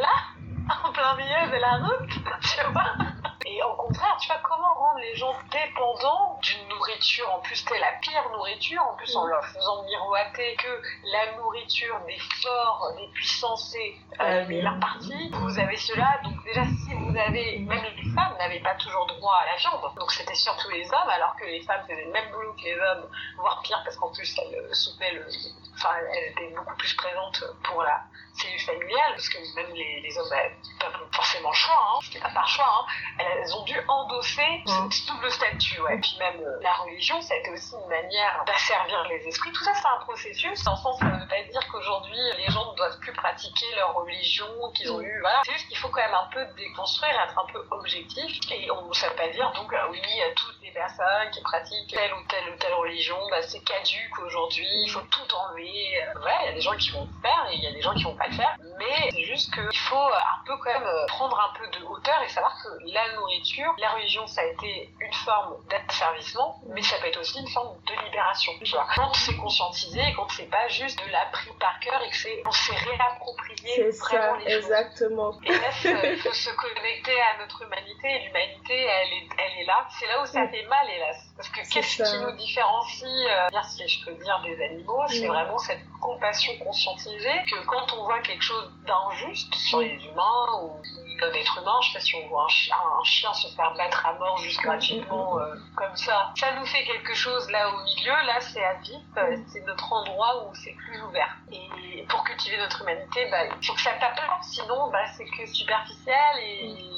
Là, 0.00 0.76
en 0.84 0.92
plein 0.92 1.14
milieu 1.16 1.50
de 1.52 1.60
la 1.60 1.76
route, 1.76 2.08
tu 2.40 2.72
vois. 2.72 2.94
Et 3.46 3.62
au 3.62 3.74
contraire, 3.74 4.16
tu 4.20 4.28
vois, 4.28 4.40
comment 4.42 4.72
rendre 4.74 5.00
les 5.00 5.14
gens 5.16 5.34
dépendants 5.52 6.38
d'une 6.42 6.68
nourriture, 6.68 7.30
en 7.34 7.40
plus 7.40 7.56
c'était 7.56 7.78
la 7.78 7.92
pire 8.00 8.22
nourriture, 8.32 8.82
en 8.82 8.96
plus 8.96 9.14
en 9.16 9.26
leur 9.26 9.44
faisant 9.46 9.82
miroiter 9.84 10.56
que 10.56 10.82
la 11.12 11.36
nourriture 11.36 12.00
des 12.06 12.18
forts, 12.42 12.92
des 12.96 13.06
puissants, 13.08 13.56
c'est 13.56 13.94
Ah 14.18 14.24
euh, 14.24 14.40
les 14.42 14.56
meilleures 14.56 14.80
parties. 14.80 15.30
Vous 15.32 15.58
avez 15.58 15.76
cela, 15.76 16.20
donc 16.24 16.42
déjà 16.44 16.64
si 16.64 16.94
vous 16.94 17.16
avez, 17.16 17.58
même 17.58 17.84
les 17.96 18.10
femmes 18.12 18.33
n'avaient 18.38 18.60
pas 18.60 18.74
toujours 18.76 19.06
droit 19.06 19.36
à 19.42 19.46
la 19.46 19.56
viande, 19.56 19.94
donc 19.96 20.10
c'était 20.12 20.34
surtout 20.34 20.70
les 20.70 20.86
hommes, 20.86 21.10
alors 21.10 21.34
que 21.36 21.44
les 21.44 21.62
femmes 21.62 21.82
faisaient 21.88 22.04
le 22.04 22.10
même 22.12 22.30
boulot 22.30 22.52
que 22.54 22.64
les 22.64 22.74
hommes, 22.78 23.08
voire 23.38 23.60
pire, 23.62 23.80
parce 23.84 23.96
qu'en 23.96 24.10
plus 24.12 24.34
elles 24.38 24.58
euh, 24.58 24.74
soutenaient 24.74 25.12
le, 25.12 25.26
enfin 25.74 25.90
elles 26.12 26.30
étaient 26.32 26.54
beaucoup 26.54 26.76
plus 26.76 26.94
présentes 26.94 27.44
pour 27.64 27.82
la 27.82 28.00
cellule 28.34 28.60
familiale, 28.60 29.12
parce 29.14 29.28
que 29.28 29.38
même 29.56 29.72
les, 29.74 30.00
les 30.00 30.18
hommes 30.18 30.28
n'avaient 30.30 30.56
pas 30.80 30.90
forcément 31.12 31.50
le 31.50 31.54
choix, 31.54 31.78
hein, 31.78 31.98
c'était 32.02 32.20
pas 32.20 32.30
par 32.30 32.48
choix, 32.48 32.66
hein. 32.68 32.86
elles 33.18 33.54
ont 33.54 33.62
dû 33.64 33.76
endosser 33.88 34.42
Mm. 34.66 34.90
ce 34.90 35.06
double 35.06 35.30
statut, 35.30 35.80
ouais. 35.82 35.96
Et 35.96 36.00
puis 36.00 36.16
même 36.18 36.40
euh, 36.40 36.58
la 36.62 36.72
religion, 36.74 37.20
ça 37.20 37.34
a 37.34 37.36
été 37.38 37.50
aussi 37.50 37.74
une 37.74 37.88
manière 37.88 38.42
d'asservir 38.46 39.04
les 39.08 39.26
esprits. 39.28 39.52
Tout 39.52 39.64
ça, 39.64 39.72
c'est 39.74 39.86
un 39.86 40.00
processus. 40.04 40.66
En 40.66 40.76
sens, 40.76 40.98
ça 40.98 41.04
ne 41.06 41.20
veut 41.20 41.28
pas 41.28 41.42
dire 41.42 41.60
qu'aujourd'hui, 41.70 42.18
les 42.38 42.50
gens 42.50 42.70
ne 42.72 42.76
doivent 42.76 42.98
plus 43.00 43.12
pratiquer 43.12 43.66
leur 43.76 43.94
religion 43.94 44.46
qu'ils 44.74 44.90
ont 44.90 45.00
eu. 45.00 45.20
Voilà. 45.20 45.42
C'est 45.44 45.52
juste 45.52 45.68
qu'il 45.68 45.76
faut 45.78 45.88
quand 45.88 46.00
même 46.00 46.14
un 46.14 46.28
peu 46.32 46.44
déconstruire, 46.56 47.12
être 47.20 47.38
un 47.38 47.46
peu 47.52 47.66
objectif. 47.70 48.23
Et 48.50 48.70
on 48.70 48.82
ne 48.82 48.94
veut 48.94 49.16
pas 49.16 49.28
dire, 49.28 49.52
donc, 49.52 49.72
euh, 49.72 49.76
oui, 49.90 50.00
à 50.00 50.32
toutes 50.34 50.56
les 50.62 50.70
personnes 50.70 51.30
qui 51.32 51.40
pratiquent 51.42 51.90
telle 51.90 52.12
ou 52.14 52.22
telle 52.28 52.52
ou 52.52 52.56
telle 52.58 52.74
religion, 52.74 53.16
bah, 53.30 53.42
c'est 53.42 53.62
caduque 53.64 54.18
aujourd'hui, 54.24 54.66
il 54.66 54.88
faut 54.90 55.00
tout 55.10 55.34
enlever. 55.34 56.00
Ouais, 56.24 56.32
il 56.42 56.46
y 56.46 56.48
a 56.48 56.52
des 56.52 56.60
gens 56.60 56.76
qui 56.76 56.90
vont 56.90 57.02
le 57.06 57.20
faire 57.28 57.46
et 57.50 57.54
il 57.56 57.62
y 57.62 57.66
a 57.66 57.72
des 57.72 57.82
gens 57.82 57.94
qui 57.94 58.04
vont 58.04 58.16
pas 58.16 58.28
le 58.28 58.34
faire. 58.34 58.56
Mais 58.78 59.10
c'est 59.10 59.24
juste 59.24 59.52
qu'il 59.54 59.78
faut 59.78 59.96
un 59.96 60.44
peu 60.46 60.56
quand 60.58 60.72
même 60.72 60.86
euh, 60.86 61.06
prendre 61.06 61.38
un 61.38 61.58
peu 61.58 61.66
de 61.78 61.84
hauteur 61.84 62.20
et 62.24 62.28
savoir 62.28 62.54
que 62.62 62.68
la 62.92 63.12
nourriture, 63.14 63.74
la 63.78 63.90
religion, 63.90 64.26
ça 64.26 64.40
a 64.40 64.44
été 64.44 64.90
une 65.00 65.12
forme 65.12 65.56
d'asservissement, 65.68 66.60
mais 66.68 66.82
ça 66.82 66.96
peut 66.98 67.06
être 67.08 67.20
aussi 67.20 67.38
une 67.38 67.48
forme 67.48 67.76
de 67.86 68.04
libération. 68.04 68.52
Tu 68.64 68.70
vois. 68.72 68.86
Quand 68.94 69.12
c'est 69.14 69.36
conscientisé, 69.36 70.00
quand 70.16 70.28
c'est 70.30 70.50
pas 70.50 70.66
juste 70.68 70.98
de 71.04 71.10
l'appris 71.10 71.50
par 71.60 71.78
cœur 71.80 72.00
et 72.02 72.10
que 72.10 72.16
c'est, 72.16 72.42
on 72.46 72.50
s'est 72.50 72.74
réapproprié 72.76 73.72
C'est 73.92 73.98
vraiment 73.98 74.38
ça, 74.38 74.44
les 74.44 74.50
choses. 74.54 74.64
exactement. 74.64 75.32
Et 75.44 75.52
là, 75.52 75.70
il 76.12 76.18
faut 76.18 76.32
se 76.32 76.50
connecter 76.50 77.20
à 77.20 77.38
notre 77.38 77.62
humanité 77.62 78.13
l'humanité, 78.18 78.74
elle 78.74 79.12
est, 79.12 79.28
elle 79.38 79.62
est 79.62 79.66
là. 79.66 79.86
C'est 79.90 80.06
là 80.06 80.22
où 80.22 80.26
ça 80.26 80.46
fait 80.48 80.66
mal, 80.66 80.86
hélas. 80.90 81.16
Parce 81.36 81.48
que 81.48 81.60
qu'est-ce 81.68 82.02
qui 82.02 82.24
nous 82.24 82.36
différencie, 82.36 83.04
euh, 83.04 83.48
bien 83.50 83.62
si 83.62 83.88
je 83.88 84.04
peux 84.04 84.14
dire, 84.22 84.40
des 84.44 84.62
animaux 84.64 85.02
C'est 85.08 85.26
vraiment 85.26 85.58
cette 85.58 85.84
compassion 86.00 86.52
conscientisée 86.58 87.42
que 87.50 87.64
quand 87.66 87.92
on 87.96 88.04
voit 88.04 88.20
quelque 88.20 88.42
chose 88.42 88.70
d'injuste 88.86 89.54
sur 89.54 89.80
les 89.80 89.98
humains 90.04 90.62
ou 90.62 90.80
un 91.22 91.32
être 91.32 91.58
humain, 91.58 91.78
je 91.82 91.88
sais 91.88 91.94
pas 91.94 92.04
si 92.04 92.14
on 92.16 92.28
voit 92.28 92.44
un 92.44 92.48
chien, 92.48 92.76
un 92.76 93.04
chien 93.04 93.32
se 93.32 93.48
faire 93.54 93.72
battre 93.74 94.04
à 94.06 94.12
mort 94.14 94.36
juste 94.38 94.60
gratuitement 94.60 95.38
euh, 95.38 95.54
comme 95.76 95.96
ça, 95.96 96.32
ça 96.36 96.52
nous 96.58 96.66
fait 96.66 96.84
quelque 96.84 97.14
chose 97.14 97.50
là 97.50 97.70
au 97.70 97.82
milieu. 97.84 98.12
Là, 98.26 98.40
c'est 98.40 98.64
à 98.64 98.74
vif, 98.74 99.02
c'est 99.48 99.64
notre 99.66 99.92
endroit 99.92 100.46
où 100.46 100.54
c'est 100.54 100.72
plus 100.72 101.00
ouvert. 101.02 101.36
Et 101.52 102.04
pour 102.08 102.24
cultiver 102.24 102.58
notre 102.58 102.82
humanité, 102.82 103.26
bah, 103.30 103.44
il 103.46 103.66
faut 103.66 103.74
que 103.74 103.80
ça 103.80 103.92
tape. 104.00 104.20
Sinon, 104.42 104.90
bah, 104.90 105.06
c'est 105.16 105.24
que 105.24 105.46
superficiel 105.46 106.38
et 106.38 106.93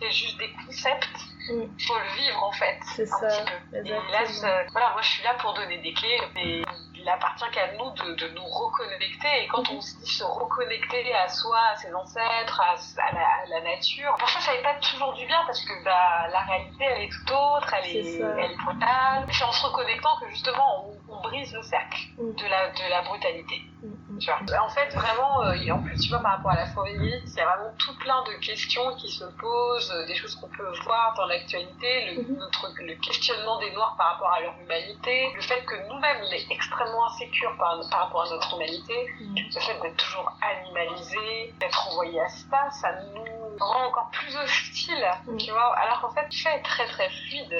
c'est 0.00 0.10
juste 0.10 0.38
des 0.38 0.52
concepts. 0.66 1.08
Mm. 1.50 1.62
Il 1.78 1.84
faut 1.86 1.98
le 1.98 2.22
vivre 2.22 2.42
en 2.44 2.52
fait. 2.52 2.78
C'est 2.94 3.06
ça, 3.06 3.26
petit 3.28 3.42
peu. 3.70 3.76
Et 3.78 3.82
là, 3.90 4.24
voilà, 4.72 4.90
moi 4.92 5.00
je 5.02 5.08
suis 5.08 5.22
là 5.24 5.34
pour 5.40 5.54
donner 5.54 5.78
des 5.78 5.92
clés, 5.94 6.20
mais 6.34 6.62
il 6.94 7.08
appartient 7.08 7.48
qu'à 7.52 7.72
nous 7.72 7.90
de, 7.92 8.14
de 8.16 8.28
nous 8.34 8.44
reconnecter. 8.44 9.44
Et 9.44 9.46
quand 9.48 9.68
on 9.70 9.80
se 9.80 9.96
dit 9.98 10.10
se 10.10 10.24
reconnecter 10.24 11.14
à 11.14 11.28
soi, 11.28 11.58
à 11.72 11.76
ses 11.76 11.94
ancêtres, 11.94 12.60
à, 12.60 12.74
à 13.02 13.12
la, 13.12 13.20
à 13.20 13.46
la 13.48 13.60
nature, 13.62 14.14
parfois 14.18 14.40
ça 14.42 14.52
n'est 14.52 14.62
pas 14.62 14.74
toujours 14.74 15.14
du 15.14 15.24
bien 15.26 15.42
parce 15.46 15.64
que 15.64 15.84
bah, 15.84 16.28
la 16.30 16.40
réalité 16.40 16.84
elle 16.84 17.02
est 17.04 17.08
tout 17.08 17.32
autre, 17.32 17.72
elle 17.74 17.96
est, 17.96 18.02
C'est 18.02 18.20
ça. 18.20 18.34
elle 18.38 18.50
est 18.52 18.56
brutale. 18.56 19.26
C'est 19.32 19.44
en 19.44 19.52
se 19.52 19.66
reconnectant 19.66 20.18
que 20.20 20.28
justement 20.28 20.86
on, 21.08 21.14
on 21.14 21.20
brise 21.22 21.52
le 21.54 21.62
cercle 21.62 21.98
Mm. 22.18 22.34
de 22.34 22.46
la, 22.46 22.68
de 22.70 22.90
la 22.90 23.02
brutalité. 23.02 23.62
Vois. 23.80 24.62
En 24.64 24.68
fait, 24.70 24.92
vraiment, 24.94 25.42
euh, 25.44 25.52
et 25.52 25.70
en 25.70 25.80
plus, 25.82 25.96
tu 26.00 26.08
vois, 26.10 26.18
par 26.20 26.32
rapport 26.36 26.50
à 26.50 26.56
la 26.56 26.66
forêt 26.66 26.94
il 26.94 27.04
y 27.36 27.40
a 27.40 27.44
vraiment 27.46 27.72
tout 27.78 27.96
plein 27.98 28.22
de 28.24 28.32
questions 28.44 28.94
qui 28.96 29.08
se 29.08 29.24
posent, 29.38 29.92
euh, 29.92 30.06
des 30.06 30.16
choses 30.16 30.34
qu'on 30.34 30.48
peut 30.48 30.68
voir 30.84 31.14
dans 31.14 31.26
l'actualité, 31.26 32.14
le, 32.16 32.22
Mhm. 32.22 32.38
notre, 32.38 32.72
le 32.80 32.94
questionnement 32.96 33.58
des 33.60 33.70
Noirs 33.70 33.94
par 33.96 34.14
rapport 34.14 34.32
à 34.32 34.40
leur 34.40 34.54
humanité, 34.58 35.32
le 35.34 35.40
fait 35.42 35.64
que 35.64 35.76
nous-mêmes, 35.88 36.18
on 36.24 36.32
est 36.32 36.50
extrêmement 36.50 37.06
insécures 37.06 37.56
par, 37.56 37.78
par 37.90 38.00
rapport 38.06 38.22
à 38.22 38.30
notre 38.30 38.54
humanité, 38.56 39.06
Mm. 39.20 39.36
le 39.54 39.60
fait 39.60 39.80
d'être 39.80 39.96
toujours 39.96 40.32
animalisé, 40.42 41.54
d'être 41.60 41.88
envoyé 41.92 42.20
à 42.20 42.28
ça, 42.28 42.70
ça 42.72 42.88
nous 43.14 43.56
rend 43.60 43.84
encore 43.86 44.10
plus 44.10 44.36
hostiles, 44.36 45.08
Mhm. 45.26 45.38
tu 45.38 45.50
vois, 45.52 45.76
alors 45.78 46.00
qu'en 46.00 46.10
fait, 46.14 46.26
fait 46.34 46.60
très 46.62 46.86
très 46.86 47.08
fluide. 47.10 47.58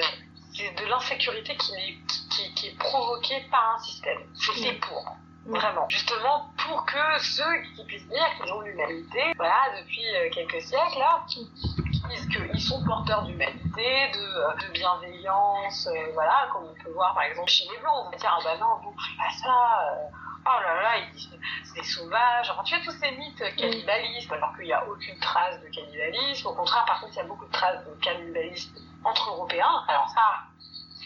C'est 0.51 0.73
de 0.83 0.85
l'insécurité 0.89 1.55
qui, 1.55 1.73
est- 1.75 1.97
qui, 2.31 2.53
qui 2.55 2.67
est 2.67 2.77
provoquée 2.77 3.41
par 3.51 3.75
un 3.75 3.79
système. 3.79 4.19
C'est 4.33 4.53
fait 4.61 4.73
pour. 4.79 5.05
Vraiment. 5.49 5.87
Justement, 5.89 6.51
pour 6.63 6.85
que 6.85 7.19
ceux 7.19 7.61
qui 7.75 7.83
puissent 7.85 8.07
dire 8.07 8.29
qu'ils 8.37 8.53
ont 8.53 8.61
l'humanité, 8.61 9.33
voilà, 9.35 9.61
depuis 9.79 10.05
euh, 10.15 10.29
quelques 10.31 10.61
siècles, 10.61 10.99
là, 10.99 11.23
qui 11.27 11.49
disent 12.09 12.27
qu'ils 12.27 12.61
sont 12.61 12.83
porteurs 12.85 13.23
d'humanité, 13.23 14.11
de, 14.13 14.19
euh, 14.19 14.67
de 14.67 14.71
bienveillance, 14.73 15.87
euh, 15.87 16.11
voilà, 16.13 16.49
comme 16.51 16.65
on 16.65 16.83
peut 16.83 16.91
voir 16.91 17.13
par 17.13 17.23
exemple 17.23 17.49
chez 17.49 17.65
les 17.71 17.77
Blancs, 17.79 18.05
on 18.05 18.09
va 18.11 18.17
dire, 18.17 18.37
ah 18.37 18.43
bah 18.43 18.57
non, 18.59 18.75
vous 18.83 18.95
faites 18.99 19.17
pas 19.17 19.31
ça, 19.41 19.89
euh, 19.89 20.45
oh 20.45 20.61
là 20.61 20.81
là, 20.81 20.97
ils 20.97 21.11
disent, 21.13 21.29
c'est 21.63 21.81
des 21.81 21.87
sauvages, 21.87 22.49
enfin, 22.51 22.63
tu 22.63 22.75
vois 22.75 22.85
tous 22.85 22.99
ces 22.99 23.11
mythes 23.11 23.55
cannibalistes, 23.55 24.31
alors 24.31 24.55
qu'il 24.55 24.65
n'y 24.65 24.73
a 24.73 24.85
aucune 24.87 25.19
trace 25.19 25.59
de 25.61 25.67
cannibalisme, 25.69 26.47
au 26.47 26.53
contraire, 26.53 26.85
par 26.85 27.01
contre, 27.01 27.13
il 27.13 27.17
y 27.17 27.21
a 27.21 27.25
beaucoup 27.25 27.45
de 27.45 27.51
traces 27.51 27.83
de 27.85 27.93
cannibalisme 28.03 28.75
entre 29.03 29.29
Européens, 29.29 29.83
alors 29.87 30.09
ça, 30.09 30.21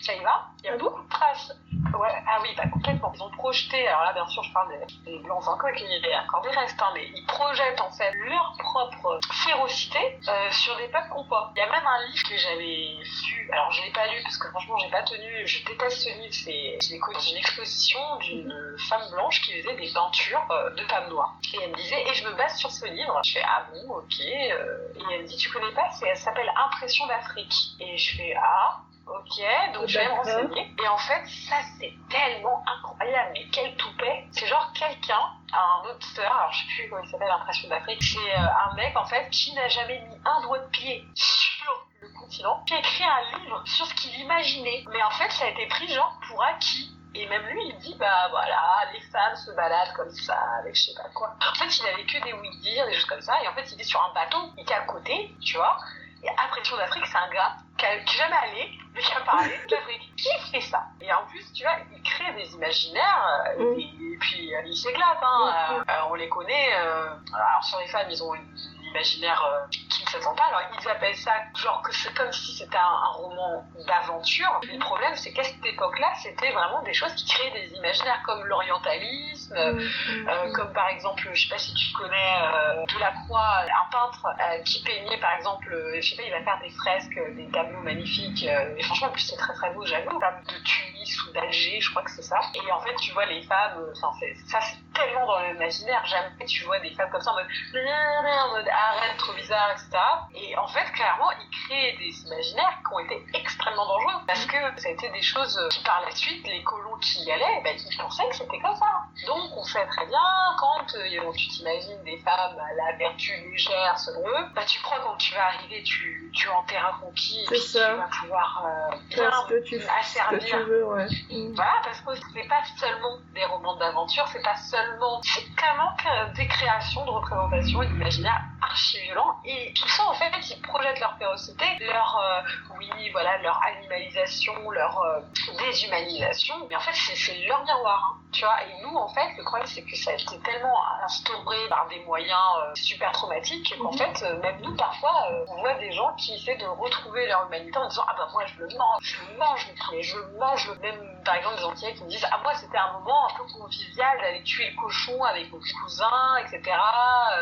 ça 0.03 0.13
y 0.13 0.19
va, 0.19 0.47
il 0.59 0.65
y 0.65 0.69
a 0.69 0.73
Ah 0.73 0.77
beaucoup 0.77 1.01
de 1.01 1.09
traces. 1.09 1.51
Ouais, 1.93 2.23
ah 2.27 2.39
oui, 2.41 2.49
bah 2.57 2.67
complètement. 2.71 3.11
Ils 3.15 3.21
ont 3.23 3.29
projeté, 3.31 3.87
alors 3.87 4.03
là 4.03 4.13
bien 4.13 4.27
sûr 4.27 4.43
je 4.43 4.51
parle 4.51 4.69
des, 4.69 5.11
des 5.11 5.19
blancs 5.19 5.47
encore 5.47 5.71
qu'il 5.73 5.87
y 5.87 6.13
a 6.13 6.23
encore 6.23 6.41
des 6.41 6.49
restes, 6.49 6.81
hein, 6.81 6.91
mais 6.93 7.05
ils 7.13 7.25
projettent 7.25 7.79
en 7.81 7.91
fait 7.91 8.11
leur 8.13 8.53
propre 8.57 9.19
férocité 9.31 10.19
euh, 10.27 10.51
sur 10.51 10.75
des 10.77 10.87
peuples 10.87 11.09
qu'on 11.09 11.23
pas. 11.25 11.51
Il 11.55 11.59
y 11.59 11.61
a 11.61 11.69
même 11.69 11.85
un 11.85 12.05
livre 12.07 12.27
que 12.27 12.35
j'avais 12.37 12.97
vu, 13.27 13.49
alors 13.51 13.71
je 13.71 13.83
l'ai 13.83 13.91
pas 13.91 14.07
lu 14.07 14.21
parce 14.23 14.37
que 14.37 14.49
franchement 14.49 14.77
j'ai 14.79 14.89
pas 14.89 15.03
tenu, 15.03 15.47
je 15.47 15.63
déteste 15.65 15.97
ce 16.01 16.09
livre, 16.19 16.33
c'est 16.33 16.77
je 16.81 16.93
l'ai 16.93 16.99
connu 16.99 17.19
une 17.31 17.37
exposition 17.37 17.99
d'une 18.17 18.75
femme 18.89 19.07
blanche 19.11 19.41
qui 19.41 19.61
faisait 19.61 19.75
des 19.75 19.91
peintures 19.93 20.45
euh, 20.51 20.69
de 20.71 20.83
femmes 20.85 21.09
noires. 21.09 21.35
Et 21.53 21.57
elle 21.63 21.71
me 21.71 21.75
disait, 21.75 22.01
et 22.09 22.13
je 22.13 22.27
me 22.27 22.33
base 22.35 22.57
sur 22.57 22.71
ce 22.71 22.85
livre. 22.87 23.19
Je 23.23 23.33
fais, 23.33 23.43
ah 23.45 23.65
bon, 23.71 23.97
ok. 23.97 24.19
euh, 24.19 24.93
et 24.95 25.13
elle 25.13 25.21
me 25.23 25.27
dit, 25.27 25.37
tu 25.37 25.49
connais 25.51 25.71
pas, 25.73 25.89
c'est, 25.91 26.07
elle 26.07 26.17
s'appelle 26.17 26.51
Impression 26.65 27.05
d'Afrique. 27.07 27.53
Et 27.79 27.97
je 27.97 28.17
fais, 28.17 28.35
ah, 28.41 28.79
Ok, 29.05 29.43
donc 29.73 29.87
je 29.87 29.99
vais 29.99 30.05
me 30.07 30.13
renseigner. 30.13 30.75
Et 30.81 30.87
en 30.87 30.97
fait, 30.97 31.25
ça 31.27 31.57
c'est 31.77 31.93
tellement 32.09 32.63
incroyable, 32.65 33.31
mais 33.33 33.47
quel 33.51 33.75
toupet. 33.75 34.27
C'est 34.31 34.47
genre 34.47 34.71
quelqu'un 34.73 35.19
un 35.53 35.87
auteur, 35.87 36.35
alors 36.35 36.51
je 36.51 36.59
sais 36.59 36.65
plus 36.75 36.89
comment 36.89 37.03
il 37.03 37.09
s'appelle, 37.09 37.29
Impression 37.29 37.69
d'Afrique, 37.69 38.01
c'est 38.01 38.33
un 38.33 38.73
mec 38.75 38.95
en 38.97 39.05
fait 39.05 39.29
qui 39.29 39.53
n'a 39.53 39.67
jamais 39.67 39.99
mis 39.99 40.15
un 40.25 40.41
doigt 40.41 40.59
de 40.59 40.69
pied 40.69 41.05
sur 41.15 41.85
le 42.01 42.09
continent, 42.19 42.63
qui 42.65 42.73
a 42.73 42.79
écrit 42.79 43.03
un 43.03 43.39
livre 43.39 43.61
sur 43.65 43.85
ce 43.85 43.93
qu'il 43.93 44.19
imaginait. 44.19 44.83
Mais 44.89 45.03
en 45.03 45.11
fait, 45.11 45.29
ça 45.31 45.45
a 45.45 45.49
été 45.49 45.67
pris 45.67 45.87
genre 45.89 46.13
pour 46.27 46.43
acquis. 46.43 46.89
Et 47.15 47.27
même 47.27 47.45
lui, 47.45 47.61
il 47.67 47.77
dit, 47.77 47.95
bah 47.99 48.27
voilà, 48.31 48.89
les 48.91 49.01
femmes 49.11 49.35
se 49.35 49.51
baladent 49.51 49.93
comme 49.93 50.09
ça, 50.09 50.35
avec 50.59 50.75
je 50.75 50.85
sais 50.85 50.95
pas 50.95 51.09
quoi. 51.13 51.35
En 51.47 51.53
fait, 51.53 51.67
il 51.77 51.87
avait 51.87 52.05
que 52.05 52.23
des 52.23 52.33
oui 52.33 52.49
dire, 52.61 52.87
des 52.87 52.93
choses 52.93 53.05
comme 53.05 53.21
ça. 53.21 53.39
Et 53.43 53.47
en 53.47 53.53
fait, 53.53 53.63
il 53.69 53.75
était 53.75 53.83
sur 53.83 54.03
un 54.03 54.11
bateau, 54.13 54.39
il 54.57 54.63
était 54.63 54.73
à 54.73 54.85
côté, 54.85 55.35
tu 55.39 55.57
vois. 55.57 55.77
Et 56.23 56.29
Impression 56.29 56.77
d'Afrique, 56.77 57.05
c'est 57.05 57.17
un 57.17 57.29
gars 57.29 57.57
qui 57.77 57.85
n'est 57.85 58.05
jamais 58.05 58.37
allé, 58.37 58.71
mais 58.93 59.01
qui 59.01 59.13
a 59.13 59.21
parlé 59.21 59.49
d'Afrique. 59.69 60.15
Qui 60.15 60.51
fait 60.51 60.61
ça? 60.61 60.85
Et 61.01 61.11
en 61.11 61.25
plus, 61.25 61.51
tu 61.53 61.63
vois, 61.63 61.75
il 61.93 62.01
crée 62.01 62.33
des 62.33 62.53
imaginaires, 62.53 63.53
euh, 63.59 63.75
et, 63.77 64.17
puis 64.19 64.55
euh, 64.55 64.61
il 64.65 64.75
s'éclate, 64.75 65.19
hein. 65.21 65.83
Euh, 65.89 65.93
on 66.09 66.13
les 66.13 66.29
connaît. 66.29 66.73
alors 66.73 67.63
sur 67.63 67.79
les 67.79 67.87
femmes, 67.87 68.07
ils 68.09 68.23
ont 68.23 68.33
une 68.35 68.57
imaginaire 68.93 69.43
euh, 69.43 69.67
qui 69.69 70.03
ne 70.03 70.09
s'attend 70.09 70.35
pas. 70.35 70.45
Alors 70.45 70.61
ils 70.79 70.87
appellent 70.87 71.15
ça 71.15 71.31
genre 71.55 71.81
que 71.81 71.93
c'est 71.93 72.13
comme 72.15 72.31
si 72.31 72.57
c'était 72.57 72.77
un, 72.77 73.11
roman 73.13 73.63
d'aventure. 73.87 74.59
Le 74.63 74.79
problème 74.79 75.15
c'est 75.15 75.33
qu'à 75.33 75.43
cette 75.43 75.65
époque-là, 75.65 76.13
c'était 76.21 76.51
vraiment 76.51 76.81
des 76.83 76.93
choses 76.93 77.13
qui 77.15 77.25
créaient 77.25 77.67
des 77.67 77.75
imaginaires 77.75 78.21
comme 78.25 78.45
l'orientalisme, 78.45 79.53
mm, 79.53 79.77
mm, 79.77 80.29
euh, 80.29 80.47
mm. 80.47 80.53
comme 80.53 80.73
par 80.73 80.89
exemple, 80.89 81.29
je 81.33 81.43
sais 81.43 81.49
pas 81.49 81.59
si 81.59 81.73
tu 81.73 81.93
connais 81.93 82.35
euh, 82.43 82.85
Delacroix, 82.93 83.61
un 83.63 83.91
peintre 83.91 84.27
qui 84.65 84.83
peignait 84.83 85.19
par 85.19 85.33
exemple, 85.33 85.67
je 85.95 86.01
sais 86.01 86.15
pas, 86.15 86.23
il 86.23 86.31
va 86.31 86.41
faire 86.43 86.59
des 86.61 86.69
fresques, 86.71 87.35
des 87.35 87.49
tableaux 87.51 87.81
magnifiques. 87.81 88.43
et 88.43 88.83
franchement, 88.83 89.07
en 89.07 89.11
plus 89.11 89.21
c'est 89.21 89.37
très 89.37 89.53
très 89.53 89.71
beau, 89.71 89.85
j'avoue. 89.85 90.19
De 90.19 90.63
Tunis 91.03 91.23
ou 91.23 91.31
d'Alger, 91.33 91.79
je 91.79 91.89
crois 91.91 92.03
que 92.03 92.11
c'est 92.11 92.21
ça. 92.23 92.39
Et 92.55 92.71
en 92.71 92.79
fait, 92.81 92.95
tu 92.95 93.11
vois 93.13 93.25
les 93.25 93.43
femmes, 93.43 93.83
enfin 93.91 94.11
ça 94.47 94.59
c'est 94.61 94.77
tellement 94.93 95.25
dans 95.25 95.39
l'imaginaire, 95.41 96.05
jamais 96.05 96.45
tu 96.45 96.63
vois 96.63 96.79
des 96.79 96.91
femmes 96.91 97.09
comme 97.11 97.21
ça 97.21 97.31
en 97.31 97.35
mode, 97.35 97.47
en 97.75 98.49
mode 98.51 98.67
arrête, 98.67 99.17
trop 99.17 99.33
bizarre, 99.33 99.71
etc. 99.71 99.89
Et 100.35 100.57
en 100.57 100.67
fait, 100.67 100.91
clairement, 100.91 101.29
il 101.31 101.49
crée 101.49 101.97
des 101.97 102.25
imaginaires 102.25 102.79
qui 102.87 102.93
ont 102.93 102.99
été 102.99 103.25
extrêmement 103.33 103.85
dangereux 103.85 104.21
parce 104.27 104.45
que 104.45 104.57
ça 104.77 104.89
a 104.89 104.91
été 104.91 105.09
des 105.09 105.21
choses 105.21 105.59
qui, 105.71 105.83
par 105.83 106.01
la 106.01 106.11
suite, 106.11 106.45
les 106.47 106.63
colons 106.63 106.97
qui 106.97 107.23
y 107.23 107.31
allaient, 107.31 107.61
ben, 107.63 107.75
ils 107.77 107.97
pensaient 107.97 108.27
que 108.29 108.35
c'était 108.35 108.59
comme 108.59 108.75
ça. 108.75 108.85
Donc, 109.27 109.51
on 109.55 109.63
sait 109.63 109.85
très 109.87 110.05
bien, 110.05 110.19
quand 110.57 110.95
euh, 110.95 111.31
tu 111.35 111.47
t'imagines 111.49 112.03
des 112.03 112.17
femmes 112.17 112.57
à 112.59 112.73
la 112.75 112.97
vertu 112.97 113.31
légère 113.49 113.97
selon 113.97 114.27
eux, 114.27 114.45
bah, 114.55 114.63
tu 114.65 114.81
crois 114.81 114.99
quand 115.03 115.17
tu 115.17 115.33
vas 115.33 115.45
arriver, 115.45 115.83
tu, 115.83 116.31
tu 116.33 116.47
es 116.47 116.51
en 116.51 116.63
terrain 116.63 116.97
conquis, 117.01 117.45
et 117.51 117.59
tu 117.59 117.77
vas 117.77 118.07
pouvoir 118.21 118.65
euh, 118.65 118.95
bien 119.09 119.31
que 119.47 119.63
tu, 119.63 119.81
asservir. 119.99 120.39
Que 120.39 120.45
tu 120.45 120.69
veux, 120.69 120.85
ouais. 120.85 120.92
Mm. 120.95 121.53
Voilà, 121.55 121.73
parce 121.83 122.01
que 122.01 122.11
c'est 122.33 122.47
pas 122.47 122.63
seulement 122.77 123.17
des 123.33 123.45
romans 123.45 123.75
d'aventure, 123.77 124.27
c'est 124.27 124.43
pas 124.43 124.55
seulement, 124.55 125.21
c'est 125.23 125.45
vraiment 125.59 125.95
des 126.35 126.47
créations 126.47 127.05
de 127.05 127.09
représentation 127.09 127.81
et 127.81 127.87
d'imaginaire 127.87 128.41
archi 128.73 128.99
violent 129.01 129.37
et 129.45 129.71
tout 129.73 129.87
ça 129.87 130.03
en 130.05 130.13
fait 130.13 130.31
ils 130.49 130.61
projettent 130.61 130.99
leur 130.99 131.15
férocité, 131.17 131.65
leur 131.79 132.17
euh, 132.17 132.41
oui 132.79 133.09
voilà 133.11 133.37
leur 133.39 133.59
animalisation, 133.63 134.53
leur 134.71 134.99
euh, 134.99 135.19
déshumanisation, 135.59 136.55
mais 136.67 136.75
en 136.75 136.79
fait 136.79 136.93
c'est 136.93 137.45
leur 137.45 137.63
miroir, 137.63 138.15
hein, 138.15 138.21
tu 138.31 138.43
vois. 138.43 138.57
Et 138.63 138.81
nous 138.81 138.95
en 138.95 139.07
fait 139.09 139.29
le 139.37 139.43
problème 139.43 139.67
c'est 139.67 139.83
que 139.83 139.95
ça 139.95 140.11
a 140.11 140.13
été 140.13 140.39
tellement 140.39 140.75
instauré 141.03 141.57
par 141.69 141.87
des 141.87 141.99
moyens 141.99 142.39
euh, 142.63 142.71
super 142.73 143.11
traumatiques 143.11 143.75
qu'en 143.77 143.91
mhm. 143.91 143.97
fait 143.97 144.21
même 144.41 144.59
nous 144.61 144.75
parfois 144.75 145.27
on 145.49 145.61
voit 145.61 145.75
des 145.75 145.91
gens 145.91 146.13
qui 146.15 146.33
essaient 146.33 146.57
de 146.57 146.65
retrouver 146.65 147.27
leur 147.27 147.45
humanité 147.45 147.77
en 147.77 147.87
disant 147.87 148.05
ah 148.07 148.15
bah 148.17 148.27
moi 148.31 148.43
je 148.47 148.59
le 148.59 148.67
mange, 148.75 149.01
je 149.01 149.17
le 149.31 149.37
mange 149.37 149.67
mais 149.91 150.01
je 150.01 150.17
le 150.17 150.37
mange 150.39 150.71
même 150.81 151.21
par 151.23 151.35
exemple 151.35 151.57
des 151.57 151.63
Antillais 151.63 151.93
qui 151.93 152.03
me 152.03 152.09
disent 152.09 152.25
ah 152.31 152.39
moi 152.41 152.53
c'était 152.55 152.77
un 152.77 152.93
moment 152.93 153.27
un 153.29 153.33
peu 153.37 153.43
convivial 153.53 154.19
d'aller 154.19 154.41
tuer 154.43 154.71
le 154.71 154.81
cochon 154.81 155.23
avec 155.23 155.51
mon 155.51 155.59
cousin 155.59 156.37
etc. 156.37 156.75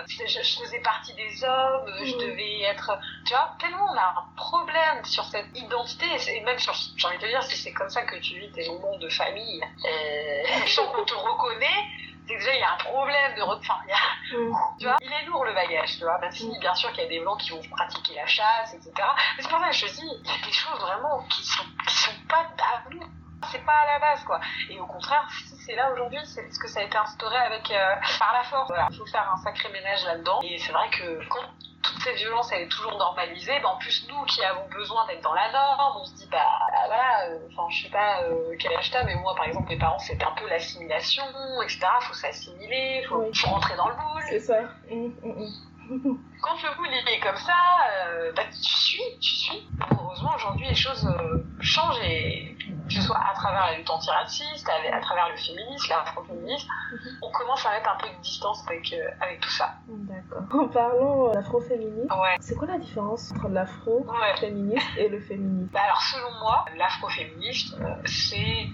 Je, 0.07 0.27
je 0.27 0.59
faisais 0.59 0.81
partie 0.81 1.13
des 1.13 1.20
hommes, 1.43 1.91
je 2.03 2.15
mm. 2.15 2.19
devais 2.19 2.61
être. 2.61 2.97
Tu 3.25 3.33
vois, 3.33 3.55
tellement 3.59 3.87
on 3.91 3.97
a 3.97 4.13
un 4.19 4.35
problème 4.35 5.03
sur 5.05 5.23
cette 5.25 5.47
identité, 5.55 6.05
et 6.27 6.41
même 6.41 6.59
sur. 6.59 6.73
J'ai 6.95 7.07
envie 7.07 7.17
de 7.17 7.21
te 7.21 7.27
dire, 7.27 7.43
si 7.43 7.55
c'est 7.57 7.73
comme 7.73 7.89
ça 7.89 8.03
que 8.03 8.15
tu 8.17 8.39
vis 8.39 8.51
tes 8.51 8.67
moments 8.69 8.97
de 8.97 9.09
famille, 9.09 9.61
et 9.85 10.67
sans 10.67 10.87
qu'on 10.87 11.03
te 11.05 11.13
reconnaît, 11.13 11.87
c'est 12.27 12.35
que 12.35 12.39
déjà 12.39 12.53
il 12.53 12.59
y 12.59 12.63
a 12.63 12.73
un 12.73 12.77
problème 12.77 13.35
de 13.35 13.41
enfin, 13.41 13.77
il 13.87 14.37
mm. 14.37 14.55
tu 14.79 14.85
vois 14.85 14.97
il 15.01 15.11
est 15.11 15.25
lourd 15.25 15.43
le 15.45 15.53
bagage 15.53 15.97
tu 15.97 16.03
vois 16.03 16.19
même 16.19 16.31
si 16.31 16.49
bien 16.59 16.73
sûr 16.75 16.91
qu'il 16.91 17.03
y 17.03 17.05
a 17.05 17.09
des 17.09 17.19
blancs 17.19 17.39
qui 17.41 17.49
vont 17.49 17.61
pratiquer 17.71 18.15
la 18.15 18.27
chasse 18.27 18.73
etc 18.73 18.91
mais 19.35 19.43
c'est 19.43 19.49
pas 19.49 19.59
vrai 19.59 19.71
je 19.71 19.85
te 19.85 19.91
dis 19.91 20.07
il 20.23 20.29
y 20.29 20.33
a 20.33 20.45
des 20.45 20.51
choses 20.51 20.79
vraiment 20.79 21.23
qui 21.29 21.43
sont 21.43 21.63
qui 21.87 21.95
sont 21.95 22.11
pas 22.29 22.45
d'avenir 22.57 23.07
c'est 23.51 23.65
pas 23.65 23.73
à 23.73 23.85
la 23.93 23.99
base 23.99 24.23
quoi. 24.23 24.39
Et 24.69 24.79
au 24.79 24.85
contraire 24.85 25.27
si 25.47 25.55
c'est 25.57 25.75
là 25.75 25.91
aujourd'hui 25.91 26.19
c'est 26.25 26.43
parce 26.43 26.57
que 26.57 26.67
ça 26.67 26.79
a 26.81 26.83
été 26.83 26.97
instauré 26.97 27.37
avec 27.37 27.69
euh, 27.71 27.95
par 28.19 28.33
la 28.33 28.43
force. 28.43 28.71
Il 28.91 28.97
faut 28.97 29.05
faire 29.05 29.31
un 29.31 29.37
sacré 29.37 29.69
ménage 29.69 30.03
là-dedans. 30.05 30.39
Et 30.43 30.57
c'est 30.59 30.71
vrai 30.71 30.89
que 30.89 31.27
quand 31.27 31.43
toute 31.81 31.99
cette 32.01 32.17
violence 32.17 32.51
elle 32.51 32.61
est 32.61 32.71
toujours 32.71 32.97
normalisée 32.97 33.59
ben, 33.59 33.69
en 33.69 33.77
plus 33.77 34.07
nous 34.07 34.23
qui 34.25 34.43
avons 34.43 34.67
besoin 34.69 35.07
d'être 35.07 35.21
dans 35.21 35.33
la 35.33 35.51
norme 35.51 36.01
on 36.01 36.05
se 36.05 36.13
dit 36.13 36.27
bah 36.31 36.45
voilà 36.85 37.25
euh, 37.25 37.39
enfin 37.51 37.67
je 37.71 37.83
sais 37.83 37.89
pas 37.89 38.21
euh, 38.23 38.55
quel 38.59 38.71
âge 38.73 38.91
t'as 38.91 39.03
mais 39.03 39.15
moi 39.15 39.33
par 39.35 39.45
exemple 39.45 39.67
mes 39.69 39.79
parents 39.79 39.97
c'était 39.97 40.23
un 40.23 40.31
peu 40.31 40.47
l'assimilation 40.47 41.23
etc 41.63 41.87
faut 42.01 42.13
s'assimiler 42.13 43.03
faut, 43.09 43.27
faut, 43.33 43.47
rentrer 43.49 43.75
dans 43.75 43.89
le 43.89 43.95
moule. 43.95 44.23
C'est 44.29 44.39
ça. 44.39 44.61
Mmh, 44.89 44.95
mmh, 44.95 45.11
mmh. 45.23 45.70
Quand 46.41 46.55
le 46.55 46.87
il 46.87 47.13
est 47.13 47.19
comme 47.19 47.37
ça 47.37 47.53
bah, 48.35 48.43
tu 48.51 48.73
suis 48.73 49.19
tu 49.19 49.35
suis 49.35 49.67
heureusement 49.91 50.31
aujourd'hui 50.35 50.67
les 50.67 50.75
choses 50.75 51.07
changent 51.61 51.99
et 52.03 52.55
que 52.91 53.01
ce 53.01 53.07
soit 53.07 53.17
à 53.17 53.33
travers 53.33 53.71
la 53.71 53.77
lutte 53.77 53.89
antiraciste, 53.89 54.69
à, 54.69 54.99
travers 54.99 55.29
le 55.29 55.37
féminisme, 55.37 55.89
l'afroféminisme, 55.89 56.67
mhm. 56.91 57.17
on 57.21 57.31
commence 57.31 57.65
à 57.65 57.71
mettre 57.71 57.89
un 57.89 57.97
peu 57.97 58.07
de 58.09 58.21
distance 58.21 58.63
avec, 58.67 58.93
euh, 58.93 59.09
avec 59.21 59.39
tout 59.39 59.49
ça. 59.49 59.75
D'accord. 59.87 60.43
En 60.61 60.67
parlant 60.67 61.29
euh, 61.29 61.33
d'afroféminisme, 61.33 62.13
c'est 62.39 62.55
quoi 62.55 62.67
la 62.67 62.77
différence 62.77 63.31
entre 63.31 63.47
l'afroféminisme 63.47 64.97
et 64.97 65.07
le 65.07 65.19
féminisme? 65.21 65.69
Bah 65.71 65.81
Alors 65.85 66.01
selon 66.01 66.31
moi, 66.41 66.65
l'afroféminisme, 66.77 67.81
euh, 67.81 67.95
c'est 68.05 68.67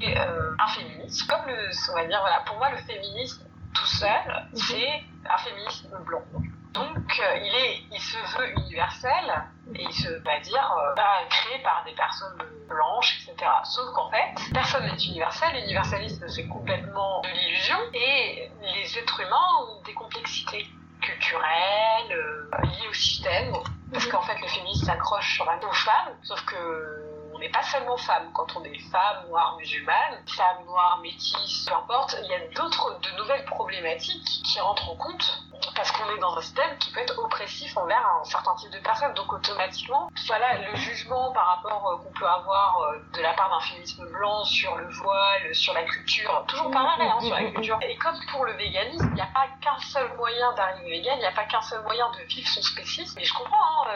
un 0.60 0.68
féminisme. 0.68 1.28
Comme 1.28 1.48
le, 1.48 1.70
on 1.92 1.96
va 1.96 2.08
dire, 2.08 2.20
voilà, 2.20 2.42
pour 2.46 2.58
moi 2.58 2.72
le 2.72 2.78
féminisme 2.78 3.46
tout 3.74 3.86
seul, 3.86 4.10
mhm. 4.52 4.58
c'est 4.58 5.04
un 5.30 5.38
féminisme 5.38 5.96
blanc. 6.06 6.24
Donc, 6.74 7.20
euh, 7.20 7.38
il, 7.38 7.56
est, 7.56 7.84
il 7.92 8.02
se 8.02 8.18
veut 8.38 8.50
universel 8.60 9.50
et 9.74 9.84
il 9.84 9.94
se 9.94 10.10
va 10.24 10.40
dire 10.40 10.76
euh, 10.78 10.94
bah, 10.96 11.20
créé 11.30 11.60
par 11.64 11.84
des 11.86 11.94
personnes 11.94 12.38
blanches, 12.68 13.20
etc. 13.28 13.50
Sauf 13.64 13.94
qu'en 13.94 14.10
fait, 14.10 14.34
personne 14.54 14.86
n'est 14.86 15.04
universel. 15.06 15.54
L'universalisme, 15.56 16.28
c'est 16.28 16.48
complètement 16.48 17.22
de 17.22 17.30
l'illusion 17.30 17.78
et 17.94 18.52
les 18.62 18.98
êtres 18.98 19.20
humains 19.20 19.68
ont 19.68 19.82
des 19.84 19.94
complexités 19.94 20.68
culturelles 21.02 22.12
euh, 22.12 22.50
liées 22.64 22.88
au 22.90 22.94
système. 22.94 23.54
Parce 23.92 24.06
qu'en 24.08 24.22
fait, 24.22 24.40
le 24.42 24.48
féminisme 24.48 24.86
s'accroche 24.86 25.36
sur 25.36 25.46
la 25.46 25.58
nos 25.58 25.72
femmes, 25.72 26.14
sauf 26.24 26.44
que 26.46 27.17
on 27.38 27.40
n'est 27.40 27.50
pas 27.50 27.64
seulement 27.64 27.98
femme. 27.98 28.32
Quand 28.34 28.48
on 28.56 28.64
est 28.64 28.80
femme, 28.92 29.28
noire, 29.30 29.56
musulmane, 29.58 30.18
femme, 30.36 30.66
noire, 30.66 31.00
métisse, 31.04 31.66
peu 31.68 31.76
importe, 31.76 32.18
il 32.24 32.30
y 32.30 32.34
a 32.34 32.48
d'autres, 32.56 33.00
de 33.00 33.18
nouvelles 33.18 33.46
problématiques 33.46 34.28
qui 34.44 34.60
rentrent 34.60 34.90
en 34.90 34.96
compte 34.96 35.44
parce 35.76 35.92
qu'on 35.92 36.10
est 36.10 36.20
dans 36.20 36.36
un 36.36 36.42
système 36.42 36.78
qui 36.80 36.92
peut 36.92 37.00
être 37.00 37.18
oppressif 37.20 37.76
envers 37.78 38.04
un 38.20 38.24
certain 38.24 38.56
type 38.56 38.72
de 38.72 38.80
personnes. 38.80 39.14
Donc 39.14 39.32
automatiquement, 39.32 40.10
voilà, 40.28 40.58
le 40.58 40.76
jugement 40.76 41.32
par 41.32 41.46
rapport 41.58 41.88
euh, 41.88 41.98
qu'on 41.98 42.20
peut 42.20 42.28
avoir 42.28 42.82
euh, 42.82 43.00
de 43.14 43.22
la 43.22 43.34
part 43.34 43.50
d'un 43.50 43.60
féminisme 43.60 44.08
blanc 44.08 44.44
sur 44.46 44.76
le 44.76 44.90
voile, 44.90 45.54
sur 45.54 45.74
la 45.74 45.84
culture, 45.84 46.44
toujours 46.48 46.72
pareil 46.72 47.08
hein, 47.08 47.20
sur 47.20 47.36
la 47.36 47.52
culture. 47.52 47.78
Et 47.84 47.96
comme 47.98 48.18
pour 48.32 48.46
le 48.46 48.54
véganisme, 48.54 49.08
il 49.10 49.16
n'y 49.16 49.22
a 49.22 49.30
pas 49.34 49.48
qu'un 49.62 49.78
seul 49.80 50.12
moyen 50.18 50.54
d'arriver 50.54 50.98
vegan, 50.98 51.16
il 51.18 51.20
n'y 51.20 51.26
a 51.26 51.32
pas 51.32 51.46
qu'un 51.46 51.62
seul 51.62 51.82
moyen 51.84 52.10
de 52.12 52.24
vivre 52.24 52.48
son 52.48 52.62
spécisme. 52.62 53.20
Et 53.20 53.24
je 53.24 53.34
comprends 53.34 53.84
hein, 53.84 53.88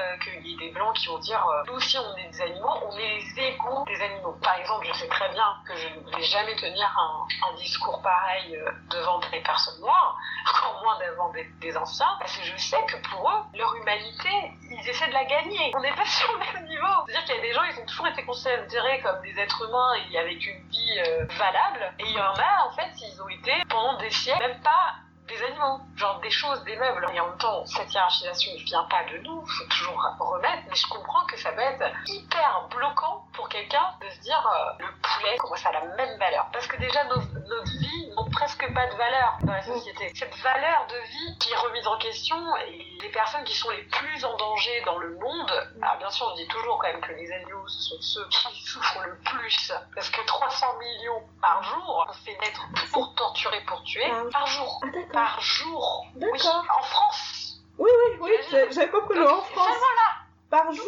euh, 0.92 0.94
qui 0.94 1.08
vont 1.08 1.20
dire, 1.20 1.46
nous 1.68 1.74
aussi 1.74 1.98
on 1.98 2.18
est 2.18 2.30
des 2.30 2.42
animaux, 2.42 2.74
on 2.86 2.98
est 2.98 3.20
les 3.20 3.48
égaux 3.48 3.84
des 3.86 4.02
animaux. 4.02 4.38
Par 4.42 4.58
exemple, 4.58 4.86
je 4.88 4.94
sais 4.94 5.08
très 5.08 5.30
bien 5.30 5.56
que 5.68 5.76
je 5.76 5.88
ne 5.88 6.16
vais 6.16 6.24
jamais 6.24 6.56
tenir 6.56 6.88
un, 6.98 7.28
discours 7.56 8.02
pareil 8.02 8.58
devant 8.90 9.20
des 9.20 9.40
personnes 9.42 9.80
noires, 9.82 10.18
encore 10.50 10.82
moins 10.84 10.98
devant 11.00 11.30
des 11.30 11.44
des 11.60 11.78
anciens, 11.78 12.16
parce 12.20 12.36
que 12.38 12.44
je 12.44 12.58
sais 12.58 12.84
que 12.88 12.98
pour 13.10 13.30
eux, 13.30 13.58
leur 13.58 13.76
humanité, 13.76 14.30
ils 14.64 14.90
essaient 14.90 15.08
de 15.08 15.14
la 15.14 15.26
gagner. 15.26 15.72
On 15.76 15.82
n'est 15.82 15.96
pas 15.96 16.06
sur 16.20 16.32
le 16.34 16.40
même 16.40 16.68
niveau. 16.68 16.88
C'est-à-dire 17.06 17.26
qu'il 17.26 17.36
y 17.36 17.40
a 17.40 17.42
des 17.42 17.54
gens, 17.54 17.64
ils 17.64 17.80
ont 17.80 17.86
toujours 17.86 18.08
été 18.08 18.24
considérés 18.24 19.02
comme 19.02 19.22
des 19.22 19.38
êtres 19.40 19.68
humains 19.68 19.94
et 20.12 20.18
avec 20.18 20.46
une 20.46 20.68
vie 20.70 21.00
euh, 21.00 21.26
valable. 21.38 21.94
Et 22.00 22.04
il 22.06 22.14
y 22.14 22.20
en 22.20 22.34
a, 22.34 22.68
en 22.68 22.72
fait, 22.72 22.92
ils 23.02 23.22
ont 23.22 23.30
été 23.30 23.54
pendant 23.70 23.98
des 23.98 24.10
siècles, 24.10 24.42
même 24.42 24.62
pas 24.62 24.96
des 25.32 25.44
animaux, 25.44 25.80
genre 25.96 26.20
des 26.20 26.30
choses, 26.30 26.64
des 26.66 26.76
meubles. 26.76 27.08
Et 27.14 27.20
en 27.20 27.28
même 27.28 27.38
temps, 27.38 27.66
cette 27.66 27.92
hiérarchisation 27.94 28.52
ne 28.54 28.64
vient 28.64 28.84
pas 28.90 29.04
de 29.12 29.18
nous, 29.20 29.46
faut 29.46 29.66
toujours 29.66 30.02
remettre, 30.20 30.64
mais 30.70 30.76
je 30.76 30.88
comprends 30.88 31.26
que 31.26 31.38
ça 31.38 31.52
peut 31.52 31.62
être 31.62 31.86
hyper 32.08 32.68
bloquant 32.70 33.26
pour 33.34 33.48
quelqu'un 33.50 33.94
de 34.02 34.10
se 34.10 34.20
dire 34.22 34.46
euh, 34.48 34.84
le 34.84 34.88
poulet, 35.02 35.38
comment 35.38 35.56
ça 35.56 35.70
a 35.70 35.74
la 35.74 35.86
même 35.96 36.18
valeur. 36.20 36.48
Parce 36.52 36.68
que 36.68 36.78
déjà, 36.78 37.04
nos, 37.06 37.16
notre 37.16 37.72
vie 37.80 38.12
n'ont 38.16 38.30
presque 38.30 38.74
pas 38.74 38.88
de 38.88 38.96
valeur 38.96 39.38
dans 39.44 39.54
la 39.54 39.62
société. 39.62 40.12
Cette 40.16 40.36
valeur 40.38 40.88
de 40.88 40.98
vie 41.08 41.38
qui 41.40 41.52
est 41.52 41.58
remise 41.58 41.88
en 41.88 41.98
question 41.98 42.38
et 42.68 42.98
les 43.02 43.10
personnes 43.10 43.44
qui 43.44 43.56
sont 43.56 43.70
les 43.70 43.84
plus 43.84 44.26
en 44.26 44.36
danger 44.38 44.82
dans 44.86 44.98
le 44.98 45.16
monde, 45.18 45.52
alors 45.82 45.98
bien 45.98 46.10
sûr 46.10 46.28
on 46.32 46.36
dit 46.36 46.48
toujours 46.48 46.78
quand 46.78 46.88
même 46.88 47.02
que 47.02 47.14
les 47.14 47.32
animaux 47.32 47.68
ce 47.68 47.82
sont 47.82 48.02
ceux 48.02 48.28
qui 48.30 48.62
souffrent 48.66 49.02
le 49.06 49.18
plus 49.18 49.72
parce 49.96 50.10
que 50.10 50.26
300 50.26 50.66
millions 50.80 51.24
par 51.42 51.64
jour 51.64 52.06
on 52.10 52.14
fait 52.14 52.38
naître 52.42 52.62
pour 52.92 53.14
torturer, 53.16 53.62
pour 53.66 53.82
tuer, 53.84 54.10
par 54.32 54.46
jour. 54.48 54.82
Ah. 55.14 55.21
Par 55.22 55.40
jour. 55.40 56.08
Oui, 56.16 56.40
en 56.48 56.82
France. 56.82 57.62
Oui, 57.78 57.92
oui, 57.92 58.18
oui, 58.22 58.32
j'ai- 58.50 58.72
j'avais 58.72 58.90
compris 58.90 59.20
le 59.20 59.30
en 59.30 59.40
France. 59.42 59.68
Seulement 59.68 59.96
là. 59.96 60.26
Par 60.50 60.72
jour 60.74 60.86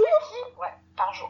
Ouais, 0.60 0.74
par 0.98 1.14
jour. 1.14 1.30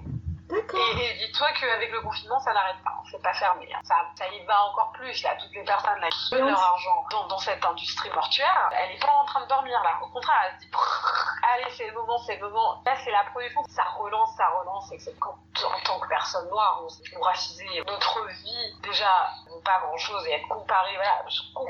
D'accord. 0.53 0.79
Et, 0.79 1.05
et 1.05 1.13
dis-toi 1.27 1.47
qu'avec 1.59 1.91
le 1.91 2.01
confinement, 2.01 2.39
ça 2.39 2.53
n'arrête 2.53 2.81
pas. 2.83 2.91
C'est 3.09 3.21
pas 3.21 3.33
fermé. 3.33 3.67
hein. 3.73 3.79
Ça, 3.83 3.95
ça 4.15 4.27
y 4.29 4.43
va 4.45 4.63
encore 4.65 4.91
plus. 4.93 5.23
Là, 5.23 5.35
toutes 5.39 5.53
les 5.53 5.63
personnes 5.63 5.99
là, 5.99 6.09
qui 6.09 6.29
donnent 6.31 6.47
leur 6.49 6.63
argent 6.63 7.05
dans, 7.11 7.27
dans 7.27 7.37
cette 7.39 7.63
industrie 7.65 8.09
mortuaire, 8.11 8.69
elle 8.77 8.91
est 8.95 8.99
pas 8.99 9.11
en 9.11 9.25
train 9.25 9.41
de 9.41 9.47
dormir 9.47 9.81
là. 9.83 9.99
Au 10.03 10.07
contraire, 10.09 10.35
elle 10.47 10.55
se 10.55 10.65
dit 10.65 10.71
allez, 11.53 11.71
c'est 11.75 11.87
le 11.87 11.93
moment, 11.93 12.17
c'est 12.19 12.35
le 12.37 12.47
moment. 12.47 12.81
Là, 12.85 12.93
c'est 13.03 13.11
la 13.11 13.23
production. 13.31 13.63
Ça 13.69 13.83
relance, 13.97 14.35
ça 14.37 14.47
relance. 14.59 14.91
Et 14.91 14.99
c'est 14.99 15.17
quand, 15.19 15.35
en 15.65 15.79
tant 15.83 15.99
que 15.99 16.07
personne 16.07 16.47
noire 16.49 16.81
ou 16.83 17.21
racisée, 17.23 17.83
notre 17.87 18.27
vie 18.27 18.75
déjà 18.83 19.29
vaut 19.49 19.61
pas 19.61 19.79
grand 19.79 19.97
chose 19.97 20.25
et 20.27 20.33
être 20.33 20.47
comparée. 20.47 20.95
Voilà. 20.95 21.23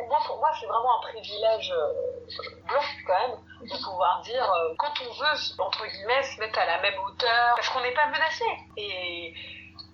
Moi, 0.07 0.19
pour 0.25 0.37
moi, 0.39 0.49
c'est 0.59 0.65
vraiment 0.67 0.97
un 0.99 1.01
privilège 1.01 1.71
euh, 1.71 1.93
blanc 2.65 2.81
quand 3.07 3.19
même 3.27 3.37
de 3.67 3.83
pouvoir 3.83 4.21
dire 4.21 4.43
euh, 4.43 4.73
quand 4.77 4.93
on 5.01 5.13
veut 5.13 5.39
entre 5.59 5.85
guillemets 5.87 6.23
se 6.23 6.39
mettre 6.39 6.59
à 6.59 6.65
la 6.65 6.81
même 6.81 6.97
hauteur 6.99 7.55
parce 7.55 7.69
qu'on 7.69 7.81
n'est 7.81 7.93
pas 7.93 8.07
menacé. 8.07 8.45
Et, 8.77 9.33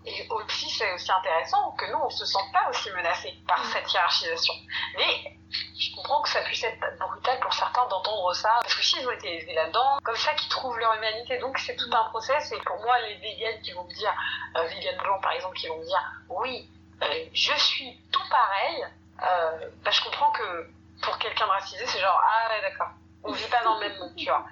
et 0.05 0.27
aussi 0.29 0.69
c'est 0.69 0.91
aussi 0.93 1.11
intéressant 1.11 1.71
que 1.71 1.85
nous 1.91 1.99
on 1.99 2.09
se 2.09 2.25
sente 2.25 2.51
pas 2.51 2.69
aussi 2.69 2.89
menacé 2.91 3.33
par 3.47 3.63
cette 3.65 3.91
hiérarchisation. 3.91 4.53
Mais 4.97 5.37
je 5.79 5.95
comprends 5.95 6.21
que 6.21 6.29
ça 6.29 6.41
puisse 6.41 6.63
être 6.63 6.79
brutal 6.99 7.39
pour 7.39 7.53
certains 7.53 7.87
d'entendre 7.87 8.33
ça. 8.33 8.59
Parce 8.61 8.75
que 8.75 8.83
s'ils 8.83 9.07
ont 9.07 9.11
été 9.11 9.37
élevés 9.37 9.53
là-dedans 9.53 9.99
comme 10.03 10.15
ça 10.15 10.33
qu'ils 10.33 10.49
trouvent 10.49 10.77
leur 10.77 10.93
humanité. 10.95 11.37
Donc 11.39 11.57
c'est 11.59 11.75
tout 11.75 11.89
un 11.91 12.09
process. 12.09 12.51
Et 12.51 12.59
pour 12.61 12.79
moi 12.81 12.99
les 13.01 13.15
vegans 13.15 13.61
qui 13.61 13.71
vont 13.71 13.83
me 13.83 13.93
dire 13.93 14.13
euh, 14.57 14.63
vegan 14.67 14.97
blanc 14.97 15.19
par 15.21 15.31
exemple 15.33 15.55
qui 15.57 15.67
vont 15.67 15.77
me 15.77 15.85
dire 15.85 16.11
oui 16.29 16.69
euh, 17.01 17.25
je 17.33 17.53
suis 17.53 17.97
tout 18.11 18.29
pareil 18.29 18.85
euh, 19.21 19.69
bah, 19.83 19.91
je 19.91 20.01
comprends 20.03 20.31
que 20.31 20.69
pour 21.01 21.17
quelqu'un 21.17 21.45
de 21.45 21.51
racisé 21.51 21.85
c'est 21.85 21.99
genre 21.99 22.21
ah 22.23 22.49
ouais 22.49 22.61
d'accord 22.61 22.89
on 23.23 23.31
vit 23.31 23.49
pas 23.49 23.63
dans 23.63 23.79
le 23.79 23.87
même 23.87 23.97
monde, 23.99 24.15
tu 24.15 24.25
vois. 24.25 24.45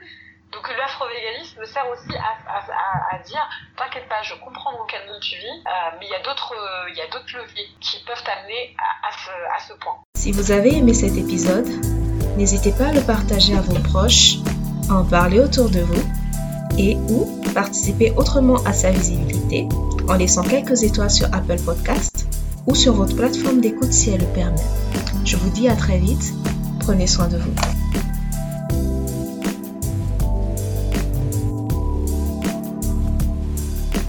Donc 0.51 0.63
l'afro-véganisme 0.77 1.65
sert 1.65 1.85
aussi 1.89 2.15
à, 2.15 3.17
dire, 3.23 3.49
t'inquiète 3.75 4.07
pas, 4.07 4.21
je 4.23 4.33
comprends 4.35 4.71
dans 4.71 4.85
quel 4.85 5.05
monde 5.07 5.19
tu 5.21 5.35
vis, 5.35 5.45
euh, 5.45 5.97
mais 5.99 6.05
il 6.05 6.09
y 6.09 6.15
a 6.15 6.23
d'autres, 6.23 6.53
euh, 6.55 7.39
leviers 7.39 7.67
qui 7.81 8.01
peuvent 8.05 8.23
t'amener 8.23 8.75
à, 8.79 9.07
à, 9.07 9.11
ce, 9.11 9.29
à 9.29 9.67
ce 9.67 9.73
point. 9.79 9.97
Si 10.15 10.31
vous 10.31 10.51
avez 10.51 10.77
aimé 10.77 10.93
cet 10.93 11.17
épisode, 11.17 11.67
n'hésitez 12.37 12.71
pas 12.71 12.87
à 12.87 12.93
le 12.93 13.01
partager 13.01 13.55
à 13.55 13.61
vos 13.61 13.77
proches, 13.89 14.35
à 14.89 14.93
en 14.95 15.05
parler 15.05 15.39
autour 15.39 15.69
de 15.69 15.81
vous 15.81 16.03
et 16.77 16.95
ou 17.09 17.41
participer 17.53 18.13
autrement 18.15 18.63
à 18.65 18.71
sa 18.71 18.91
visibilité 18.91 19.67
en 20.07 20.13
laissant 20.13 20.43
quelques 20.43 20.83
étoiles 20.83 21.09
sur 21.09 21.27
Apple 21.33 21.59
Podcast 21.65 22.25
ou 22.67 22.75
sur 22.75 22.93
votre 22.93 23.15
plateforme 23.15 23.59
d'écoute 23.59 23.91
si 23.91 24.11
elle 24.11 24.21
le 24.21 24.33
permet. 24.33 24.61
Je 25.25 25.35
vous 25.35 25.49
dis 25.49 25.67
à 25.67 25.75
très 25.75 25.97
vite, 25.97 26.33
prenez 26.79 27.07
soin 27.07 27.27
de 27.27 27.37
vous. 27.37 27.53